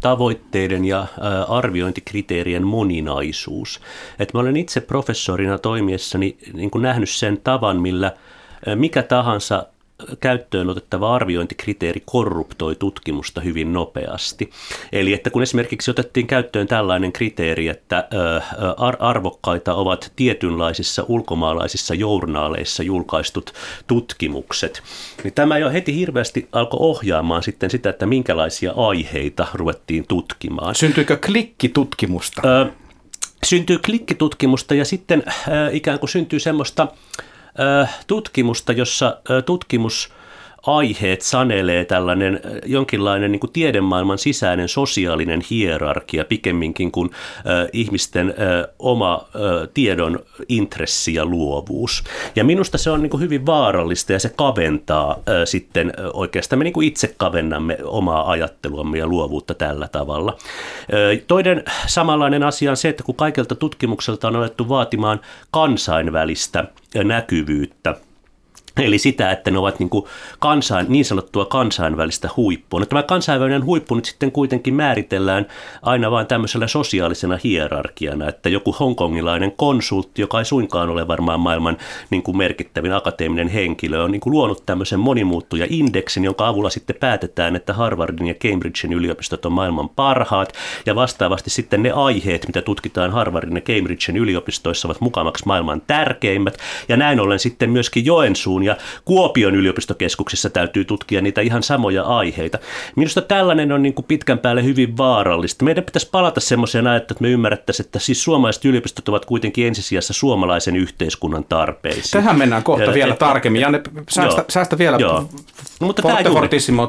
tavoitteiden 0.00 0.84
ja 0.84 1.06
arviointikriteerien 1.48 2.66
moninaisuus. 2.66 3.80
Et 4.18 4.34
mä 4.34 4.40
olen 4.40 4.56
itse 4.56 4.80
professorina 4.80 5.58
toimiessani 5.58 6.36
niin 6.52 6.70
kuin 6.70 6.82
nähnyt 6.82 7.10
sen 7.10 7.40
tavan, 7.44 7.80
millä 7.80 8.12
mikä 8.74 9.02
tahansa 9.02 9.66
käyttöön 10.20 10.70
otettava 10.70 11.14
arviointikriteeri 11.14 12.02
korruptoi 12.04 12.74
tutkimusta 12.74 13.40
hyvin 13.40 13.72
nopeasti. 13.72 14.50
Eli 14.92 15.12
että 15.12 15.30
kun 15.30 15.42
esimerkiksi 15.42 15.90
otettiin 15.90 16.26
käyttöön 16.26 16.66
tällainen 16.66 17.12
kriteeri, 17.12 17.68
että 17.68 18.08
arvokkaita 18.98 19.74
ovat 19.74 20.12
tietynlaisissa 20.16 21.04
ulkomaalaisissa 21.08 21.94
journaaleissa 21.94 22.82
julkaistut 22.82 23.52
tutkimukset, 23.86 24.82
niin 25.24 25.34
tämä 25.34 25.58
jo 25.58 25.70
heti 25.70 25.94
hirveästi 25.94 26.48
alkoi 26.52 26.78
ohjaamaan 26.80 27.42
sitten 27.42 27.70
sitä, 27.70 27.90
että 27.90 28.06
minkälaisia 28.06 28.72
aiheita 28.76 29.46
ruvettiin 29.54 30.06
tutkimaan. 30.08 30.74
Syntyykö 30.74 31.18
klikkitutkimusta? 31.26 32.42
Ö, 32.44 32.66
syntyy 33.44 33.78
klikkitutkimusta 33.78 34.74
ja 34.74 34.84
sitten 34.84 35.22
äh, 35.28 35.34
ikään 35.72 35.98
kuin 35.98 36.10
syntyy 36.10 36.40
semmoista 36.40 36.88
tutkimusta, 38.06 38.72
jossa 38.72 39.20
tutkimus 39.46 40.12
aiheet 40.66 41.22
sanelee 41.22 41.84
tällainen 41.84 42.40
jonkinlainen 42.66 43.32
niin 43.32 43.40
kuin 43.40 43.52
tiedemaailman 43.52 44.18
sisäinen 44.18 44.68
sosiaalinen 44.68 45.40
hierarkia 45.50 46.24
pikemminkin 46.24 46.92
kuin 46.92 47.10
äh, 47.36 47.68
ihmisten 47.72 48.28
äh, 48.28 48.74
oma 48.78 49.14
äh, 49.14 49.68
tiedon 49.74 50.18
intressi 50.48 51.14
ja 51.14 51.26
luovuus. 51.26 52.04
Ja 52.36 52.44
minusta 52.44 52.78
se 52.78 52.90
on 52.90 53.02
niin 53.02 53.10
kuin 53.10 53.20
hyvin 53.20 53.46
vaarallista 53.46 54.12
ja 54.12 54.18
se 54.18 54.32
kaventaa 54.36 55.10
äh, 55.12 55.34
sitten 55.44 55.92
äh, 55.98 56.04
oikeastaan 56.12 56.58
me 56.58 56.64
niin 56.64 56.72
kuin 56.72 56.88
itse 56.88 57.14
kavennamme 57.16 57.78
omaa 57.84 58.30
ajatteluamme 58.30 58.98
ja 58.98 59.06
luovuutta 59.06 59.54
tällä 59.54 59.88
tavalla. 59.88 60.36
Äh, 60.36 61.24
toinen 61.26 61.64
samanlainen 61.86 62.42
asia 62.42 62.70
on 62.70 62.76
se, 62.76 62.88
että 62.88 63.02
kun 63.02 63.14
kaikelta 63.14 63.54
tutkimukselta 63.54 64.28
on 64.28 64.36
alettu 64.36 64.68
vaatimaan 64.68 65.20
kansainvälistä 65.50 66.64
näkyvyyttä, 67.04 67.96
Eli 68.82 68.98
sitä, 68.98 69.30
että 69.30 69.50
ne 69.50 69.58
ovat 69.58 69.78
niin, 69.78 69.90
kuin 69.90 70.04
kansain, 70.38 70.86
niin 70.88 71.04
sanottua 71.04 71.44
kansainvälistä 71.44 72.30
huippua. 72.36 72.80
No, 72.80 72.86
tämä 72.86 73.02
kansainvälinen 73.02 73.64
huippu 73.64 73.94
nyt 73.94 74.04
sitten 74.04 74.32
kuitenkin 74.32 74.74
määritellään 74.74 75.46
aina 75.82 76.10
vain 76.10 76.26
tämmöisellä 76.26 76.66
sosiaalisena 76.66 77.38
hierarkiana, 77.44 78.28
että 78.28 78.48
joku 78.48 78.72
hongkongilainen 78.80 79.52
konsultti, 79.52 80.22
joka 80.22 80.38
ei 80.38 80.44
suinkaan 80.44 80.90
ole 80.90 81.08
varmaan 81.08 81.40
maailman 81.40 81.76
niin 82.10 82.22
kuin 82.22 82.36
merkittävin 82.36 82.92
akateeminen 82.92 83.48
henkilö, 83.48 84.02
on 84.02 84.10
niin 84.10 84.20
kuin 84.20 84.32
luonut 84.32 84.66
tämmöisen 84.66 85.00
monimuuttuja-indeksin, 85.00 86.24
jonka 86.24 86.48
avulla 86.48 86.70
sitten 86.70 86.96
päätetään, 87.00 87.56
että 87.56 87.72
Harvardin 87.72 88.26
ja 88.26 88.34
Cambridgein 88.34 88.92
yliopistot 88.92 89.46
on 89.46 89.52
maailman 89.52 89.88
parhaat, 89.88 90.52
ja 90.86 90.94
vastaavasti 90.94 91.50
sitten 91.50 91.82
ne 91.82 91.90
aiheet, 91.90 92.46
mitä 92.46 92.62
tutkitaan 92.62 93.10
Harvardin 93.10 93.56
ja 93.56 93.62
Cambridgein 93.62 94.16
yliopistoissa, 94.16 94.88
ovat 94.88 95.00
mukamaksi 95.00 95.46
maailman 95.46 95.82
tärkeimmät, 95.86 96.58
ja 96.88 96.96
näin 96.96 97.20
ollen 97.20 97.38
sitten 97.38 97.70
myöskin 97.70 98.04
Joensuun 98.04 98.63
ja 98.64 98.76
Kuopion 99.04 99.54
yliopistokeskuksessa 99.54 100.50
täytyy 100.50 100.84
tutkia 100.84 101.20
niitä 101.20 101.40
ihan 101.40 101.62
samoja 101.62 102.02
aiheita. 102.02 102.58
Minusta 102.96 103.22
tällainen 103.22 103.72
on 103.72 103.82
niin 103.82 103.94
kuin 103.94 104.04
pitkän 104.04 104.38
päälle 104.38 104.64
hyvin 104.64 104.96
vaarallista. 104.96 105.64
Meidän 105.64 105.84
pitäisi 105.84 106.08
palata 106.12 106.40
semmoiseen 106.40 106.86
ajatteluun, 106.86 107.16
että 107.16 107.22
me 107.22 107.30
ymmärrettäisiin, 107.30 107.86
että 107.86 107.98
siis 107.98 108.24
suomalaiset 108.24 108.64
yliopistot 108.64 109.08
ovat 109.08 109.24
kuitenkin 109.24 109.66
ensisijassa 109.66 110.12
suomalaisen 110.12 110.76
yhteiskunnan 110.76 111.44
tarpeisiin. 111.44 112.10
Tähän 112.10 112.38
mennään 112.38 112.62
kohta 112.62 112.84
ja, 112.84 112.94
vielä 112.94 113.12
et, 113.12 113.18
tarkemmin. 113.18 113.62
Janne, 113.62 113.80
säästä, 114.10 114.40
joo, 114.40 114.44
säästä 114.48 114.78
vielä 114.78 114.96
joo. 115.00 115.28
No, 115.80 115.86
mutta 115.86 116.02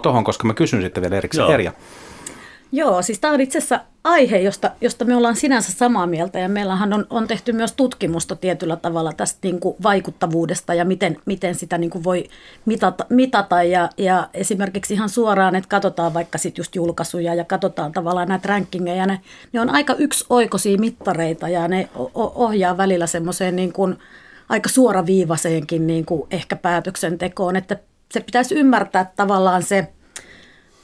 tuohon, 0.02 0.24
koska 0.24 0.48
mä 0.48 0.54
kysyn 0.54 0.82
sitten 0.82 1.04
vielä 1.04 1.16
erikseen 1.16 1.52
Erja. 1.52 1.72
Joo, 2.76 3.02
siis 3.02 3.20
tämä 3.20 3.34
on 3.34 3.42
itse 3.42 3.58
asiassa 3.58 3.80
aihe, 4.04 4.38
josta, 4.38 4.72
josta 4.82 5.06
me 5.06 5.16
ollaan 5.16 5.36
sinänsä 5.36 5.72
samaa 5.72 6.08
mieltä 6.08 6.40
ja 6.40 6.50
meillähän 6.50 6.94
on, 6.94 7.06
on 7.10 7.28
tehty 7.28 7.54
myös 7.54 7.74
tutkimusta 7.74 8.36
tietyllä 8.36 8.76
tavalla 8.76 9.14
tästä 9.14 9.40
niin 9.44 9.60
kuin 9.60 9.76
vaikuttavuudesta 9.84 10.74
ja 10.74 10.86
miten, 10.86 11.18
miten 11.26 11.56
sitä 11.56 11.78
niin 11.78 11.90
kuin 11.90 12.04
voi 12.04 12.30
mitata, 12.66 13.06
mitata 13.10 13.64
ja, 13.64 13.90
ja 13.98 14.30
esimerkiksi 14.34 14.94
ihan 14.94 15.10
suoraan, 15.10 15.56
että 15.56 15.68
katsotaan 15.68 16.14
vaikka 16.14 16.38
sitten 16.38 16.60
just 16.60 16.76
julkaisuja 16.76 17.34
ja 17.34 17.44
katsotaan 17.44 17.92
tavallaan 17.92 18.28
näitä 18.28 18.48
rankingeja, 18.48 19.06
ne, 19.06 19.22
ne 19.54 19.62
on 19.62 19.70
aika 19.70 19.94
yksioikoisia 19.94 20.78
mittareita 20.78 21.50
ja 21.50 21.68
ne 21.68 21.90
ohjaa 22.16 22.78
välillä 22.78 23.08
semmoiseen 23.08 23.56
niin 23.56 23.74
kuin 23.74 23.98
aika 24.50 24.70
suoraviivaiseenkin 24.70 25.88
niin 25.88 26.06
kuin 26.06 26.28
ehkä 26.32 26.56
päätöksentekoon, 26.56 27.56
että 27.56 27.78
se 28.14 28.20
pitäisi 28.20 28.56
ymmärtää 28.56 29.12
tavallaan 29.16 29.64
se– 29.64 29.88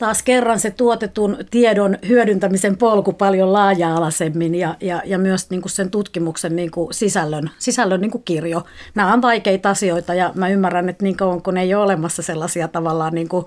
taas 0.01 0.23
kerran 0.23 0.59
se 0.59 0.71
tuotetun 0.71 1.37
tiedon 1.51 1.97
hyödyntämisen 2.07 2.77
polku 2.77 3.13
paljon 3.13 3.53
laaja-alaisemmin 3.53 4.55
ja, 4.55 4.75
ja, 4.81 5.01
ja 5.05 5.17
myös 5.17 5.49
niin 5.49 5.61
kuin 5.61 5.71
sen 5.71 5.91
tutkimuksen 5.91 6.55
niin 6.55 6.71
kuin 6.71 6.93
sisällön, 6.93 7.49
sisällön 7.57 8.01
niin 8.01 8.11
kuin 8.11 8.23
kirjo. 8.23 8.63
Nämä 8.95 9.13
on 9.13 9.21
vaikeita 9.21 9.69
asioita 9.69 10.13
ja 10.13 10.31
mä 10.35 10.49
ymmärrän, 10.49 10.89
että 10.89 11.03
niin 11.03 11.17
kauan 11.17 11.41
kun 11.41 11.57
ei 11.57 11.73
ole 11.73 11.83
olemassa 11.83 12.21
sellaisia 12.21 12.67
tavallaan 12.67 13.13
niin 13.13 13.29
kuin, 13.29 13.45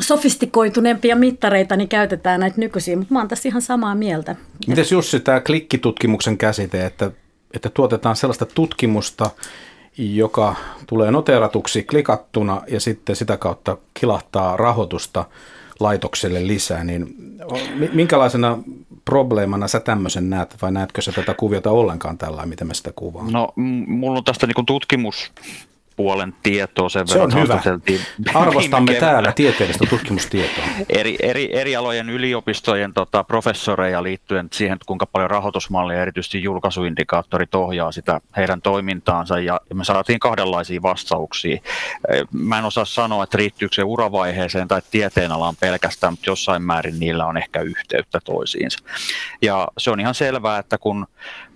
sofistikoituneempia 0.00 1.16
mittareita, 1.16 1.76
niin 1.76 1.88
käytetään 1.88 2.40
näitä 2.40 2.60
nykyisiä, 2.60 2.96
mutta 2.96 3.14
mä 3.14 3.20
oon 3.20 3.28
tässä 3.28 3.48
ihan 3.48 3.62
samaa 3.62 3.94
mieltä. 3.94 4.36
Mites 4.66 4.92
Jussi, 4.92 5.20
tämä 5.20 5.40
klikkitutkimuksen 5.40 6.38
käsite, 6.38 6.86
että, 6.86 7.10
että 7.54 7.70
tuotetaan 7.70 8.16
sellaista 8.16 8.46
tutkimusta, 8.46 9.30
joka 9.98 10.54
tulee 10.86 11.10
noteratuksi 11.10 11.82
klikattuna 11.82 12.62
ja 12.68 12.80
sitten 12.80 13.16
sitä 13.16 13.36
kautta 13.36 13.76
kilahtaa 13.94 14.56
rahoitusta 14.56 15.24
laitokselle 15.80 16.46
lisää, 16.46 16.84
niin 16.84 17.14
minkälaisena 17.92 18.58
probleemana 19.04 19.68
sä 19.68 19.80
tämmöisen 19.80 20.30
näet 20.30 20.56
vai 20.62 20.72
näetkö 20.72 21.02
sä 21.02 21.12
tätä 21.12 21.34
kuviota 21.34 21.70
ollenkaan 21.70 22.18
tällä, 22.18 22.46
miten 22.46 22.66
me 22.66 22.74
sitä 22.74 22.92
kuvaamme? 22.96 23.32
No 23.32 23.52
mulla 23.86 24.18
on 24.18 24.24
tästä 24.24 24.46
niin 24.46 24.66
tutkimus 24.66 25.32
puolen 25.98 26.34
tietoa 26.42 26.88
sen 26.88 27.08
Se 27.08 27.20
on 27.20 27.34
hyvä. 27.34 27.60
Arvostamme 28.34 28.94
täällä 28.94 29.32
tieteellistä 29.32 29.86
tutkimustietoa. 29.90 30.64
Eri, 30.88 31.16
eri, 31.22 31.56
eri 31.56 31.76
alojen 31.76 32.10
yliopistojen 32.10 32.94
tota, 32.94 33.24
professoreja 33.24 34.02
liittyen 34.02 34.48
siihen, 34.52 34.78
kuinka 34.86 35.06
paljon 35.06 35.30
rahoitusmallia 35.30 36.02
erityisesti 36.02 36.42
julkaisuindikaattorit 36.42 37.54
ohjaa 37.54 37.92
sitä 37.92 38.20
heidän 38.36 38.62
toimintaansa 38.62 39.40
ja 39.40 39.60
me 39.74 39.84
saatiin 39.84 40.18
kahdenlaisia 40.18 40.82
vastauksia. 40.82 41.60
Mä 42.32 42.58
en 42.58 42.64
osaa 42.64 42.84
sanoa, 42.84 43.24
että 43.24 43.38
riittyykö 43.38 43.74
se 43.74 43.82
uravaiheeseen 43.84 44.68
tai 44.68 44.82
tieteenalaan 44.90 45.56
pelkästään, 45.60 46.12
mutta 46.12 46.30
jossain 46.30 46.62
määrin 46.62 47.00
niillä 47.00 47.26
on 47.26 47.36
ehkä 47.36 47.60
yhteyttä 47.60 48.20
toisiinsa. 48.24 48.78
Ja 49.42 49.68
se 49.78 49.90
on 49.90 50.00
ihan 50.00 50.14
selvää, 50.14 50.58
että 50.58 50.78
kun 50.78 51.06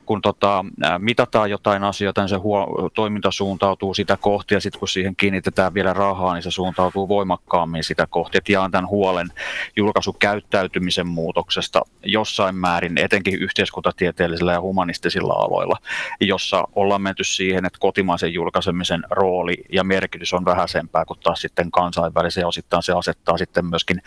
kun 0.07 0.23
tota, 0.23 0.65
mitataan 0.99 1.51
jotain 1.51 1.85
asioita, 1.85 2.21
niin 2.21 2.29
se 2.29 2.37
huo, 2.37 2.91
toiminta 2.95 3.31
suuntautuu 3.31 3.95
sitä 3.95 4.17
kohti, 4.17 4.55
ja 4.55 4.61
sitten 4.61 4.79
kun 4.79 4.89
siihen 4.89 5.17
kiinnitetään 5.17 5.75
vielä 5.75 5.93
rahaa, 5.93 6.35
niin 6.35 6.43
se 6.43 6.51
suuntautuu 6.51 7.09
voimakkaammin 7.09 7.85
sitä 7.85 8.07
kohti. 8.07 8.39
Et 8.39 8.49
jaan 8.49 8.71
tämän 8.71 8.89
huolen 8.89 9.33
julkaisukäyttäytymisen 9.77 11.07
muutoksesta 11.07 11.83
jossain 12.05 12.55
määrin, 12.55 12.99
etenkin 12.99 13.35
yhteiskuntatieteellisillä 13.35 14.53
ja 14.53 14.61
humanistisilla 14.61 15.33
aloilla, 15.33 15.77
jossa 16.21 16.65
ollaan 16.75 17.03
menty 17.03 17.25
siihen, 17.25 17.65
että 17.65 17.79
kotimaisen 17.81 18.33
julkaisemisen 18.33 19.03
rooli 19.11 19.65
ja 19.73 19.85
merkitys 19.85 20.35
on 20.35 20.45
vähäisempää 20.45 21.05
kuin 21.05 21.21
taas 21.23 21.41
sitten 21.41 21.71
kansainvälisen, 21.71 22.41
ja 22.41 22.49
osittain 22.49 22.83
se 22.83 22.93
asettaa 22.93 23.39
sitten 23.39 23.67
myöskin 23.67 24.03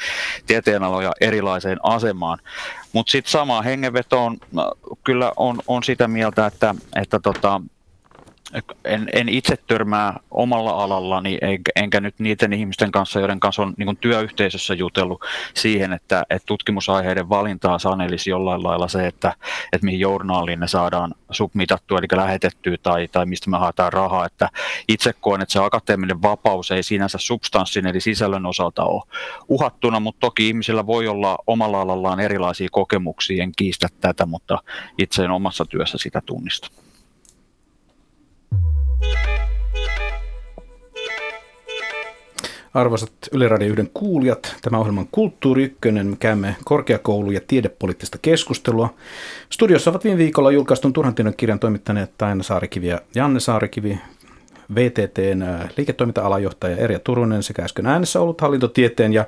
tieteenaloja 0.46 1.12
erilaiseen 1.22 1.80
asemaan. 1.84 2.40
Mutta 2.96 3.12
sitten 3.12 3.32
sama 3.32 3.62
hengenveto 3.62 4.26
on, 4.26 4.38
kyllä 5.04 5.32
on, 5.38 5.60
on 5.68 5.84
sitä 5.84 6.08
mieltä, 6.08 6.46
että, 6.46 6.76
että 6.96 7.20
tota, 7.20 7.62
en, 8.86 9.10
en 9.14 9.30
itse 9.30 9.56
törmää 9.68 10.20
omalla 10.32 10.72
alallani, 10.72 11.38
enkä, 11.42 11.72
enkä 11.76 12.02
nyt 12.02 12.20
niiden 12.20 12.54
ihmisten 12.54 12.92
kanssa, 12.92 13.20
joiden 13.20 13.40
kanssa 13.40 13.62
on 13.62 13.74
niin 13.78 13.98
työyhteisössä 13.98 14.74
jutellut 14.74 15.22
siihen, 15.54 15.94
että, 15.94 16.24
että 16.30 16.46
tutkimusaiheiden 16.46 17.30
valintaa 17.30 17.80
sanelisi 17.80 18.30
jollain 18.30 18.64
lailla 18.64 18.88
se, 18.88 19.08
että, 19.08 19.34
että 19.74 19.86
mihin 19.86 20.00
journaaliin 20.00 20.60
ne 20.60 20.68
saadaan 20.68 21.14
submitattua, 21.32 22.00
eli 22.00 22.08
lähetettyä 22.16 22.78
tai, 22.84 23.08
tai 23.08 23.26
mistä 23.26 23.50
me 23.50 23.58
haetaan 23.58 23.94
rahaa. 23.94 24.26
Että 24.26 24.50
itse 24.88 25.14
koen, 25.22 25.42
että 25.42 25.54
se 25.54 25.60
akateeminen 25.60 26.22
vapaus 26.22 26.72
ei 26.72 26.84
sinänsä 26.84 27.18
substanssin 27.18 27.88
eli 27.88 28.00
sisällön 28.00 28.46
osalta 28.46 28.84
ole 28.84 29.04
uhattuna, 29.50 30.00
mutta 30.00 30.20
toki 30.20 30.48
ihmisillä 30.48 30.88
voi 30.88 31.08
olla 31.08 31.38
omalla 31.48 31.82
alallaan 31.82 32.20
erilaisia 32.20 32.68
kokemuksia, 32.72 33.44
en 33.44 33.52
kiistä 33.58 33.88
tätä, 34.02 34.26
mutta 34.26 34.58
itse 34.98 35.24
en 35.24 35.32
omassa 35.32 35.66
työssä 35.66 35.98
sitä 35.98 36.22
tunnista. 36.26 36.85
Arvoisat 42.76 43.12
Yle 43.32 43.48
Radio 43.48 43.74
1 43.74 43.92
kuulijat, 43.94 44.56
tämä 44.62 44.78
ohjelman 44.78 45.08
Kulttuuri 45.12 45.64
Ykkönen. 45.64 46.08
Me 46.08 46.16
käymme 46.20 46.56
korkeakoulu- 46.66 47.32
ja 47.32 47.42
tiedepoliittista 47.48 48.18
keskustelua. 48.22 48.94
Studiossa 49.50 49.90
ovat 49.90 50.04
viime 50.04 50.18
viikolla 50.18 50.52
julkaistun 50.52 50.94
Turhan 50.94 51.16
tiedon 51.16 51.34
kirjan 51.38 51.60
toimittaneet 51.60 52.12
Taina 52.18 52.44
Saarikivi 52.44 52.88
ja 52.88 53.02
Janne 53.16 53.40
Saarikivi, 53.40 54.00
VTTn 54.76 55.42
äh, 55.42 55.70
liiketoiminta-alajohtaja 55.78 56.78
Erja 56.78 57.00
Turunen 57.00 57.44
sekä 57.44 57.64
äsken 57.64 57.86
äänessä 57.86 58.22
ollut 58.22 58.42
hallintotieteen 58.42 59.14
ja 59.14 59.26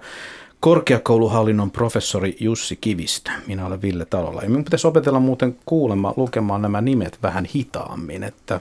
korkeakouluhallinnon 0.59 1.71
professori 1.71 2.37
Jussi 2.39 2.75
Kivistä. 2.75 3.31
Minä 3.47 3.65
olen 3.65 3.81
Ville 3.81 4.05
Talolla. 4.05 4.41
Ja 4.41 4.49
minun 4.49 4.63
pitäisi 4.63 4.87
opetella 4.87 5.19
muuten 5.19 5.55
kuulemaan, 5.65 6.13
lukemaan 6.17 6.61
nämä 6.61 6.81
nimet 6.81 7.19
vähän 7.23 7.45
hitaammin, 7.55 8.23
että 8.23 8.59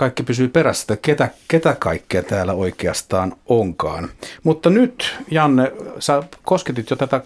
kaikki 0.00 0.22
pysyy 0.22 0.48
perässä, 0.48 0.82
että 0.82 0.96
ketä, 0.96 1.28
ketä 1.48 1.76
kaikkea 1.78 2.22
täällä 2.22 2.52
oikeastaan 2.52 3.32
onkaan. 3.46 4.08
Mutta 4.42 4.70
nyt, 4.70 5.16
Janne, 5.30 5.72
sä 5.98 6.22
kosketit 6.42 6.90
jo 6.90 6.96
tätä 6.96 7.22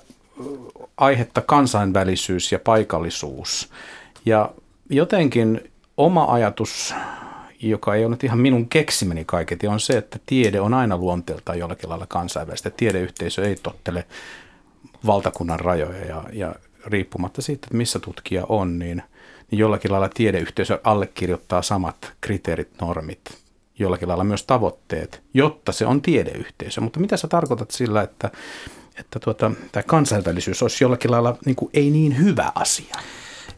aihetta 0.97 1.41
kansainvälisyys 1.41 2.53
ja 2.53 2.59
paikallisuus. 2.59 3.69
Ja 4.27 4.51
jotenkin 4.91 5.71
oma 5.97 6.25
ajatus, 6.25 6.95
joka 7.61 7.95
ei 7.95 8.05
ole 8.05 8.11
nyt 8.11 8.25
ihan 8.25 8.39
minun 8.39 8.69
keksimäni 8.69 9.25
kaiketi, 9.25 9.67
on 9.67 9.81
se, 9.81 9.97
että 9.97 10.19
tiede 10.27 10.61
on 10.61 10.75
aina 10.75 10.97
luonteeltaan 10.97 11.59
jollakin 11.59 11.89
lailla 11.89 12.07
kansainvälistä. 12.07 12.71
Tiedeyhteisö 12.71 13.49
ei 13.49 13.57
tottele 13.57 14.05
valtakunnan 15.07 15.61
rajoja 15.61 16.07
ja, 16.07 16.25
ja 16.33 16.55
riippumatta 16.87 17.43
siitä, 17.43 17.67
että 17.67 17.77
missä 17.77 17.99
tutkija 17.99 18.47
on, 18.49 18.79
niin 18.79 19.03
jollakin 19.59 19.93
lailla 19.93 20.09
tiedeyhteisö 20.15 20.81
allekirjoittaa 20.85 21.63
samat 21.63 22.13
kriteerit, 22.21 22.81
normit, 22.81 23.39
jollakin 23.79 24.09
lailla 24.09 24.25
myös 24.25 24.45
tavoitteet, 24.45 25.23
jotta 25.35 25.73
se 25.73 25.87
on 25.87 26.03
tiedeyhteisö. 26.03 26.81
Mutta 26.81 27.01
mitä 27.01 27.17
sä 27.17 27.29
tarkoitat 27.29 27.71
sillä, 27.71 28.03
että, 28.03 28.31
että 28.99 29.19
tuota, 29.21 29.51
tämä 29.73 29.83
kansainvälisyys 29.83 30.63
olisi 30.63 30.85
jollakin 30.85 31.11
lailla 31.11 31.37
niin 31.45 31.57
kuin 31.57 31.71
ei 31.75 31.91
niin 31.91 32.19
hyvä 32.19 32.53
asia? 32.55 32.95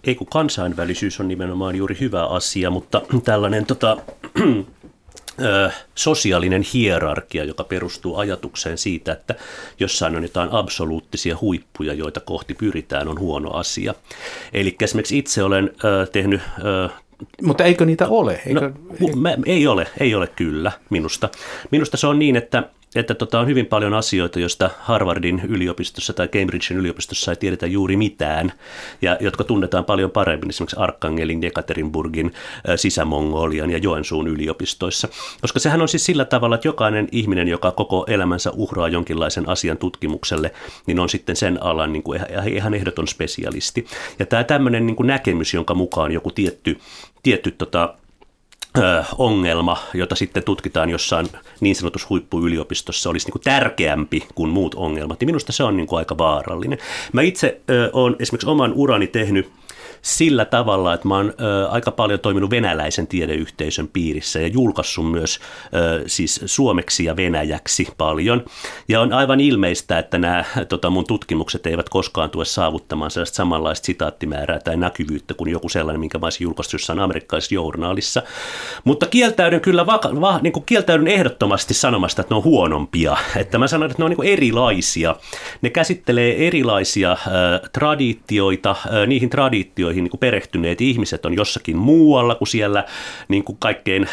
Ei 0.04 0.14
kun 0.14 0.26
kansainvälisyys 0.26 1.20
on 1.20 1.28
nimenomaan 1.28 1.76
juuri 1.76 1.96
hyvä 2.00 2.26
asia, 2.26 2.70
mutta 2.70 3.02
tällainen 3.24 3.66
tota, 3.66 3.96
sosiaalinen 5.94 6.62
hierarkia, 6.74 7.44
joka 7.44 7.64
perustuu 7.64 8.16
ajatukseen 8.16 8.78
siitä, 8.78 9.12
että 9.12 9.34
jossain 9.80 10.16
on 10.16 10.22
jotain 10.22 10.48
absoluuttisia 10.52 11.36
huippuja, 11.40 11.92
joita 11.92 12.20
kohti 12.20 12.54
pyritään, 12.54 13.08
on 13.08 13.20
huono 13.20 13.50
asia. 13.50 13.94
Eli 14.52 14.76
esimerkiksi 14.80 15.18
itse 15.18 15.42
olen 15.42 15.70
tehnyt 16.12 16.40
mutta 17.42 17.64
eikö 17.64 17.84
niitä 17.84 18.08
ole? 18.08 18.40
Eikö, 18.46 18.60
no, 19.00 19.08
mä, 19.16 19.36
ei 19.46 19.66
ole, 19.66 19.86
ei 20.00 20.14
ole 20.14 20.26
kyllä 20.26 20.72
minusta. 20.90 21.28
Minusta 21.70 21.96
se 21.96 22.06
on 22.06 22.18
niin, 22.18 22.36
että 22.36 22.62
että 22.96 23.14
tota, 23.14 23.40
on 23.40 23.46
hyvin 23.46 23.66
paljon 23.66 23.94
asioita, 23.94 24.40
joista 24.40 24.70
Harvardin 24.80 25.42
yliopistossa 25.48 26.12
tai 26.12 26.28
Cambridgein 26.28 26.80
yliopistossa 26.80 27.32
ei 27.32 27.36
tiedetä 27.36 27.66
juuri 27.66 27.96
mitään, 27.96 28.52
ja 29.02 29.16
jotka 29.20 29.44
tunnetaan 29.44 29.84
paljon 29.84 30.10
paremmin 30.10 30.48
esimerkiksi 30.48 30.76
Arkangelin, 30.78 31.44
Ekaterinburgin, 31.44 32.32
Sisämongolian 32.76 33.70
ja 33.70 33.78
Joensuun 33.78 34.28
yliopistoissa. 34.28 35.08
Koska 35.40 35.58
sehän 35.58 35.82
on 35.82 35.88
siis 35.88 36.04
sillä 36.04 36.24
tavalla, 36.24 36.54
että 36.54 36.68
jokainen 36.68 37.08
ihminen, 37.12 37.48
joka 37.48 37.72
koko 37.72 38.04
elämänsä 38.08 38.50
uhraa 38.50 38.88
jonkinlaisen 38.88 39.48
asian 39.48 39.78
tutkimukselle, 39.78 40.52
niin 40.86 41.00
on 41.00 41.08
sitten 41.08 41.36
sen 41.36 41.62
alan 41.62 41.92
niin 41.92 42.02
kuin 42.02 42.20
ihan 42.52 42.74
ehdoton 42.74 43.08
spesialisti. 43.08 43.86
Ja 44.18 44.26
tämä 44.26 44.44
tämmöinen 44.44 44.86
niin 44.86 44.96
kuin 44.96 45.06
näkemys, 45.06 45.54
jonka 45.54 45.74
mukaan 45.74 46.12
joku 46.12 46.30
tietty, 46.30 46.78
tietty 47.22 47.50
tota, 47.50 47.94
ongelma, 49.18 49.76
jota 49.94 50.14
sitten 50.14 50.42
tutkitaan 50.42 50.90
jossain 50.90 51.26
niin 51.60 51.76
sanotussa 51.76 52.08
huippuyliopistossa, 52.10 53.10
olisi 53.10 53.30
niin 53.30 53.42
tärkeämpi 53.44 54.26
kuin 54.34 54.50
muut 54.50 54.74
ongelmat, 54.74 55.20
niin 55.20 55.28
minusta 55.28 55.52
se 55.52 55.64
on 55.64 55.76
niin 55.76 55.88
aika 55.90 56.18
vaarallinen. 56.18 56.78
Mä 57.12 57.22
itse 57.22 57.60
olen 57.92 58.16
esimerkiksi 58.18 58.50
oman 58.50 58.72
urani 58.74 59.06
tehnyt 59.06 59.50
sillä 60.02 60.44
tavalla, 60.44 60.94
että 60.94 61.08
mä 61.08 61.16
oon 61.16 61.34
ö, 61.40 61.68
aika 61.68 61.90
paljon 61.90 62.20
toiminut 62.20 62.50
venäläisen 62.50 63.06
tiedeyhteisön 63.06 63.88
piirissä 63.88 64.40
ja 64.40 64.46
julkaissut 64.46 65.10
myös 65.10 65.38
ö, 65.74 66.02
siis 66.06 66.40
suomeksi 66.46 67.04
ja 67.04 67.16
venäjäksi 67.16 67.88
paljon. 67.98 68.44
Ja 68.88 69.00
on 69.00 69.12
aivan 69.12 69.40
ilmeistä, 69.40 69.98
että 69.98 70.18
nämä 70.18 70.44
tota, 70.68 70.90
mun 70.90 71.06
tutkimukset 71.06 71.66
eivät 71.66 71.88
koskaan 71.88 72.30
tule 72.30 72.44
saavuttamaan 72.44 73.10
sellaista 73.10 73.36
samanlaista 73.36 73.86
sitaattimäärää 73.86 74.58
tai 74.60 74.76
näkyvyyttä 74.76 75.34
kuin 75.34 75.50
joku 75.50 75.68
sellainen, 75.68 76.00
minkä 76.00 76.18
mä 76.18 76.26
olisin 76.26 76.44
julkaissut 76.44 76.72
jossain 76.72 76.98
amerikkalaisessa 76.98 77.54
journaalissa. 77.54 78.22
Mutta 78.84 79.06
kieltäydyn 79.06 79.60
kyllä 79.60 79.86
vaka- 79.86 80.20
va- 80.20 80.40
niin 80.42 80.52
kuin 80.52 80.64
kieltäydyn 80.66 81.08
ehdottomasti 81.08 81.74
sanomasta, 81.74 82.20
että 82.22 82.34
ne 82.34 82.36
on 82.36 82.44
huonompia. 82.44 83.16
Että 83.36 83.58
mä 83.58 83.66
sanon, 83.66 83.90
että 83.90 84.02
ne 84.02 84.04
on 84.04 84.10
niin 84.10 84.32
erilaisia. 84.32 85.16
Ne 85.62 85.70
käsittelee 85.70 86.46
erilaisia 86.46 87.12
ö, 87.12 87.68
traditioita, 87.72 88.76
ö, 88.92 89.06
niihin 89.06 89.30
traditioihin, 89.30 89.85
asioihin 89.86 90.04
niin 90.04 90.10
kuin 90.10 90.20
perehtyneet 90.20 90.80
ihmiset 90.80 91.26
on 91.26 91.34
jossakin 91.34 91.76
muualla 91.76 92.34
kuin 92.34 92.48
siellä 92.48 92.84
niin 93.28 93.44
kuin 93.44 93.56
kaikkein 93.58 94.02
äh, 94.02 94.10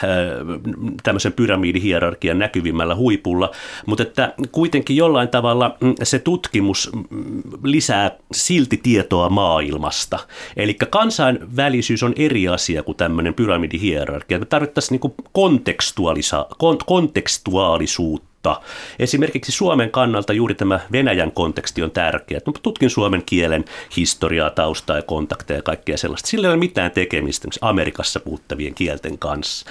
tämmöisen 1.03 1.33
pyramidihierarkian 1.33 2.39
näkyvimmällä 2.39 2.95
huipulla, 2.95 3.51
mutta 3.85 4.03
että 4.03 4.33
kuitenkin 4.51 4.95
jollain 4.95 5.29
tavalla 5.29 5.77
mm, 5.81 5.95
se 6.03 6.19
tutkimus 6.19 6.91
mm, 7.09 7.41
lisää 7.63 8.11
silti 8.31 8.77
tietoa 8.77 9.29
maailmasta. 9.29 10.19
Eli 10.57 10.73
kansainvälisyys 10.73 12.03
on 12.03 12.13
eri 12.15 12.47
asia 12.47 12.83
kuin 12.83 12.97
tämmöinen 12.97 13.33
pyramidihierarkia. 13.33 14.39
Me 14.39 14.45
tarvittaisiin 14.45 14.99
niin 15.03 15.13
kontekstuaalisa, 15.31 16.45
kontekstuaalisuutta 16.85 18.32
mutta 18.43 18.61
esimerkiksi 18.99 19.51
Suomen 19.51 19.91
kannalta 19.91 20.33
juuri 20.33 20.55
tämä 20.55 20.79
Venäjän 20.91 21.31
konteksti 21.31 21.83
on 21.83 21.91
tärkeä. 21.91 22.39
No, 22.45 22.53
tutkin 22.63 22.89
suomen 22.89 23.23
kielen 23.25 23.65
historiaa, 23.97 24.49
taustaa 24.49 24.95
ja 24.95 25.01
kontakteja 25.01 25.57
ja 25.57 25.61
kaikkea 25.61 25.97
sellaista. 25.97 26.27
Sillä 26.29 26.47
ei 26.47 26.51
ole 26.51 26.59
mitään 26.59 26.91
tekemistä 26.91 27.47
Amerikassa 27.61 28.19
puhuttavien 28.19 28.75
kielten 28.75 29.17
kanssa. 29.17 29.69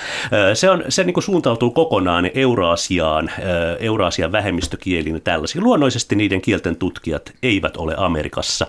Se, 0.54 0.70
on, 0.70 0.84
se 0.88 1.04
niin 1.04 1.14
kuin 1.14 1.24
suuntautuu 1.24 1.70
kokonaan 1.70 2.30
Euraasiaan, 2.34 3.30
Euraasian 3.78 4.32
vähemmistökieliin 4.32 5.14
ja 5.14 5.20
tällaisiin. 5.20 5.64
Luonnollisesti 5.64 6.16
niiden 6.16 6.42
kielten 6.42 6.76
tutkijat 6.76 7.32
eivät 7.42 7.76
ole 7.76 7.94
Amerikassa 7.96 8.66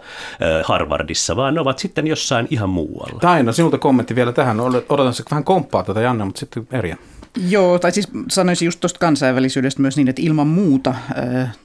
Harvardissa, 0.63 1.35
vaan 1.35 1.53
ne 1.53 1.59
ovat 1.59 1.79
sitten 1.79 2.07
jossain 2.07 2.47
ihan 2.49 2.69
muualla. 2.69 3.19
Taina, 3.19 3.51
sinulta 3.51 3.77
kommentti 3.77 4.15
vielä 4.15 4.31
tähän. 4.31 4.59
Odotan 4.59 5.13
se 5.13 5.23
vähän 5.31 5.43
komppaa 5.43 5.83
tätä 5.83 6.01
Janne, 6.01 6.25
mutta 6.25 6.39
sitten 6.39 6.67
Erja. 6.71 6.97
Joo, 7.37 7.79
tai 7.79 7.91
siis 7.91 8.07
sanoisin 8.29 8.65
just 8.65 8.79
tuosta 8.79 8.99
kansainvälisyydestä 8.99 9.81
myös 9.81 9.97
niin, 9.97 10.07
että 10.07 10.21
ilman 10.21 10.47
muuta 10.47 10.95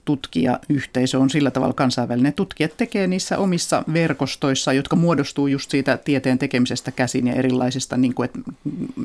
tutkijayhteisö 0.05 1.19
on 1.19 1.29
sillä 1.29 1.51
tavalla 1.51 1.73
kansainvälinen. 1.73 2.33
Tutkijat 2.33 2.77
tekee 2.77 3.07
niissä 3.07 3.37
omissa 3.37 3.83
verkostoissa, 3.93 4.73
jotka 4.73 4.95
muodostuu 4.95 5.47
just 5.47 5.71
siitä 5.71 5.97
tieteen 5.97 6.39
tekemisestä 6.39 6.91
käsin 6.91 7.27
ja 7.27 7.33
erilaisista, 7.33 7.97
niin 7.97 8.13
kuin, 8.13 8.25
että 8.25 8.39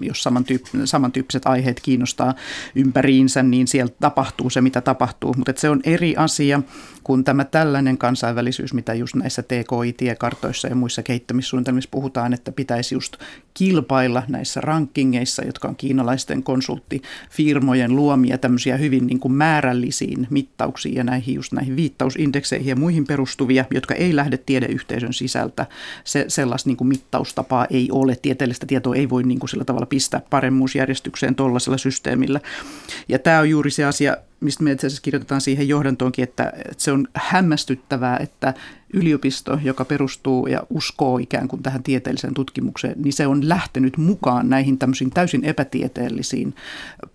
jos 0.01 0.25
samantyypp- 0.25 0.81
samantyyppiset 0.85 1.47
aiheet 1.47 1.81
kiinnostaa 1.81 2.35
ympäriinsä, 2.75 3.43
niin 3.43 3.69
siellä 3.69 3.93
tapahtuu 4.01 4.51
se, 4.51 4.61
mitä 4.61 4.81
tapahtuu. 4.81 5.35
Mutta 5.37 5.53
se 5.57 5.71
on 5.71 5.81
eri 5.85 6.17
asia 6.17 6.63
kuin 7.05 7.25
tämä 7.25 7.45
tällainen 7.45 7.99
kansainvälisyys, 7.99 8.75
mitä 8.75 8.95
just 8.95 9.15
näissä 9.15 9.43
TKI-tiekartoissa 9.43 10.69
ja 10.69 10.75
muissa 10.75 11.03
kehittämissuunnitelmissa 11.03 11.91
puhutaan, 11.91 12.35
että 12.35 12.53
pitäisi 12.53 12.95
just 12.95 13.17
kilpailla 13.55 14.23
näissä 14.29 14.61
rankingeissa, 14.61 15.45
jotka 15.45 15.69
on 15.69 15.77
kiinalaisten 15.77 16.43
konsulttifirmojen 16.55 17.97
luomia 17.97 18.39
tämmöisiä 18.39 18.77
hyvin 18.77 19.07
niin 19.07 19.21
kuin 19.21 19.33
määrällisiin 19.33 20.27
mittauksiin 20.31 20.95
ja 20.95 21.05
näihin 21.05 21.35
just 21.35 21.53
näihin 21.53 21.77
viittausindekseihin 21.77 22.69
ja 22.69 22.77
muihin 22.77 23.07
perustuvia, 23.07 23.65
jotka 23.71 23.95
ei 23.95 24.17
lähde 24.17 24.37
tiedeyhteisön 24.37 25.13
sisältä. 25.13 25.67
Se, 26.05 26.25
sellaista 26.29 26.69
niin 26.69 26.77
kuin 26.77 26.89
mittaustapaa 26.89 27.67
ei 27.71 27.89
ole. 27.93 28.17
Tieteellistä 28.23 28.67
tietoa 28.67 28.95
ei 28.95 29.11
voi 29.11 29.23
niin 29.23 29.39
kuin 29.39 29.51
sillä 29.51 29.65
tavalla 29.65 29.87
pistää 29.87 30.21
paremmuusjärjestykseen 30.31 31.35
tuollaisella 31.35 31.79
systeemillä. 31.79 32.41
Ja 33.09 33.19
tämä 33.19 33.41
on 33.41 33.51
juuri 33.51 33.71
se 33.71 33.85
asia, 33.85 34.17
mistä 34.45 34.65
me 34.65 34.73
itse 34.73 34.87
asiassa 34.87 35.03
kirjoitetaan 35.03 35.41
siihen 35.41 35.69
johdantoonkin, 35.69 36.23
että, 36.23 36.53
että 36.57 36.85
se 36.85 36.93
on 36.93 37.09
hämmästyttävää, 37.15 38.17
että 38.17 38.55
yliopisto, 38.95 39.59
joka 39.63 39.85
perustuu 39.85 40.47
ja 40.47 40.63
uskoo 40.71 41.19
ikään 41.19 41.49
kuin 41.49 41.63
tähän 41.63 41.83
tieteelliseen 41.83 42.35
tutkimukseen, 42.35 43.03
niin 43.03 43.13
se 43.13 43.27
on 43.27 43.49
lähtenyt 43.49 43.97
mukaan 43.97 44.49
näihin 44.49 44.79
tämmöisiin 44.79 45.11
täysin 45.11 45.45
epätieteellisiin 45.45 46.55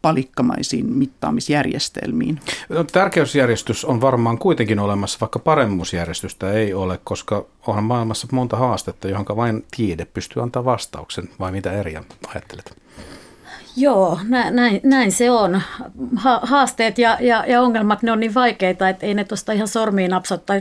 palikkamaisiin 0.01 0.85
mittaamisjärjestelmiin. 0.85 2.39
No, 2.69 2.83
tärkeysjärjestys 2.83 3.85
on 3.85 4.01
varmaan 4.01 4.37
kuitenkin 4.37 4.79
olemassa, 4.79 5.17
vaikka 5.21 5.39
paremmuusjärjestystä 5.39 6.51
ei 6.51 6.73
ole, 6.73 6.99
koska 7.03 7.45
onhan 7.67 7.83
maailmassa 7.83 8.27
monta 8.31 8.57
haastetta, 8.57 9.07
johon 9.07 9.25
vain 9.35 9.65
tiede 9.77 10.05
pystyy 10.05 10.43
antaa 10.43 10.65
vastauksen, 10.65 11.29
vai 11.39 11.51
mitä 11.51 11.71
eri 11.71 11.97
ajattelet? 12.27 12.88
Joo, 13.79 14.19
näin, 14.23 14.81
näin 14.83 15.11
se 15.11 15.31
on. 15.31 15.61
haasteet 16.41 16.97
ja, 16.97 17.17
ja, 17.21 17.45
ja 17.47 17.61
ongelmat, 17.61 18.03
ne 18.03 18.11
on 18.11 18.19
niin 18.19 18.33
vaikeita, 18.33 18.89
että 18.89 19.05
ei 19.05 19.13
ne 19.13 19.23
tuosta 19.23 19.51
ihan 19.51 19.67
sormiin 19.67 20.11
napsata. 20.11 20.53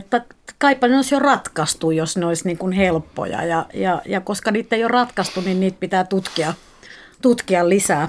Kaipa 0.57 0.87
ne 0.87 0.95
olisi 0.95 1.15
jo 1.15 1.19
ratkaistu, 1.19 1.91
jos 1.91 2.17
ne 2.17 2.25
olisi 2.25 2.45
niin 2.45 2.57
kuin 2.57 2.71
helppoja. 2.71 3.43
Ja, 3.43 3.65
ja, 3.73 4.01
ja 4.05 4.21
koska 4.21 4.51
niitä 4.51 4.75
ei 4.75 4.83
ole 4.83 4.91
ratkaistu, 4.91 5.41
niin 5.41 5.59
niitä 5.59 5.77
pitää 5.79 6.03
tutkia, 6.03 6.53
tutkia 7.21 7.69
lisää. 7.69 8.07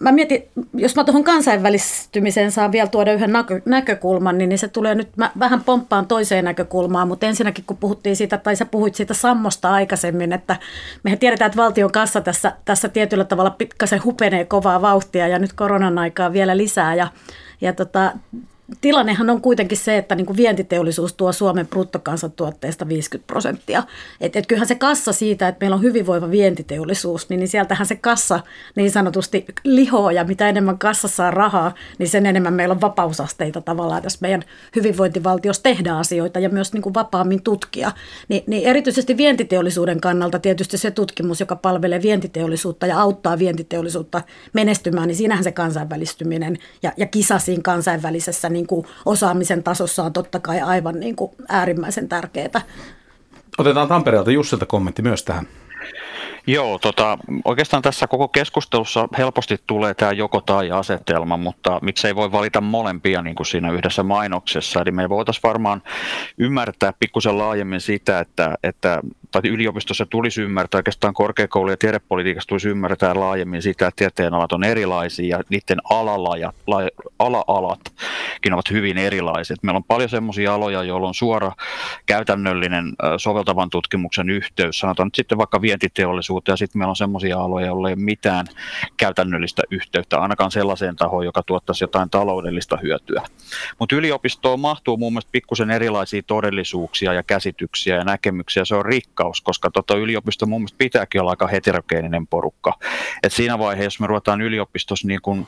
Mä 0.00 0.12
mietin, 0.12 0.48
jos 0.74 0.96
mä 0.96 1.04
tuohon 1.04 1.24
kansainvälistymiseen 1.24 2.52
saan 2.52 2.72
vielä 2.72 2.88
tuoda 2.88 3.12
yhden 3.12 3.32
näkö, 3.32 3.60
näkökulman, 3.64 4.38
niin, 4.38 4.48
niin 4.48 4.58
se 4.58 4.68
tulee 4.68 4.94
nyt, 4.94 5.16
mä 5.16 5.30
vähän 5.38 5.64
pomppaan 5.64 6.06
toiseen 6.06 6.44
näkökulmaan, 6.44 7.08
mutta 7.08 7.26
ensinnäkin 7.26 7.64
kun 7.66 7.76
puhuttiin 7.76 8.16
siitä, 8.16 8.38
tai 8.38 8.56
sä 8.56 8.64
puhuit 8.64 8.94
siitä 8.94 9.14
sammosta 9.14 9.72
aikaisemmin, 9.72 10.32
että 10.32 10.56
mehän 11.02 11.18
tiedetään, 11.18 11.46
että 11.46 11.62
valtion 11.62 11.92
kassa 11.92 12.20
tässä, 12.20 12.52
tässä 12.64 12.88
tietyllä 12.88 13.24
tavalla 13.24 13.50
pikkasen 13.50 14.04
hupenee 14.04 14.44
kovaa 14.44 14.82
vauhtia 14.82 15.28
ja 15.28 15.38
nyt 15.38 15.52
koronan 15.52 15.98
aikaa 15.98 16.32
vielä 16.32 16.56
lisää 16.56 16.94
ja, 16.94 17.08
ja 17.60 17.72
tota, 17.72 18.12
tilannehan 18.80 19.30
on 19.30 19.40
kuitenkin 19.40 19.78
se, 19.78 19.96
että 19.96 20.14
niin 20.14 20.26
kuin 20.26 20.36
vientiteollisuus 20.36 21.14
tuo 21.14 21.32
Suomen 21.32 21.66
bruttokansantuotteesta 21.66 22.88
50 22.88 23.26
prosenttia. 23.26 23.82
Et, 24.20 24.36
et 24.36 24.46
kyllähän 24.46 24.68
se 24.68 24.74
kassa 24.74 25.12
siitä, 25.12 25.48
että 25.48 25.64
meillä 25.64 25.74
on 25.74 25.82
hyvinvoiva 25.82 26.30
vientiteollisuus, 26.30 27.28
niin, 27.28 27.38
niin 27.38 27.48
sieltähän 27.48 27.86
se 27.86 27.96
kassa 27.96 28.40
niin 28.76 28.90
sanotusti 28.90 29.46
lihoo 29.64 30.10
ja 30.10 30.24
mitä 30.24 30.48
enemmän 30.48 30.78
kassassa 30.78 31.26
on 31.26 31.32
rahaa, 31.32 31.74
niin 31.98 32.08
sen 32.08 32.26
enemmän 32.26 32.54
meillä 32.54 32.72
on 32.72 32.80
vapausasteita 32.80 33.60
tavallaan 33.60 34.02
tässä 34.02 34.18
meidän 34.22 34.42
hyvinvointivaltiossa 34.76 35.62
tehdä 35.62 35.96
asioita 35.96 36.40
ja 36.40 36.48
myös 36.48 36.72
niin 36.72 36.82
kuin 36.82 36.94
vapaammin 36.94 37.42
tutkia. 37.42 37.92
Ni, 38.28 38.44
niin 38.46 38.68
erityisesti 38.68 39.16
vientiteollisuuden 39.16 40.00
kannalta 40.00 40.38
tietysti 40.38 40.78
se 40.78 40.90
tutkimus, 40.90 41.40
joka 41.40 41.56
palvelee 41.56 42.02
vientiteollisuutta 42.02 42.86
ja 42.86 43.00
auttaa 43.00 43.38
vientiteollisuutta 43.38 44.22
menestymään, 44.52 45.08
niin 45.08 45.16
siinähän 45.16 45.44
se 45.44 45.52
kansainvälistyminen 45.52 46.58
ja, 46.82 46.92
ja 46.96 47.06
kisa 47.06 47.38
siinä 47.38 47.62
kansainvälisessä 47.62 48.48
niin 48.54 48.66
kuin 48.66 48.86
osaamisen 49.06 49.62
tasossa 49.62 50.02
on 50.02 50.12
totta 50.12 50.40
kai 50.40 50.60
aivan 50.60 51.00
niin 51.00 51.16
kuin 51.16 51.32
äärimmäisen 51.48 52.08
tärkeää. 52.08 52.60
Otetaan 53.58 53.88
Tampereelta 53.88 54.30
Jussilta 54.30 54.66
kommentti 54.66 55.02
myös 55.02 55.22
tähän. 55.22 55.46
Joo, 56.46 56.78
tota, 56.78 57.18
oikeastaan 57.44 57.82
tässä 57.82 58.06
koko 58.06 58.28
keskustelussa 58.28 59.08
helposti 59.18 59.56
tulee 59.66 59.94
tämä 59.94 60.12
joko 60.12 60.40
tai 60.40 60.70
asetelma, 60.70 61.36
mutta 61.36 61.78
miksei 61.82 62.14
voi 62.14 62.32
valita 62.32 62.60
molempia 62.60 63.22
niin 63.22 63.36
kuin 63.36 63.46
siinä 63.46 63.72
yhdessä 63.72 64.02
mainoksessa. 64.02 64.80
Eli 64.80 64.90
me 64.90 65.08
voitaisiin 65.08 65.42
varmaan 65.42 65.82
ymmärtää 66.38 66.92
pikkusen 67.00 67.38
laajemmin 67.38 67.80
sitä, 67.80 68.20
että, 68.20 68.54
että 68.62 69.00
tai 69.30 69.50
yliopistossa 69.50 70.06
tulisi 70.06 70.42
ymmärtää, 70.42 70.78
oikeastaan 70.78 71.14
korkeakoulu- 71.14 71.70
ja 71.70 71.76
tiedepolitiikassa 71.76 72.48
tulisi 72.48 72.68
ymmärtää 72.68 73.20
laajemmin 73.20 73.62
sitä, 73.62 73.86
että 73.86 73.98
tieteenalat 73.98 74.52
on 74.52 74.64
erilaisia 74.64 75.36
ja 75.36 75.42
niiden 75.48 75.78
alalajat, 75.90 76.54
la, 76.66 76.78
ala-alatkin 77.18 78.52
ovat 78.52 78.70
hyvin 78.70 78.98
erilaiset. 78.98 79.62
Meillä 79.62 79.76
on 79.76 79.84
paljon 79.84 80.08
sellaisia 80.08 80.54
aloja, 80.54 80.82
joilla 80.82 81.08
on 81.08 81.14
suora 81.14 81.52
käytännöllinen 82.06 82.92
soveltavan 83.16 83.70
tutkimuksen 83.70 84.30
yhteys, 84.30 84.78
sanotaan 84.78 85.06
nyt 85.06 85.14
sitten 85.14 85.38
vaikka 85.38 85.60
vientiteollisuutta 86.34 86.50
ja 86.50 86.56
sitten 86.56 86.78
meillä 86.78 86.90
on 86.90 86.96
sellaisia 86.96 87.38
aloja, 87.38 87.66
joilla 87.66 87.88
ei 87.88 87.94
ole 87.94 88.02
mitään 88.02 88.46
käytännöllistä 88.96 89.62
yhteyttä, 89.70 90.18
ainakaan 90.18 90.50
sellaiseen 90.50 90.96
tahoon, 90.96 91.24
joka 91.24 91.42
tuottaisi 91.42 91.84
jotain 91.84 92.10
taloudellista 92.10 92.78
hyötyä. 92.82 93.22
Mutta 93.78 93.96
yliopistoon 93.96 94.60
mahtuu 94.60 94.96
muun 94.96 95.12
muassa 95.12 95.28
pikkusen 95.32 95.70
erilaisia 95.70 96.22
todellisuuksia 96.26 97.12
ja 97.12 97.22
käsityksiä 97.22 97.96
ja 97.96 98.04
näkemyksiä, 98.04 98.64
se 98.64 98.74
on 98.74 98.84
rikka 98.84 99.14
rikkaus, 99.14 99.40
koska 99.40 99.70
tota 99.70 99.96
yliopisto 99.96 100.46
mun 100.46 100.60
mielestä 100.60 100.78
pitääkin 100.78 101.20
olla 101.20 101.30
aika 101.30 101.46
heterogeeninen 101.46 102.26
porukka. 102.26 102.78
Et 103.22 103.32
siinä 103.32 103.58
vaiheessa, 103.58 103.86
jos 103.86 104.00
me 104.00 104.06
ruvetaan 104.06 104.40
yliopistossa 104.40 105.08
niin 105.08 105.20
kun, 105.22 105.46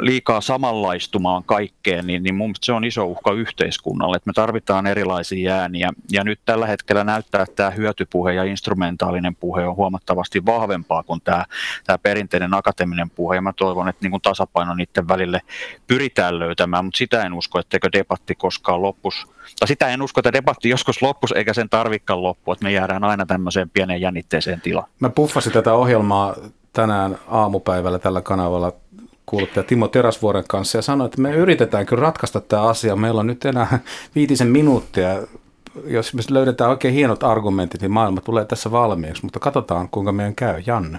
liikaa 0.00 0.40
samanlaistumaan 0.40 1.44
kaikkeen, 1.44 2.06
niin, 2.06 2.22
niin 2.22 2.34
mun 2.34 2.54
se 2.60 2.72
on 2.72 2.84
iso 2.84 3.04
uhka 3.04 3.32
yhteiskunnalle, 3.32 4.16
että 4.16 4.28
me 4.28 4.32
tarvitaan 4.32 4.86
erilaisia 4.86 5.54
ääniä. 5.54 5.92
Ja 6.12 6.24
nyt 6.24 6.40
tällä 6.44 6.66
hetkellä 6.66 7.04
näyttää, 7.04 7.42
että 7.42 7.56
tämä 7.56 7.70
hyötypuhe 7.70 8.32
ja 8.32 8.44
instrumentaalinen 8.44 9.36
puhe 9.36 9.66
on 9.66 9.76
huomattavasti 9.76 10.46
vahvempaa 10.46 11.02
kuin 11.02 11.20
tämä, 11.24 11.44
tämä 11.86 11.98
perinteinen 11.98 12.54
akateeminen 12.54 13.10
puhe. 13.10 13.36
Ja 13.36 13.42
mä 13.42 13.52
toivon, 13.52 13.88
että 13.88 14.04
niin 14.04 14.10
kun 14.10 14.20
tasapaino 14.20 14.74
niiden 14.74 15.08
välille 15.08 15.40
pyritään 15.86 16.38
löytämään, 16.38 16.84
mutta 16.84 16.98
sitä 16.98 17.22
en 17.22 17.32
usko, 17.32 17.58
etteikö 17.58 17.88
debatti 17.92 18.34
koskaan 18.34 18.82
loppus 18.82 19.26
tai 19.58 19.68
sitä 19.68 19.88
en 19.88 20.02
usko, 20.02 20.20
että 20.20 20.32
debatti 20.32 20.68
joskus 20.68 21.02
loppus, 21.02 21.32
eikä 21.32 21.52
sen 21.52 21.68
tarvikaan 21.68 22.22
loppu, 22.22 22.52
että 22.52 22.64
me 22.64 22.72
jäädään 22.72 23.04
aina 23.04 23.26
tämmöiseen 23.26 23.70
pieneen 23.70 24.00
jännitteeseen 24.00 24.60
tilaan. 24.60 24.88
Mä 25.00 25.10
puffasin 25.10 25.52
tätä 25.52 25.72
ohjelmaa 25.72 26.34
tänään 26.72 27.18
aamupäivällä 27.28 27.98
tällä 27.98 28.20
kanavalla 28.20 28.72
kuuluttaja 29.26 29.64
Timo 29.64 29.88
Teräsvuoren 29.88 30.44
kanssa 30.48 30.78
ja 30.78 30.82
sanoi, 30.82 31.06
että 31.06 31.20
me 31.20 31.34
yritetään 31.34 31.86
kyllä 31.86 32.00
ratkaista 32.00 32.40
tämä 32.40 32.62
asia. 32.62 32.96
Meillä 32.96 33.20
on 33.20 33.26
nyt 33.26 33.44
enää 33.44 33.78
viitisen 34.14 34.48
minuuttia. 34.48 35.22
Jos 35.86 36.14
me 36.14 36.22
löydetään 36.30 36.70
oikein 36.70 36.94
hienot 36.94 37.22
argumentit, 37.22 37.80
niin 37.80 37.90
maailma 37.90 38.20
tulee 38.20 38.44
tässä 38.44 38.70
valmiiksi, 38.70 39.22
mutta 39.22 39.40
katsotaan 39.40 39.88
kuinka 39.88 40.12
meidän 40.12 40.34
käy. 40.34 40.62
Janne. 40.66 40.98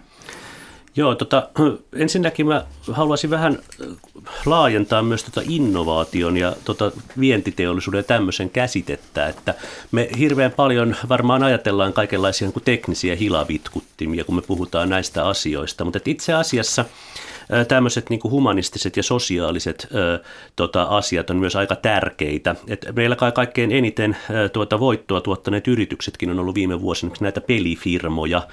Joo, 0.96 1.16
tota, 1.16 1.50
ensinnäkin 1.96 2.48
mä 2.48 2.66
haluaisin 2.92 3.30
vähän 3.30 3.60
laajentaa 4.46 5.02
myös 5.02 5.24
tota 5.24 5.42
innovaation 5.50 6.38
ja 6.38 6.54
tota 6.66 6.92
vientiteollisuuden 7.20 8.00
ja 8.00 8.04
tämmöisen 8.04 8.50
käsitettä, 8.50 9.28
että 9.28 9.54
me 9.92 10.10
hirveän 10.20 10.52
paljon 10.52 10.96
varmaan 11.10 11.44
ajatellaan 11.44 11.94
kaikenlaisia 11.94 12.48
niin 12.48 12.64
teknisiä 12.66 13.16
hilavitkuttimia, 13.16 14.24
kun 14.24 14.36
me 14.36 14.42
puhutaan 14.42 14.90
näistä 14.90 15.28
asioista, 15.28 15.86
mutta 15.86 16.00
itse 16.06 16.34
asiassa– 16.34 16.86
tämmöiset 17.68 18.10
niin 18.10 18.20
humanistiset 18.24 18.98
ja 18.98 19.04
sosiaaliset 19.04 19.88
tota, 20.56 20.84
asiat 20.84 21.30
on 21.30 21.38
myös 21.38 21.56
aika 21.56 21.76
tärkeitä. 21.76 22.56
Et 22.68 22.86
meillä 22.96 23.16
kai 23.16 23.32
kaikkein 23.32 23.72
eniten 23.72 24.18
tuota 24.54 24.80
voittoa 24.80 25.22
tuottaneet 25.22 25.68
yrityksetkin 25.68 26.30
on 26.30 26.40
ollut 26.40 26.56
viime 26.56 26.82
vuosina 26.82 27.14
näitä 27.20 27.42
pelifirmoja. 27.42 28.48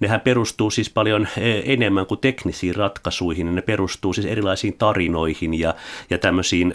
Nehän 0.00 0.20
perustuu 0.20 0.70
siis 0.70 0.90
paljon 0.90 1.28
enemmän 1.64 2.06
kuin 2.06 2.20
teknisiin 2.20 2.74
ratkaisuihin, 2.74 3.54
ne 3.54 3.62
perustuu 3.62 4.12
siis 4.12 4.26
erilaisiin 4.26 4.74
tarinoihin 4.78 5.54
ja, 5.54 5.74
ja 6.10 6.18
tämmöisiin 6.18 6.74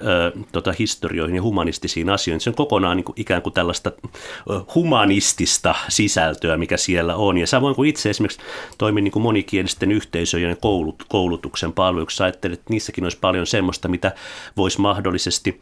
tota, 0.51 0.73
historioihin 0.79 1.35
ja 1.35 1.41
humanistisiin 1.41 2.09
asioihin. 2.09 2.41
Se 2.41 2.49
on 2.49 2.55
kokonaan 2.55 2.97
niin 2.97 3.05
kuin, 3.05 3.21
ikään 3.21 3.41
kuin 3.41 3.53
tällaista 3.53 3.91
humanistista 4.75 5.75
sisältöä, 5.89 6.57
mikä 6.57 6.77
siellä 6.77 7.15
on. 7.15 7.37
Ja 7.37 7.47
samoin 7.47 7.75
kuin 7.75 7.89
itse 7.89 8.09
esimerkiksi 8.09 8.41
toimin 8.77 9.03
niin 9.03 9.11
kuin 9.11 9.23
monikielisten 9.23 9.91
yhteisöjen 9.91 10.57
koulut, 10.61 11.03
koulutuksen 11.09 11.64
julkisen 11.65 11.73
palveluksi. 11.73 12.23
Ajattelin, 12.23 12.53
että 12.53 12.73
niissäkin 12.73 13.03
olisi 13.03 13.17
paljon 13.21 13.47
semmoista, 13.47 13.87
mitä 13.87 14.11
voisi 14.57 14.81
mahdollisesti 14.81 15.61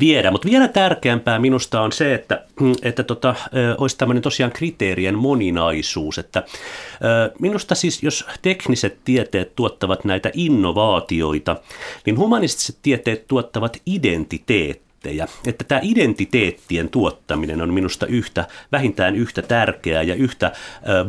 viedä. 0.00 0.30
Mutta 0.30 0.48
vielä 0.48 0.68
tärkeämpää 0.68 1.38
minusta 1.38 1.80
on 1.80 1.92
se, 1.92 2.14
että, 2.14 2.44
että 2.82 3.02
tota, 3.02 3.34
olisi 3.78 3.98
tämmöinen 3.98 4.22
tosiaan 4.22 4.52
kriteerien 4.52 5.18
moninaisuus. 5.18 6.18
Että, 6.18 6.42
minusta 7.38 7.74
siis, 7.74 8.02
jos 8.02 8.26
tekniset 8.42 8.98
tieteet 9.04 9.56
tuottavat 9.56 10.04
näitä 10.04 10.30
innovaatioita, 10.34 11.56
niin 12.06 12.18
humanistiset 12.18 12.78
tieteet 12.82 13.26
tuottavat 13.26 13.76
identiteettiä 13.86 14.83
identiteettejä. 15.10 15.28
Että 15.46 15.64
tämä 15.64 15.80
identiteettien 15.84 16.88
tuottaminen 16.88 17.62
on 17.62 17.74
minusta 17.74 18.06
yhtä, 18.06 18.46
vähintään 18.72 19.16
yhtä 19.16 19.42
tärkeää 19.42 20.02
ja 20.02 20.14
yhtä 20.14 20.52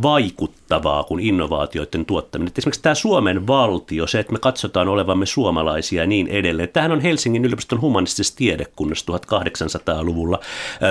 vaikuttavaa 0.02 1.04
kuin 1.04 1.24
innovaatioiden 1.24 2.06
tuottaminen. 2.06 2.48
Että 2.48 2.60
esimerkiksi 2.60 2.82
tämä 2.82 2.96
Suomen 2.96 3.48
valtio, 3.48 4.08
se, 4.08 4.20
että 4.20 4.34
me 4.34 4.40
katsotaan 4.40 4.88
olevamme 4.88 5.26
suomalaisia 5.26 6.04
ja 6.04 6.08
niin 6.08 6.28
edelleen. 6.28 6.70
Tämähän 6.70 6.92
on 6.92 7.02
Helsingin 7.02 7.46
yliopiston 7.46 7.82
humanistisessa 7.82 8.38
tiedekunnassa 8.38 9.06
1800-luvulla 9.12 10.40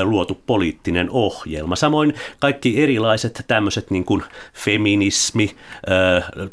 luotu 0.03 0.41
poliittinen 0.47 1.11
ohjelma. 1.11 1.77
Samoin 1.77 2.15
kaikki 2.39 2.83
erilaiset 2.83 3.45
tämmöiset 3.47 3.91
niin 3.91 4.05
kuin 4.05 4.23
feminismi, 4.55 5.57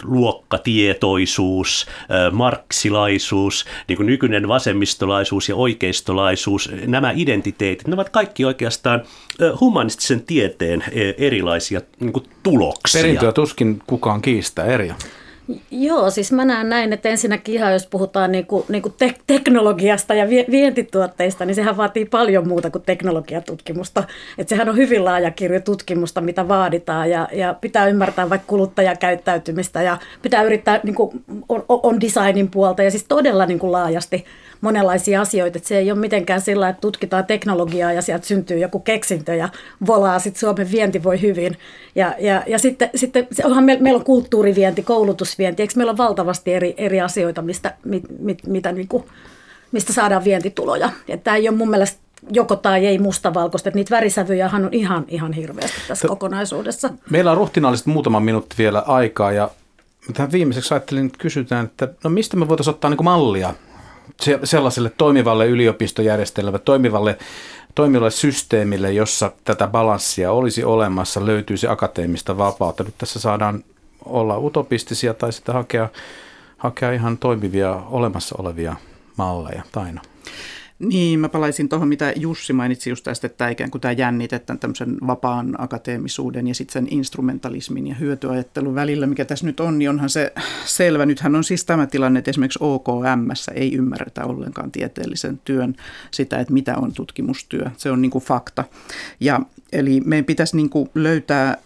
luokkatietoisuus, 0.04 1.88
marksilaisuus, 2.32 3.66
niin 3.88 3.97
kuin 3.97 4.08
nykyinen 4.08 4.47
vasemmistolaisuus 4.47 5.49
ja 5.49 5.56
oikeistolaisuus, 5.56 6.41
tulevaisuus, 6.46 6.70
nämä 6.88 7.14
identiteetit, 7.16 7.88
ne 7.88 7.94
ovat 7.94 8.10
kaikki 8.10 8.46
oikeastaan 8.46 9.04
humanistisen 9.60 10.22
tieteen 10.22 10.84
erilaisia 11.18 11.82
niin 12.00 12.14
tuloksia. 12.44 13.02
Perintöä 13.02 13.32
tuskin 13.32 13.82
kukaan 13.88 14.22
kiistää, 14.22 14.66
eri. 14.66 14.92
Joo, 15.72 16.10
siis 16.10 16.32
mä 16.32 16.46
näen 16.46 16.70
näin, 16.70 16.94
että 16.94 17.10
ensinnäkin 17.10 17.56
ihan 17.56 17.74
jos 17.74 17.88
puhutaan 17.88 18.32
niinku, 18.32 18.66
niinku 18.70 18.89
te- 18.89 19.16
teknologiasta 19.28 20.14
ja 20.14 20.28
vientituotteista, 20.52 21.46
niin 21.46 21.56
sehän 21.56 21.78
vaatii 21.78 22.06
paljon 22.06 22.48
muuta 22.48 22.70
kuin 22.70 22.82
teknologiatutkimusta. 22.82 24.04
Että 24.38 24.50
sehän 24.50 24.70
on 24.70 24.78
hyvin 24.78 25.06
laaja 25.06 25.32
kirjo 25.32 25.60
tutkimusta, 25.60 26.22
mitä 26.22 26.48
vaaditaan 26.48 27.10
ja, 27.10 27.28
ja 27.32 27.56
pitää 27.62 27.88
ymmärtää 27.88 28.30
vaikka 28.30 28.48
kuluttajakäyttäytymistä 28.48 29.82
ja 29.82 29.98
pitää 30.22 30.44
yrittää, 30.44 30.80
niinku, 30.84 31.14
on, 31.50 31.66
on 31.68 32.02
designin 32.02 32.50
puolta 32.50 32.84
ja 32.84 32.92
siis 32.92 33.06
todella 33.08 33.46
niinku 33.46 33.72
laajasti 33.72 34.26
monenlaisia 34.62 35.22
asioita. 35.22 35.58
Että 35.58 35.68
se 35.68 35.78
ei 35.78 35.92
ole 35.92 36.00
mitenkään 36.00 36.42
sillä, 36.42 36.70
että 36.70 36.82
tutkitaan 36.82 37.26
teknologiaa 37.26 37.94
ja 37.94 38.02
sieltä 38.02 38.28
syntyy 38.28 38.58
joku 38.58 38.80
keksintö 38.80 39.36
ja 39.36 39.50
volaa, 39.88 40.20
sitten 40.20 40.39
Suomen 40.39 40.72
vienti 40.72 41.04
voi 41.04 41.22
hyvin. 41.22 41.58
Ja, 41.96 42.16
ja, 42.20 42.44
ja 42.48 42.60
sitten, 42.60 42.89
sitten 42.96 43.28
onhan 43.44 43.64
meillä, 43.64 43.84
meillä 43.84 43.98
on 43.98 44.06
kulttuurivienti, 44.06 44.84
koulutusvienti, 45.42 45.64
eikö 45.64 45.74
meillä 45.76 45.92
ole 45.92 45.98
valtavasti 45.98 46.54
eri, 46.54 46.74
eri 46.78 47.02
asioita, 47.02 47.42
mistä, 47.42 47.76
mit, 47.86 48.04
mit, 48.20 48.48
mitä 48.48 48.72
niin 48.72 48.88
kuin, 48.88 49.04
mistä 49.72 49.94
saadaan 49.94 50.24
vientituloja. 50.24 50.89
Tämä 51.24 51.38
ei 51.38 51.50
ole 51.50 51.58
mun 51.58 51.70
mielestä 51.70 52.00
joko 52.32 52.56
tai 52.56 52.86
ei 52.86 53.00
mustavalkoista, 53.00 53.70
että 53.70 53.78
niitä 53.78 53.96
värisävyjä 53.96 54.50
on 54.54 54.70
ihan, 54.72 55.06
ihan 55.08 55.34
hirveästi 55.34 55.82
tässä 55.88 56.08
T- 56.08 56.10
kokonaisuudessa. 56.10 56.89
Meillä 57.10 57.32
on 57.32 57.38
ruhtinaallisesti 57.38 57.89
muutama 57.89 58.20
minuutti 58.20 58.56
vielä 58.58 58.84
aikaa 58.88 59.32
ja 59.32 59.50
tähän 60.14 60.32
viimeiseksi 60.32 60.74
ajattelin, 60.74 61.06
että 61.06 61.18
kysytään, 61.18 61.66
että 61.66 61.88
no 62.04 62.10
mistä 62.10 62.38
me 62.38 62.48
voitaisiin 62.48 62.74
ottaa 62.74 62.89
niin 62.89 63.04
mallia 63.04 63.54
sellaiselle 64.44 64.92
toimivalle 64.98 65.48
yliopistojärjestelmälle, 65.48 66.60
toimivalle, 66.60 67.18
toimivalle 67.76 68.12
systeemille, 68.12 68.92
jossa 68.92 69.32
tätä 69.44 69.68
balanssia 69.68 70.32
olisi 70.32 70.64
olemassa, 70.64 71.26
löytyisi 71.26 71.68
akateemista 71.68 72.38
vapautta. 72.38 72.84
Nyt 72.84 72.98
tässä 72.98 73.20
saadaan 73.20 73.64
olla 74.06 74.38
utopistisia 74.38 75.14
tai 75.14 75.34
sitten 75.34 75.56
hakea, 75.56 75.89
hakea 76.58 76.91
ihan 76.91 77.18
toimivia 77.18 77.76
olemassa 77.76 78.36
olevia 78.39 78.76
malleja. 79.18 79.64
Taina. 79.72 80.02
Niin, 80.82 81.19
mä 81.19 81.29
palaisin 81.29 81.69
tuohon, 81.69 81.88
mitä 81.88 82.13
Jussi 82.15 82.53
mainitsi 82.53 82.89
just 82.89 83.03
tästä, 83.03 83.27
että 83.27 83.49
ikään 83.49 83.71
kuin 83.71 83.82
tämä 83.82 83.91
jännite 83.91 84.39
tämän 84.39 84.59
tämmöisen 84.59 84.97
vapaan 85.07 85.55
akateemisuuden 85.57 86.47
ja 86.47 86.55
sitten 86.55 86.73
sen 86.73 86.88
instrumentalismin 86.91 87.88
ja 87.88 87.95
hyötyajattelun 87.95 88.75
välillä, 88.75 89.07
mikä 89.07 89.25
tässä 89.25 89.45
nyt 89.45 89.59
on, 89.59 89.79
niin 89.79 89.89
onhan 89.89 90.09
se 90.09 90.34
selvä. 90.65 91.05
Nythän 91.05 91.36
on 91.36 91.43
siis 91.43 91.65
tämä 91.65 91.88
tilanne, 91.88 92.17
että 92.17 92.32
esimerkiksi 92.32 92.59
OKM 92.61 93.29
ei 93.53 93.73
ymmärretä 93.73 94.25
ollenkaan 94.25 94.71
tieteellisen 94.71 95.39
työn 95.45 95.75
sitä, 96.11 96.39
että 96.39 96.53
mitä 96.53 96.77
on 96.77 96.93
tutkimustyö. 96.93 97.65
Se 97.77 97.91
on 97.91 98.01
niin 98.01 98.11
kuin 98.11 98.23
fakta. 98.23 98.63
Ja 99.19 99.41
Eli 99.71 100.01
meidän 100.05 100.25
pitäisi 100.25 100.55
niin 100.55 100.69
kuin 100.69 100.89
löytää 100.95 101.57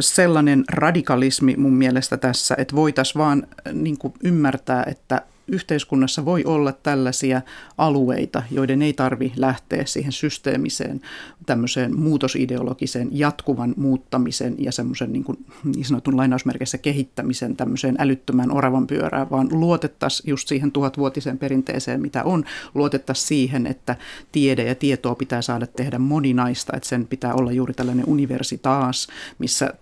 sellainen 0.00 0.64
radikalismi 0.72 1.56
mun 1.56 1.74
mielestä 1.74 2.16
tässä, 2.16 2.54
että 2.58 2.76
voitaisiin 2.76 3.18
vaan 3.18 3.46
niin 3.72 3.98
kuin 3.98 4.14
ymmärtää, 4.24 4.84
että 4.86 5.22
yhteiskunnassa 5.48 6.24
voi 6.24 6.44
olla 6.44 6.72
tällaisia 6.72 7.42
alueita, 7.78 8.42
joiden 8.50 8.82
ei 8.82 8.92
tarvi 8.92 9.32
lähteä 9.36 9.84
siihen 9.86 10.12
systeemiseen 10.12 11.00
tämmöiseen 11.46 11.98
muutosideologiseen 11.98 13.08
jatkuvan 13.12 13.74
muuttamisen 13.76 14.54
ja 14.58 14.72
semmoisen 14.72 15.12
niin, 15.12 15.24
kuin, 15.24 15.44
niin 15.64 15.84
sanotun 15.84 16.16
lainausmerkeissä 16.16 16.78
kehittämisen 16.78 17.56
tämmöiseen 17.56 17.96
älyttömään 17.98 18.52
oravan 18.52 18.86
pyörään, 18.86 19.30
vaan 19.30 19.48
luotettaisiin 19.50 20.30
just 20.30 20.48
siihen 20.48 20.72
tuhatvuotiseen 20.72 21.38
perinteeseen, 21.38 22.00
mitä 22.00 22.24
on. 22.24 22.44
Luotettaisiin 22.74 23.28
siihen, 23.28 23.66
että 23.66 23.96
tiede 24.32 24.64
ja 24.64 24.74
tietoa 24.74 25.14
pitää 25.14 25.42
saada 25.42 25.66
tehdä 25.66 25.98
moninaista, 25.98 26.76
että 26.76 26.88
sen 26.88 27.06
pitää 27.06 27.34
olla 27.34 27.52
juuri 27.52 27.74
tällainen 27.74 28.04
universitaas, 28.08 29.08
missä 29.38 29.74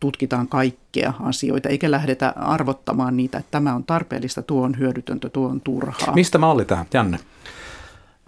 tutkitaan 0.00 0.48
kaikkea 0.48 1.12
asioita, 1.20 1.68
eikä 1.68 1.90
lähdetä 1.90 2.32
arvottamaan 2.36 3.16
niitä, 3.16 3.38
että 3.38 3.50
tämä 3.50 3.74
on 3.74 3.84
tarpeellista, 3.84 4.42
tuo 4.42 4.64
on 4.64 4.78
hyödytöntä, 5.14 5.28
tuo 5.28 5.48
on 5.48 5.60
turhaa. 5.60 6.14
Mistä 6.14 6.38
malli 6.38 6.64
tähän, 6.64 6.86
Janne? 6.94 7.18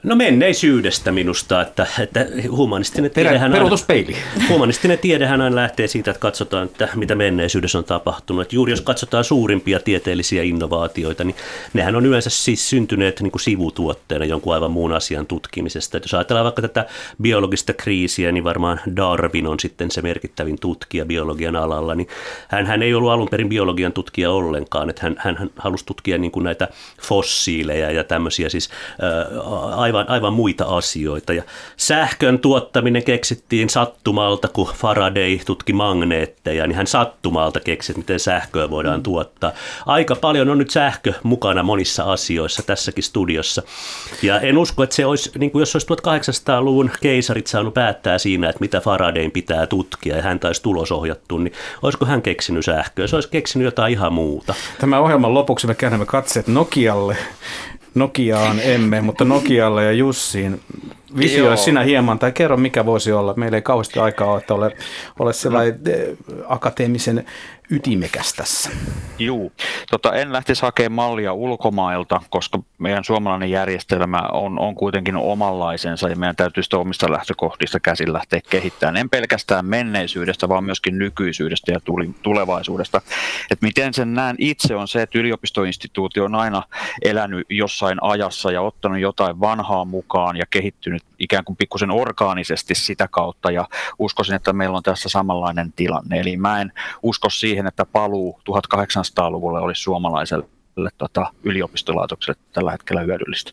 No 0.02 0.16
menneisyydestä 0.16 1.12
minusta, 1.12 1.60
että, 1.60 1.86
että 2.00 2.26
humanistinen 2.50 3.10
tiedehän, 3.10 3.52
aina, 3.52 3.68
humanistinen 4.48 4.98
tiedehän 4.98 5.40
aina 5.40 5.56
lähtee 5.56 5.86
siitä, 5.86 6.10
että 6.10 6.20
katsotaan, 6.20 6.64
että 6.64 6.88
mitä 6.94 7.14
menneisyydessä 7.14 7.78
on 7.78 7.84
tapahtunut. 7.84 8.42
Että 8.42 8.54
juuri 8.54 8.72
jos 8.72 8.80
katsotaan 8.80 9.24
suurimpia 9.24 9.80
tieteellisiä 9.80 10.42
innovaatioita, 10.42 11.24
niin 11.24 11.36
nehän 11.74 11.96
on 11.96 12.06
yleensä 12.06 12.30
siis 12.30 12.70
syntyneet 12.70 13.20
niin 13.20 13.30
kuin 13.30 13.42
sivutuotteena 13.42 14.24
jonkun 14.24 14.54
aivan 14.54 14.70
muun 14.70 14.92
asian 14.92 15.26
tutkimisesta. 15.26 15.96
Että 15.96 16.06
jos 16.06 16.14
ajatellaan 16.14 16.44
vaikka 16.44 16.62
tätä 16.62 16.86
biologista 17.22 17.72
kriisiä, 17.72 18.32
niin 18.32 18.44
varmaan 18.44 18.80
Darwin 18.96 19.46
on 19.46 19.60
sitten 19.60 19.90
se 19.90 20.02
merkittävin 20.02 20.60
tutkija 20.60 21.04
biologian 21.04 21.56
alalla. 21.56 21.94
Niin 21.94 22.08
hän, 22.48 22.66
hän 22.66 22.82
ei 22.82 22.94
ollut 22.94 23.10
alun 23.10 23.28
perin 23.28 23.48
biologian 23.48 23.92
tutkija 23.92 24.30
ollenkaan, 24.30 24.90
että 24.90 25.02
hän, 25.02 25.16
hän, 25.18 25.36
hän 25.36 25.50
halusi 25.56 25.86
tutkia 25.86 26.18
niin 26.18 26.32
kuin 26.32 26.44
näitä 26.44 26.68
fossiileja 27.02 27.90
ja 27.90 28.04
tämmöisiä 28.04 28.48
siis 28.48 28.70
äh, 29.02 29.85
aivan 29.86 30.10
aivan, 30.10 30.32
muita 30.32 30.64
asioita. 30.64 31.32
Ja 31.32 31.42
sähkön 31.76 32.38
tuottaminen 32.38 33.04
keksittiin 33.04 33.70
sattumalta, 33.70 34.48
kun 34.48 34.72
Faraday 34.74 35.38
tutki 35.46 35.72
magneetteja, 35.72 36.66
niin 36.66 36.76
hän 36.76 36.86
sattumalta 36.86 37.60
keksi, 37.60 37.94
miten 37.96 38.20
sähköä 38.20 38.70
voidaan 38.70 39.00
mm. 39.00 39.02
tuottaa. 39.02 39.52
Aika 39.86 40.16
paljon 40.16 40.48
on 40.48 40.58
nyt 40.58 40.70
sähkö 40.70 41.12
mukana 41.22 41.62
monissa 41.62 42.04
asioissa 42.04 42.62
tässäkin 42.62 43.04
studiossa. 43.04 43.62
Ja 44.22 44.40
en 44.40 44.58
usko, 44.58 44.82
että 44.82 44.96
se 44.96 45.06
olisi, 45.06 45.30
niin 45.38 45.50
kuin 45.50 45.60
jos 45.60 45.74
olisi 45.74 45.86
1800-luvun 45.86 46.90
keisarit 47.00 47.46
saanut 47.46 47.74
päättää 47.74 48.18
siinä, 48.18 48.48
että 48.48 48.60
mitä 48.60 48.80
Faradayn 48.80 49.30
pitää 49.30 49.66
tutkia 49.66 50.16
ja 50.16 50.22
hän 50.22 50.40
taisi 50.40 50.62
tulosohjattu, 50.62 51.38
niin 51.38 51.52
olisiko 51.82 52.04
hän 52.04 52.22
keksinyt 52.22 52.64
sähköä? 52.64 53.06
Se 53.06 53.16
olisi 53.16 53.28
keksinyt 53.28 53.64
jotain 53.64 53.92
ihan 53.92 54.12
muuta. 54.12 54.54
Tämän 54.80 55.00
ohjelman 55.00 55.34
lopuksi 55.34 55.66
me 55.66 55.74
käännämme 55.74 56.06
katseet 56.06 56.46
Nokialle. 56.46 57.16
Nokiaan 57.96 58.60
emme, 58.62 59.00
mutta 59.00 59.24
Nokialle 59.24 59.84
ja 59.84 59.92
Jussiin. 59.92 60.60
Visioi 61.18 61.56
sinä 61.56 61.82
hieman 61.82 62.18
tai 62.18 62.32
kerro 62.32 62.56
mikä 62.56 62.86
voisi 62.86 63.12
olla. 63.12 63.34
Meillä 63.36 63.56
ei 63.56 63.62
kauheasti 63.62 64.00
aikaa 64.00 64.30
ole, 64.30 64.38
että 64.38 64.54
ole, 64.54 64.76
ole 65.18 65.32
sellainen 65.32 65.80
no. 65.84 66.44
akateemisen 66.48 67.24
ytimekäs 67.70 68.34
tässä. 68.34 68.70
Juu, 69.18 69.52
tota, 69.90 70.14
en 70.14 70.32
lähtisi 70.32 70.62
hakemaan 70.62 71.06
mallia 71.06 71.32
ulkomailta, 71.32 72.20
koska 72.30 72.58
meidän 72.78 73.04
suomalainen 73.04 73.50
järjestelmä 73.50 74.18
on, 74.32 74.58
on 74.58 74.74
kuitenkin 74.74 75.16
omanlaisensa 75.16 76.08
ja 76.08 76.16
meidän 76.16 76.36
täytyy 76.36 76.62
sitä 76.62 76.78
omista 76.78 77.12
lähtökohdista 77.12 77.80
käsin 77.80 78.12
lähteä 78.12 78.40
kehittämään. 78.50 78.96
En 78.96 79.10
pelkästään 79.10 79.66
menneisyydestä, 79.66 80.48
vaan 80.48 80.64
myöskin 80.64 80.98
nykyisyydestä 80.98 81.72
ja 81.72 81.80
tulevaisuudesta. 82.22 83.02
Et 83.50 83.62
miten 83.62 83.94
sen 83.94 84.14
näen 84.14 84.36
itse 84.38 84.76
on 84.76 84.88
se, 84.88 85.02
että 85.02 85.18
yliopistoinstituutio 85.18 86.24
on 86.24 86.34
aina 86.34 86.62
elänyt 87.02 87.46
jossain 87.50 87.98
ajassa 88.00 88.52
ja 88.52 88.62
ottanut 88.62 88.98
jotain 88.98 89.40
vanhaa 89.40 89.84
mukaan 89.84 90.36
ja 90.36 90.44
kehittynyt 90.50 91.02
ikään 91.18 91.44
kuin 91.44 91.56
pikkusen 91.56 91.90
orgaanisesti 91.90 92.74
sitä 92.74 93.08
kautta 93.08 93.50
ja 93.50 93.68
uskoisin, 93.98 94.34
että 94.34 94.52
meillä 94.52 94.76
on 94.76 94.82
tässä 94.82 95.08
samanlainen 95.08 95.72
tilanne. 95.72 96.20
Eli 96.20 96.36
mä 96.36 96.60
en 96.60 96.72
usko 97.02 97.30
siihen, 97.30 97.55
että 97.66 97.86
paluu 97.92 98.40
1800-luvulle 98.50 99.60
olisi 99.60 99.82
suomalaiselle 99.82 100.90
tota, 100.98 101.32
yliopistolaitokselle 101.42 102.40
tällä 102.52 102.72
hetkellä 102.72 103.02
hyödyllistä. 103.02 103.52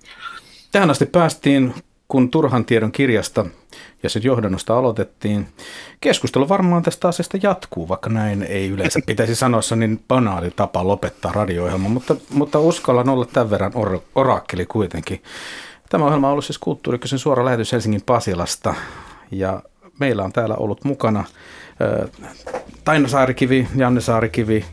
Tähän 0.71 0.89
asti 0.89 1.05
päästiin, 1.05 1.73
kun 2.07 2.31
Turhan 2.31 2.65
tiedon 2.65 2.91
kirjasta 2.91 3.45
ja 4.03 4.09
sen 4.09 4.23
johdannosta 4.23 4.77
aloitettiin. 4.77 5.47
Keskustelu 6.01 6.49
varmaan 6.49 6.83
tästä 6.83 7.07
asiasta 7.07 7.37
jatkuu, 7.43 7.87
vaikka 7.87 8.09
näin 8.09 8.43
ei 8.43 8.69
yleensä 8.69 8.99
pitäisi 9.07 9.35
sanoa, 9.35 9.61
se 9.61 9.73
on 9.73 9.79
niin 9.79 10.03
banaali 10.07 10.51
tapa 10.51 10.87
lopettaa 10.87 11.31
radio 11.31 11.77
mutta, 11.77 12.15
mutta 12.29 12.59
uskallan 12.59 13.09
olla 13.09 13.25
tämän 13.25 13.49
verran 13.49 13.71
or- 13.75 13.99
orakkeli 14.15 14.65
kuitenkin. 14.65 15.23
Tämä 15.89 16.05
ohjelma 16.05 16.27
on 16.27 16.31
ollut 16.31 16.45
siis 16.45 16.57
Kulttuurikysen 16.57 17.19
suora 17.19 17.45
lähetys 17.45 17.71
Helsingin 17.71 18.01
Pasilasta 18.05 18.73
ja 19.31 19.63
meillä 19.99 20.23
on 20.23 20.33
täällä 20.33 20.55
ollut 20.55 20.83
mukana 20.83 21.23
Taina 22.83 23.07
Saarikivi, 23.07 23.67
Janne 23.75 24.01
Saarikivi, 24.01 24.65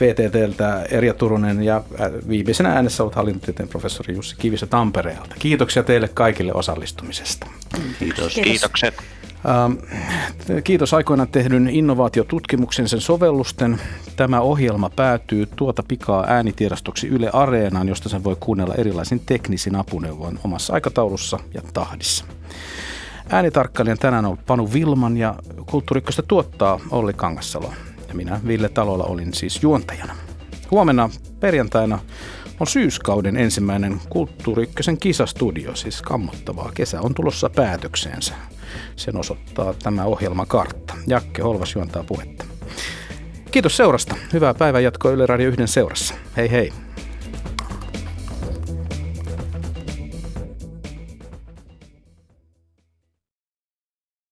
VTTltä 0.00 0.82
Erja 0.90 1.14
Turunen 1.14 1.62
ja 1.62 1.82
viimeisenä 2.28 2.72
äänessä 2.72 3.02
ollut 3.02 3.14
hallintotieteen 3.14 3.68
professori 3.68 4.14
Jussi 4.14 4.36
Kivisä 4.38 4.66
Tampereelta. 4.66 5.34
Kiitoksia 5.38 5.82
teille 5.82 6.08
kaikille 6.08 6.52
osallistumisesta. 6.54 7.46
Kiitos. 7.98 8.34
Kiitokset. 8.34 8.94
Kiitos 10.64 10.94
aikoinaan 10.94 11.28
tehdyn 11.28 11.68
innovaatiotutkimuksen 11.68 12.88
sen 12.88 13.00
sovellusten. 13.00 13.80
Tämä 14.16 14.40
ohjelma 14.40 14.90
päätyy 14.90 15.46
tuota 15.56 15.82
pikaa 15.88 16.24
äänitiedostoksi 16.28 17.08
Yle 17.08 17.30
Areenaan, 17.32 17.88
josta 17.88 18.08
sen 18.08 18.24
voi 18.24 18.36
kuunnella 18.40 18.74
erilaisin 18.74 19.20
teknisin 19.26 19.76
apuneuvoin 19.76 20.38
omassa 20.44 20.72
aikataulussa 20.72 21.38
ja 21.54 21.62
tahdissa. 21.74 22.24
Äänitarkkailijan 23.32 23.98
tänään 23.98 24.24
on 24.24 24.38
Panu 24.46 24.72
Vilman 24.72 25.16
ja 25.16 25.34
Kulttuurikköstä 25.70 26.22
tuottaa 26.22 26.80
Olli 26.90 27.12
Kangassalo. 27.12 27.72
Ja 28.08 28.14
minä 28.14 28.40
Ville 28.46 28.68
Talolla 28.68 29.04
olin 29.04 29.34
siis 29.34 29.62
juontajana. 29.62 30.16
Huomenna 30.70 31.10
perjantaina 31.40 31.98
on 32.60 32.66
syyskauden 32.66 33.36
ensimmäinen 33.36 34.00
Kulttuuri 34.08 34.70
kisastudio, 35.00 35.74
siis 35.74 36.02
kammottavaa. 36.02 36.70
Kesä 36.74 37.00
on 37.00 37.14
tulossa 37.14 37.50
päätökseensä. 37.50 38.34
Sen 38.96 39.16
osoittaa 39.16 39.74
tämä 39.82 40.04
ohjelmakartta. 40.04 40.94
Jakke 41.06 41.42
Holvas 41.42 41.74
juontaa 41.74 42.04
puhetta. 42.04 42.44
Kiitos 43.50 43.76
seurasta. 43.76 44.16
Hyvää 44.32 44.54
päivänjatkoa 44.54 45.10
Yle 45.10 45.26
Radio 45.26 45.48
1 45.48 45.66
seurassa. 45.66 46.14
Hei 46.36 46.50
hei. 46.50 46.72